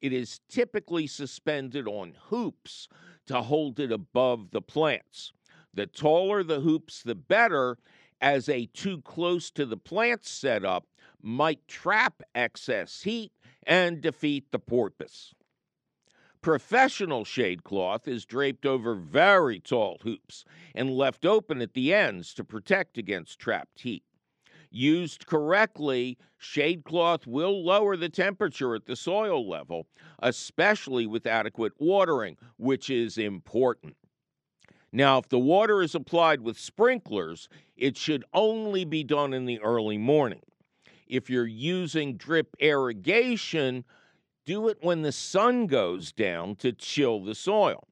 It 0.00 0.12
is 0.12 0.40
typically 0.48 1.06
suspended 1.06 1.86
on 1.86 2.14
hoops 2.28 2.88
to 3.26 3.42
hold 3.42 3.78
it 3.78 3.92
above 3.92 4.50
the 4.50 4.62
plants. 4.62 5.32
The 5.74 5.86
taller 5.86 6.42
the 6.42 6.60
hoops, 6.60 7.02
the 7.02 7.14
better, 7.14 7.78
as 8.20 8.48
a 8.48 8.66
too 8.66 9.00
close 9.02 9.50
to 9.52 9.64
the 9.64 9.76
plant 9.76 10.24
setup 10.24 10.86
might 11.22 11.66
trap 11.68 12.22
excess 12.34 13.02
heat 13.02 13.32
and 13.62 14.00
defeat 14.00 14.50
the 14.50 14.58
purpose. 14.58 15.34
Professional 16.40 17.24
shade 17.24 17.62
cloth 17.64 18.08
is 18.08 18.24
draped 18.24 18.64
over 18.64 18.94
very 18.94 19.60
tall 19.60 19.98
hoops 20.02 20.44
and 20.74 20.90
left 20.90 21.26
open 21.26 21.60
at 21.60 21.74
the 21.74 21.92
ends 21.92 22.32
to 22.32 22.42
protect 22.42 22.96
against 22.96 23.38
trapped 23.38 23.82
heat. 23.82 24.02
Used 24.72 25.26
correctly, 25.26 26.16
shade 26.38 26.84
cloth 26.84 27.26
will 27.26 27.64
lower 27.64 27.96
the 27.96 28.08
temperature 28.08 28.76
at 28.76 28.86
the 28.86 28.94
soil 28.94 29.48
level, 29.48 29.88
especially 30.20 31.06
with 31.06 31.26
adequate 31.26 31.72
watering, 31.78 32.36
which 32.56 32.88
is 32.88 33.18
important. 33.18 33.96
Now, 34.92 35.18
if 35.18 35.28
the 35.28 35.38
water 35.40 35.82
is 35.82 35.94
applied 35.94 36.40
with 36.40 36.58
sprinklers, 36.58 37.48
it 37.76 37.96
should 37.96 38.24
only 38.32 38.84
be 38.84 39.02
done 39.02 39.34
in 39.34 39.44
the 39.44 39.60
early 39.60 39.98
morning. 39.98 40.42
If 41.06 41.28
you're 41.28 41.46
using 41.46 42.16
drip 42.16 42.54
irrigation, 42.60 43.84
do 44.46 44.68
it 44.68 44.78
when 44.82 45.02
the 45.02 45.12
sun 45.12 45.66
goes 45.66 46.12
down 46.12 46.54
to 46.56 46.72
chill 46.72 47.24
the 47.24 47.34
soil. 47.34 47.88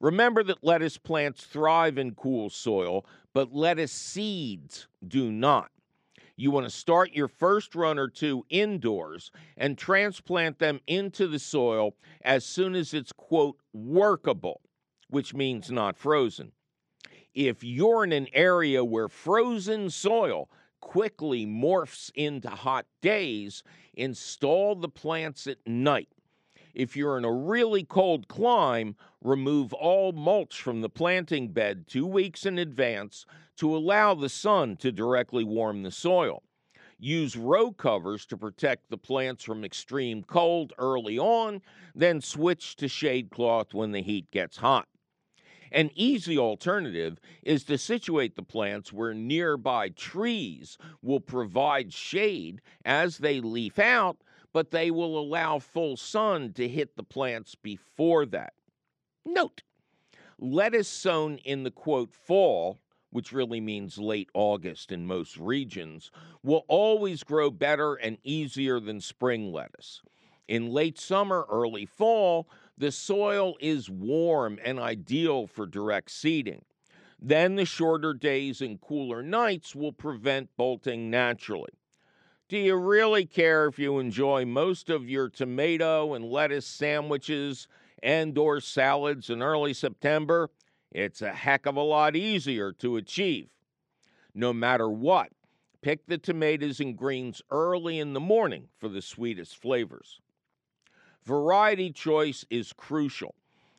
Remember 0.00 0.42
that 0.44 0.64
lettuce 0.64 0.96
plants 0.96 1.44
thrive 1.44 1.98
in 1.98 2.14
cool 2.14 2.48
soil, 2.48 3.04
but 3.34 3.54
lettuce 3.54 3.92
seeds 3.92 4.88
do 5.06 5.30
not. 5.30 5.70
You 6.40 6.50
want 6.50 6.64
to 6.64 6.70
start 6.70 7.12
your 7.12 7.28
first 7.28 7.74
run 7.74 7.98
or 7.98 8.08
two 8.08 8.46
indoors 8.48 9.30
and 9.58 9.76
transplant 9.76 10.58
them 10.58 10.80
into 10.86 11.26
the 11.26 11.38
soil 11.38 11.96
as 12.22 12.46
soon 12.46 12.74
as 12.74 12.94
it's, 12.94 13.12
quote, 13.12 13.58
workable, 13.74 14.62
which 15.10 15.34
means 15.34 15.70
not 15.70 15.98
frozen. 15.98 16.52
If 17.34 17.62
you're 17.62 18.04
in 18.04 18.12
an 18.12 18.26
area 18.32 18.82
where 18.82 19.10
frozen 19.10 19.90
soil 19.90 20.48
quickly 20.80 21.44
morphs 21.44 22.10
into 22.14 22.48
hot 22.48 22.86
days, 23.02 23.62
install 23.92 24.76
the 24.76 24.88
plants 24.88 25.46
at 25.46 25.58
night. 25.66 26.08
If 26.80 26.96
you're 26.96 27.18
in 27.18 27.26
a 27.26 27.30
really 27.30 27.84
cold 27.84 28.26
clime, 28.26 28.96
remove 29.20 29.74
all 29.74 30.12
mulch 30.12 30.62
from 30.62 30.80
the 30.80 30.88
planting 30.88 31.48
bed 31.48 31.86
two 31.86 32.06
weeks 32.06 32.46
in 32.46 32.58
advance 32.58 33.26
to 33.56 33.76
allow 33.76 34.14
the 34.14 34.30
sun 34.30 34.78
to 34.78 34.90
directly 34.90 35.44
warm 35.44 35.82
the 35.82 35.90
soil. 35.90 36.42
Use 36.98 37.36
row 37.36 37.70
covers 37.70 38.24
to 38.24 38.36
protect 38.38 38.88
the 38.88 38.96
plants 38.96 39.44
from 39.44 39.62
extreme 39.62 40.22
cold 40.22 40.72
early 40.78 41.18
on, 41.18 41.60
then 41.94 42.22
switch 42.22 42.76
to 42.76 42.88
shade 42.88 43.28
cloth 43.28 43.74
when 43.74 43.92
the 43.92 44.00
heat 44.00 44.30
gets 44.30 44.56
hot. 44.56 44.88
An 45.70 45.90
easy 45.94 46.38
alternative 46.38 47.20
is 47.42 47.62
to 47.64 47.76
situate 47.76 48.36
the 48.36 48.42
plants 48.42 48.90
where 48.90 49.12
nearby 49.12 49.90
trees 49.90 50.78
will 51.02 51.20
provide 51.20 51.92
shade 51.92 52.62
as 52.86 53.18
they 53.18 53.42
leaf 53.42 53.78
out, 53.78 54.16
but 54.52 54.70
they 54.70 54.90
will 54.90 55.18
allow 55.18 55.58
full 55.58 55.96
sun 55.96 56.52
to 56.52 56.68
hit 56.68 56.96
the 56.96 57.02
plants 57.02 57.54
before 57.54 58.26
that. 58.26 58.52
Note 59.24 59.62
lettuce 60.38 60.88
sown 60.88 61.36
in 61.38 61.62
the 61.62 61.70
quote 61.70 62.14
fall, 62.14 62.78
which 63.10 63.32
really 63.32 63.60
means 63.60 63.98
late 63.98 64.30
August 64.34 64.90
in 64.90 65.06
most 65.06 65.36
regions, 65.36 66.10
will 66.42 66.64
always 66.68 67.22
grow 67.22 67.50
better 67.50 67.94
and 67.94 68.16
easier 68.24 68.80
than 68.80 69.00
spring 69.00 69.52
lettuce. 69.52 70.02
In 70.48 70.70
late 70.70 70.98
summer, 70.98 71.46
early 71.50 71.86
fall, 71.86 72.48
the 72.76 72.90
soil 72.90 73.56
is 73.60 73.90
warm 73.90 74.58
and 74.64 74.80
ideal 74.80 75.46
for 75.46 75.66
direct 75.66 76.10
seeding. 76.10 76.64
Then 77.20 77.56
the 77.56 77.66
shorter 77.66 78.14
days 78.14 78.62
and 78.62 78.80
cooler 78.80 79.22
nights 79.22 79.76
will 79.76 79.92
prevent 79.92 80.56
bolting 80.56 81.10
naturally. 81.10 81.72
Do 82.50 82.58
you 82.58 82.74
really 82.74 83.26
care 83.26 83.66
if 83.66 83.78
you 83.78 84.00
enjoy 84.00 84.44
most 84.44 84.90
of 84.90 85.08
your 85.08 85.28
tomato 85.28 86.14
and 86.14 86.24
lettuce 86.24 86.66
sandwiches 86.66 87.68
and 88.02 88.36
or 88.36 88.60
salads 88.60 89.30
in 89.30 89.40
early 89.40 89.72
September? 89.72 90.50
It's 90.90 91.22
a 91.22 91.32
heck 91.32 91.66
of 91.66 91.76
a 91.76 91.80
lot 91.80 92.16
easier 92.16 92.72
to 92.72 92.96
achieve. 92.96 93.50
No 94.34 94.52
matter 94.52 94.90
what, 94.90 95.28
pick 95.80 96.08
the 96.08 96.18
tomatoes 96.18 96.80
and 96.80 96.98
greens 96.98 97.40
early 97.52 98.00
in 98.00 98.14
the 98.14 98.18
morning 98.18 98.66
for 98.80 98.88
the 98.88 99.00
sweetest 99.00 99.56
flavors. 99.56 100.20
Variety 101.22 101.92
choice 101.92 102.44
is 102.50 102.72
crucial. 102.72 103.36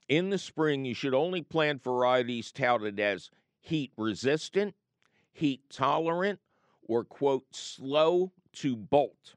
In 0.08 0.30
the 0.30 0.38
spring, 0.38 0.86
you 0.86 0.94
should 0.94 1.14
only 1.14 1.42
plant 1.42 1.84
varieties 1.84 2.54
touted 2.54 3.02
as 3.02 3.32
heat 3.60 3.92
resistant, 3.98 4.76
heat 5.34 5.60
tolerant, 5.70 6.40
or, 6.88 7.04
quote, 7.04 7.54
slow 7.54 8.32
to 8.54 8.76
bolt. 8.76 9.36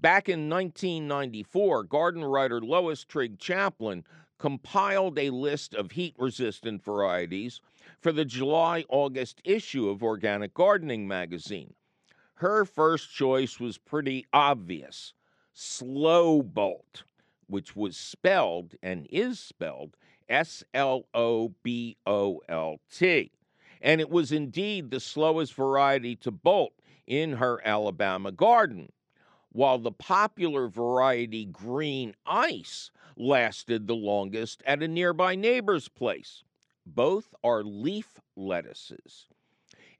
Back 0.00 0.28
in 0.28 0.50
1994, 0.50 1.84
garden 1.84 2.24
writer 2.24 2.60
Lois 2.60 3.04
Trigg 3.04 3.38
Chaplin 3.38 4.04
compiled 4.38 5.18
a 5.18 5.30
list 5.30 5.74
of 5.74 5.92
heat 5.92 6.14
resistant 6.18 6.84
varieties 6.84 7.60
for 8.00 8.12
the 8.12 8.24
July 8.24 8.84
August 8.88 9.40
issue 9.44 9.88
of 9.88 10.02
Organic 10.02 10.52
Gardening 10.54 11.06
magazine. 11.08 11.74
her 12.34 12.64
first 12.64 13.12
choice 13.14 13.60
was 13.60 13.78
pretty 13.78 14.26
obvious 14.32 15.14
Slow 15.52 16.42
Bolt, 16.42 17.04
which 17.46 17.76
was 17.76 17.96
spelled 17.96 18.74
and 18.82 19.06
is 19.10 19.38
spelled 19.38 19.96
S 20.28 20.64
L 20.74 21.06
O 21.14 21.54
B 21.62 21.96
O 22.06 22.40
L 22.48 22.80
T. 22.90 23.30
And 23.80 24.00
it 24.00 24.10
was 24.10 24.32
indeed 24.32 24.90
the 24.90 25.00
slowest 25.00 25.54
variety 25.54 26.16
to 26.16 26.30
bolt 26.30 26.72
in 27.06 27.32
her 27.34 27.60
Alabama 27.64 28.32
garden, 28.32 28.92
while 29.50 29.78
the 29.78 29.92
popular 29.92 30.68
variety 30.68 31.44
Green 31.44 32.14
Ice 32.26 32.90
lasted 33.16 33.86
the 33.86 33.94
longest 33.94 34.62
at 34.66 34.82
a 34.82 34.88
nearby 34.88 35.34
neighbor's 35.34 35.88
place. 35.88 36.42
Both 36.86 37.34
are 37.42 37.62
leaf 37.62 38.20
lettuces. 38.36 39.26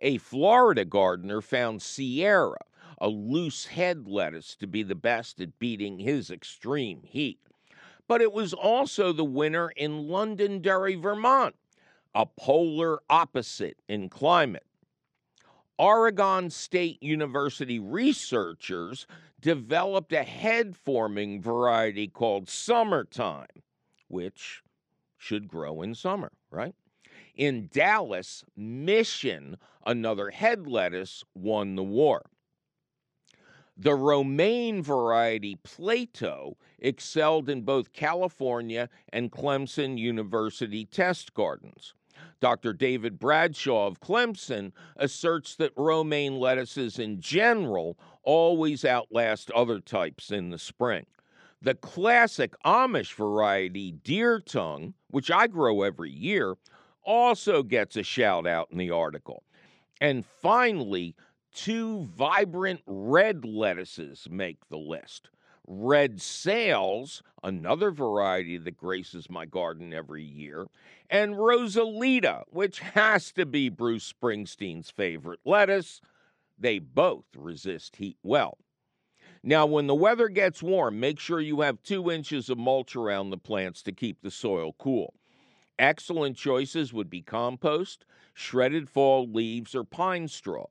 A 0.01 0.19
Florida 0.19 0.85
gardener 0.85 1.41
found 1.41 1.81
Sierra, 1.81 2.61
a 2.99 3.09
loose 3.09 3.67
head 3.67 4.07
lettuce, 4.07 4.57
to 4.57 4.67
be 4.67 4.83
the 4.83 4.95
best 4.95 5.41
at 5.41 5.59
beating 5.59 5.99
his 5.99 6.31
extreme 6.31 7.03
heat. 7.05 7.39
But 8.07 8.21
it 8.21 8.33
was 8.33 8.53
also 8.53 9.13
the 9.13 9.25
winner 9.25 9.71
in 9.77 10.09
Londonderry, 10.09 10.95
Vermont, 10.95 11.55
a 12.15 12.27
polar 12.27 13.01
opposite 13.09 13.79
in 13.89 14.11
climate. 14.11 14.67
Oregon 15.79 16.51
State 16.51 17.03
University 17.03 17.79
researchers 17.79 19.07
developed 19.41 20.13
a 20.13 20.23
head 20.23 20.77
forming 20.77 21.43
variety 21.43 22.07
called 22.07 22.49
Summertime, 22.49 23.63
which 24.09 24.63
should 25.19 25.49
grow 25.49 25.83
in 25.83 25.95
summer, 25.95 26.33
right? 26.51 26.75
In 27.35 27.69
Dallas, 27.73 28.45
Mission, 28.57 29.57
another 29.85 30.31
head 30.31 30.67
lettuce, 30.67 31.25
won 31.35 31.75
the 31.75 31.83
war. 31.83 32.23
The 33.77 33.95
romaine 33.95 34.83
variety 34.83 35.57
Plato 35.65 36.57
excelled 36.79 37.51
in 37.51 37.63
both 37.63 37.93
California 37.93 38.89
and 39.13 39.33
Clemson 39.33 39.99
University 39.99 40.85
test 40.85 41.35
gardens. 41.35 41.95
Dr. 42.41 42.73
David 42.73 43.19
Bradshaw 43.19 43.87
of 43.87 44.01
Clemson 44.01 44.73
asserts 44.97 45.57
that 45.57 45.73
romaine 45.77 46.39
lettuces 46.39 46.99
in 46.99 47.21
general 47.21 47.99
always 48.23 48.85
outlast 48.85 49.51
other 49.53 49.81
types 49.81 50.31
in 50.31 50.51
the 50.51 50.59
spring. 50.59 51.07
The 51.63 51.75
classic 51.75 52.55
Amish 52.65 53.15
variety, 53.15 53.93
deer 53.93 54.41
tongue, 54.41 54.95
which 55.09 55.31
I 55.31 55.47
grow 55.47 55.83
every 55.83 56.11
year, 56.11 56.57
also 57.03 57.63
gets 57.63 57.97
a 57.97 58.03
shout 58.03 58.47
out 58.47 58.69
in 58.71 58.79
the 58.79 58.91
article. 58.91 59.43
And 60.01 60.27
finally, 60.27 61.15
two 61.55 62.05
vibrant 62.17 62.83
red 62.87 63.45
lettuces 63.45 64.27
make 64.31 64.59
the 64.69 64.77
list. 64.77 65.31
Red 65.67 66.21
Sails, 66.21 67.23
another 67.43 67.91
variety 67.91 68.59
that 68.59 68.77
graces 68.77 69.31
my 69.31 69.47
garden 69.47 69.95
every 69.95 70.23
year, 70.23 70.67
and 71.09 71.35
Rosalita, 71.35 72.45
which 72.51 72.81
has 72.81 73.33
to 73.33 73.47
be 73.47 73.69
Bruce 73.69 74.13
Springsteen's 74.13 74.91
favorite 74.91 75.41
lettuce. 75.45 76.01
They 76.59 76.79
both 76.79 77.25
resist 77.35 77.97
heat 77.97 78.19
well. 78.23 78.59
Now, 79.43 79.67
when 79.67 79.87
the 79.87 79.95
weather 79.95 80.29
gets 80.29 80.63
warm, 80.63 81.01
make 81.01 81.19
sure 81.19 81.41
you 81.41 81.61
have 81.61 81.83
two 81.83 82.11
inches 82.11 82.49
of 82.49 82.59
mulch 82.59 82.97
around 82.97 83.31
the 83.31 83.37
plants 83.37 83.83
to 83.83 83.93
keep 83.93 84.23
the 84.23 84.31
soil 84.31 84.75
cool. 84.79 85.15
Excellent 85.79 86.37
choices 86.37 86.93
would 86.93 87.11
be 87.11 87.21
compost, 87.21 88.05
shredded 88.33 88.89
fall 88.89 89.27
leaves, 89.27 89.75
or 89.75 89.85
pine 89.85 90.29
straw. 90.29 90.67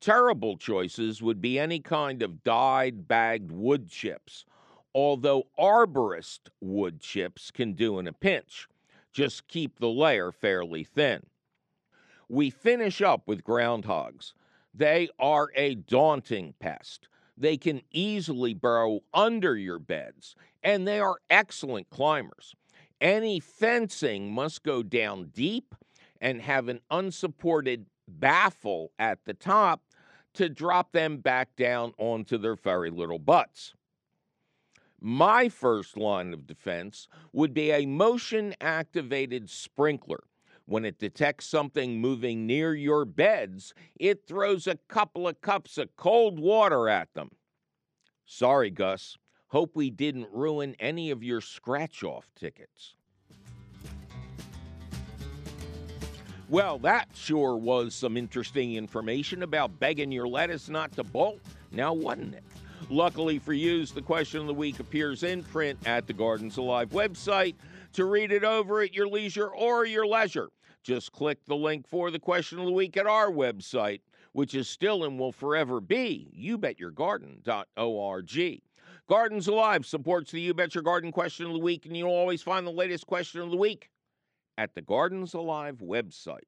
Terrible 0.00 0.56
choices 0.56 1.20
would 1.22 1.40
be 1.40 1.58
any 1.58 1.80
kind 1.80 2.22
of 2.22 2.44
dyed 2.44 3.08
bagged 3.08 3.50
wood 3.50 3.90
chips, 3.90 4.44
although 4.94 5.48
arborist 5.58 6.50
wood 6.60 7.00
chips 7.00 7.50
can 7.50 7.72
do 7.72 7.98
in 7.98 8.06
a 8.06 8.12
pinch. 8.12 8.68
Just 9.12 9.48
keep 9.48 9.78
the 9.78 9.88
layer 9.88 10.30
fairly 10.30 10.84
thin. 10.84 11.26
We 12.28 12.50
finish 12.50 13.02
up 13.02 13.26
with 13.26 13.42
groundhogs. 13.42 14.34
They 14.72 15.08
are 15.18 15.48
a 15.56 15.74
daunting 15.74 16.54
pest. 16.60 17.08
They 17.36 17.56
can 17.56 17.82
easily 17.90 18.54
burrow 18.54 19.00
under 19.12 19.56
your 19.56 19.78
beds, 19.78 20.36
and 20.62 20.86
they 20.86 21.00
are 21.00 21.20
excellent 21.28 21.90
climbers. 21.90 22.54
Any 23.00 23.40
fencing 23.40 24.32
must 24.32 24.62
go 24.62 24.82
down 24.82 25.30
deep 25.34 25.74
and 26.20 26.42
have 26.42 26.68
an 26.68 26.80
unsupported 26.90 27.86
baffle 28.06 28.92
at 28.98 29.24
the 29.24 29.34
top 29.34 29.82
to 30.34 30.48
drop 30.48 30.92
them 30.92 31.18
back 31.18 31.56
down 31.56 31.92
onto 31.98 32.38
their 32.38 32.56
furry 32.56 32.90
little 32.90 33.18
butts. 33.18 33.74
My 35.00 35.48
first 35.48 35.96
line 35.96 36.32
of 36.32 36.46
defense 36.46 37.08
would 37.32 37.54
be 37.54 37.70
a 37.70 37.86
motion 37.86 38.54
activated 38.60 39.48
sprinkler. 39.48 40.24
When 40.66 40.84
it 40.84 40.98
detects 40.98 41.46
something 41.46 42.00
moving 42.00 42.46
near 42.46 42.74
your 42.74 43.04
beds, 43.04 43.72
it 43.98 44.26
throws 44.26 44.66
a 44.66 44.78
couple 44.88 45.26
of 45.26 45.40
cups 45.40 45.78
of 45.78 45.96
cold 45.96 46.38
water 46.38 46.88
at 46.88 47.14
them. 47.14 47.30
Sorry, 48.26 48.70
Gus. 48.70 49.16
Hope 49.46 49.74
we 49.74 49.88
didn't 49.88 50.28
ruin 50.30 50.76
any 50.78 51.10
of 51.10 51.22
your 51.22 51.40
scratch 51.40 52.04
off 52.04 52.28
tickets. 52.36 52.96
Well, 56.50 56.78
that 56.78 57.10
sure 57.14 57.56
was 57.56 57.94
some 57.94 58.16
interesting 58.16 58.76
information 58.76 59.42
about 59.42 59.78
begging 59.78 60.10
your 60.10 60.26
lettuce 60.26 60.70
not 60.70 60.92
to 60.92 61.04
bolt, 61.04 61.40
now 61.72 61.92
wasn't 61.92 62.36
it? 62.36 62.44
Luckily 62.88 63.38
for 63.38 63.52
you, 63.52 63.84
the 63.84 64.00
question 64.00 64.40
of 64.40 64.46
the 64.46 64.54
week 64.54 64.80
appears 64.80 65.24
in 65.24 65.42
print 65.42 65.78
at 65.86 66.06
the 66.06 66.14
Gardens 66.14 66.56
Alive 66.56 66.88
website. 66.88 67.54
To 67.92 68.06
read 68.06 68.32
it 68.32 68.44
over 68.44 68.80
at 68.80 68.94
your 68.94 69.08
leisure 69.08 69.48
or 69.48 69.84
your 69.84 70.06
leisure, 70.06 70.48
just 70.82 71.12
click 71.12 71.44
the 71.44 71.54
link 71.54 71.86
for 71.86 72.10
the 72.10 72.18
question 72.18 72.58
of 72.58 72.64
the 72.64 72.72
week 72.72 72.96
at 72.96 73.06
our 73.06 73.30
website, 73.30 74.00
which 74.32 74.54
is 74.54 74.70
still 74.70 75.04
and 75.04 75.18
will 75.18 75.32
forever 75.32 75.82
be 75.82 76.30
youbetyourgarden.org. 76.34 78.62
Gardens 79.06 79.48
Alive 79.48 79.84
supports 79.84 80.30
the 80.30 80.40
You 80.40 80.54
Bet 80.54 80.74
Your 80.74 80.82
Garden 80.82 81.12
question 81.12 81.44
of 81.44 81.52
the 81.52 81.58
week, 81.58 81.84
and 81.84 81.94
you'll 81.94 82.08
always 82.08 82.40
find 82.40 82.66
the 82.66 82.70
latest 82.70 83.06
question 83.06 83.42
of 83.42 83.50
the 83.50 83.56
week 83.58 83.90
at 84.58 84.74
the 84.74 84.82
Gardens 84.82 85.32
Alive 85.32 85.78
website. 85.78 86.40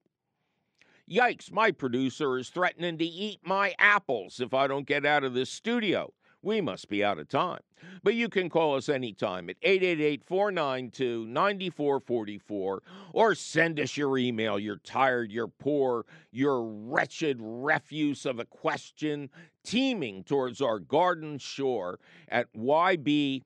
Yikes, 1.11 1.51
my 1.51 1.71
producer 1.71 2.37
is 2.37 2.51
threatening 2.51 2.99
to 2.99 3.05
eat 3.05 3.39
my 3.45 3.75
apples 3.79 4.41
if 4.41 4.53
I 4.53 4.67
don't 4.67 4.87
get 4.87 5.07
out 5.07 5.25
of 5.25 5.33
this 5.33 5.49
studio. 5.51 6.13
We 6.43 6.61
must 6.61 6.89
be 6.89 7.05
out 7.05 7.19
of 7.19 7.29
time. 7.29 7.61
But 8.03 8.15
you 8.15 8.29
can 8.29 8.49
call 8.49 8.75
us 8.75 8.89
anytime 8.89 9.49
at 9.51 9.57
888 9.63 10.25
492 10.25 11.27
9444 11.27 12.83
or 13.13 13.35
send 13.35 13.79
us 13.79 13.97
your 13.97 14.17
email. 14.19 14.59
You're 14.59 14.79
tired, 14.79 15.31
you're 15.31 15.49
poor, 15.49 16.07
you're 16.33 16.63
wretched 16.63 17.39
refuse 17.41 18.25
of 18.27 18.39
a 18.39 18.45
question 18.45 19.31
teeming 19.65 20.25
towards 20.25 20.61
our 20.61 20.79
garden 20.79 21.39
shore 21.39 22.01
at 22.29 22.53
YBYG 22.55 23.43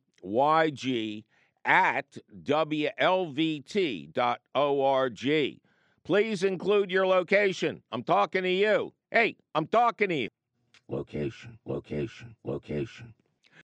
at 1.64 2.16
WLVR.org. 2.42 2.90
Please 6.04 6.42
include 6.42 6.90
your 6.90 7.06
location. 7.06 7.82
I'm 7.90 8.02
talking 8.02 8.42
to 8.42 8.50
you. 8.50 8.92
Hey, 9.10 9.36
I'm 9.54 9.66
talking 9.66 10.08
to 10.10 10.14
you. 10.14 10.28
Location, 10.88 11.58
location, 11.64 12.36
location. 12.44 13.14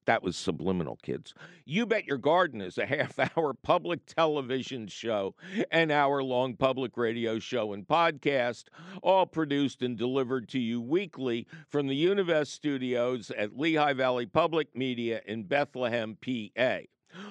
That 0.07 0.23
was 0.23 0.37
subliminal, 0.37 0.99
kids. 1.03 1.35
You 1.67 1.85
Bet 1.85 2.07
Your 2.07 2.17
Garden 2.19 2.61
is 2.61 2.79
a 2.79 2.87
half 2.95 3.19
hour 3.19 3.53
public 3.55 4.07
television 4.07 4.89
show, 4.89 5.35
an 5.71 5.91
hour 5.91 6.23
long 6.23 6.57
public 6.57 6.97
radio 6.97 7.39
show 7.39 7.73
and 7.73 7.87
podcast, 7.87 8.65
all 9.03 9.27
produced 9.27 9.83
and 9.83 9.99
delivered 9.99 10.49
to 10.49 10.59
you 10.59 10.81
weekly 10.81 11.47
from 11.69 11.87
the 11.87 12.05
Univest 12.07 12.49
studios 12.49 13.31
at 13.31 13.59
Lehigh 13.59 13.93
Valley 13.93 14.27
Public 14.27 14.75
Media 14.75 15.21
in 15.27 15.45
Bethlehem, 15.45 16.17
PA. 16.21 16.79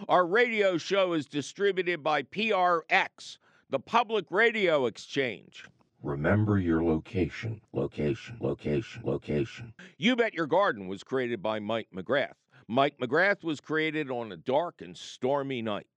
Our 0.07 0.25
radio 0.25 0.77
show 0.77 1.13
is 1.13 1.25
distributed 1.25 2.03
by 2.03 2.23
PRX, 2.23 3.37
the 3.69 3.79
Public 3.79 4.25
Radio 4.29 4.85
Exchange. 4.85 5.65
Remember 6.01 6.57
your 6.57 6.83
location, 6.83 7.61
location, 7.73 8.37
location, 8.39 9.01
location. 9.03 9.73
You 9.97 10.15
Bet 10.15 10.33
Your 10.33 10.47
Garden 10.47 10.87
was 10.87 11.03
created 11.03 11.41
by 11.41 11.59
Mike 11.59 11.89
McGrath. 11.93 12.35
Mike 12.67 12.97
McGrath 12.99 13.43
was 13.43 13.59
created 13.59 14.09
on 14.09 14.31
a 14.31 14.37
dark 14.37 14.81
and 14.81 14.95
stormy 14.95 15.61
night. 15.61 15.87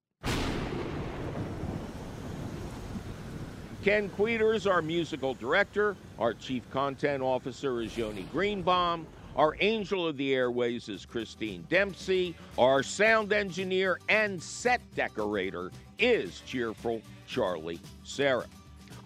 Ken 3.85 4.09
Queter 4.11 4.55
is 4.55 4.67
our 4.67 4.81
musical 4.81 5.35
director. 5.35 5.97
Our 6.19 6.35
chief 6.35 6.69
content 6.71 7.23
officer 7.23 7.81
is 7.81 7.97
Yoni 7.97 8.23
Greenbaum. 8.33 9.07
Our 9.35 9.57
angel 9.61 10.07
of 10.07 10.19
the 10.19 10.35
airways 10.35 10.91
is 10.91 11.07
Christine 11.07 11.65
Dempsey. 11.71 12.35
Our 12.59 12.83
sound 12.83 13.33
engineer 13.33 13.99
and 14.11 14.43
set 14.43 14.83
decorator 14.95 15.73
is 15.99 16.43
cheerful 16.47 17.01
Charlie 17.27 17.81
Sarah. 18.05 18.47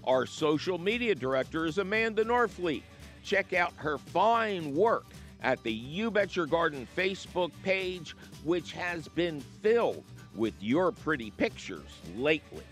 Our 0.05 0.27
social 0.27 0.79
media 0.79 1.15
director 1.15 1.65
is 1.65 1.79
Amanda 1.79 2.25
Norfleet. 2.25 2.83
check 3.23 3.53
out 3.53 3.73
her 3.77 3.99
fine 3.99 4.75
work 4.75 5.07
at 5.43 5.63
the 5.63 5.73
You 5.73 6.11
Bet 6.11 6.35
Your 6.35 6.47
Garden 6.47 6.89
Facebook 6.97 7.51
page, 7.63 8.17
which 8.45 8.73
has 8.73 9.07
been 9.09 9.41
filled 9.63 10.05
with 10.35 10.55
your 10.61 10.91
pretty 10.91 11.31
pictures 11.33 12.01
lately. 12.17 12.65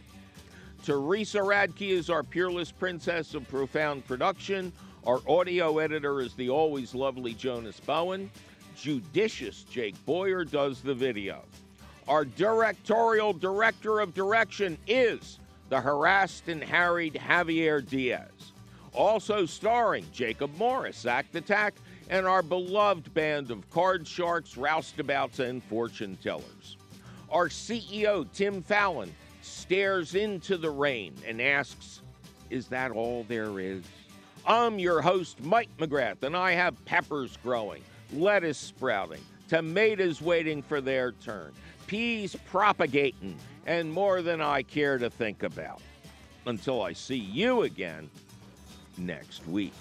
Teresa 0.85 1.39
Radke 1.39 1.89
is 1.89 2.11
our 2.11 2.23
peerless 2.23 2.71
princess 2.71 3.35
of 3.35 3.49
profound 3.49 4.05
production. 4.07 4.73
Our 5.07 5.21
audio 5.29 5.79
editor 5.81 6.23
is 6.23 6.33
the 6.33 6.49
always 6.49 6.95
lovely 6.95 7.35
Jonas 7.35 7.79
Bowen. 7.79 8.31
Judicious 8.75 9.65
Jake 9.65 9.95
Boyer 10.07 10.47
does 10.47 10.81
the 10.81 10.95
video. 10.95 11.43
Our 12.09 12.25
directorial 12.25 13.35
director 13.35 14.01
of 14.01 14.15
direction 14.15 14.79
is 14.87 15.41
the 15.69 15.79
harassed 15.79 16.49
and 16.49 16.65
harried 16.65 17.15
Javier 17.15 17.87
Diaz. 17.87 18.53
Also 18.95 19.45
starring 19.45 20.07
Jacob 20.11 20.57
Morris, 20.57 21.05
Act 21.05 21.37
Attack, 21.37 21.75
and 22.09 22.27
our 22.27 22.43
beloved 22.43 23.13
band 23.13 23.51
of 23.51 23.69
card 23.69 24.09
sharks, 24.09 24.55
roustabouts, 24.55 25.39
and 25.39 25.63
fortune 25.65 26.17
tellers. 26.23 26.79
Our 27.31 27.51
CEO, 27.51 28.27
Tim 28.33 28.63
Fallon, 28.63 29.15
stares 29.43 30.15
into 30.15 30.57
the 30.57 30.71
rain 30.71 31.15
and 31.27 31.43
asks, 31.43 32.01
Is 32.49 32.69
that 32.69 32.91
all 32.91 33.27
there 33.29 33.61
is? 33.61 33.85
I'm 34.47 34.79
your 34.79 35.01
host, 35.01 35.43
Mike 35.43 35.71
McGrath, 35.79 36.23
and 36.23 36.37
I 36.37 36.53
have 36.53 36.83
peppers 36.85 37.39
growing, 37.43 37.83
lettuce 38.13 38.59
sprouting, 38.59 39.23
tomatoes 39.49 40.21
waiting 40.21 40.61
for 40.61 40.83
their 40.83 41.13
turn, 41.13 41.53
peas 41.87 42.37
propagating, 42.51 43.39
and 43.67 43.91
more 43.91 44.21
than 44.21 44.43
I 44.43 44.63
care 44.63 44.99
to 44.99 45.09
think 45.09 45.43
about. 45.43 45.81
Until 46.47 46.83
I 46.83 46.93
see 46.93 47.17
you 47.17 47.63
again 47.63 48.11
next 48.99 49.47
week. 49.47 49.73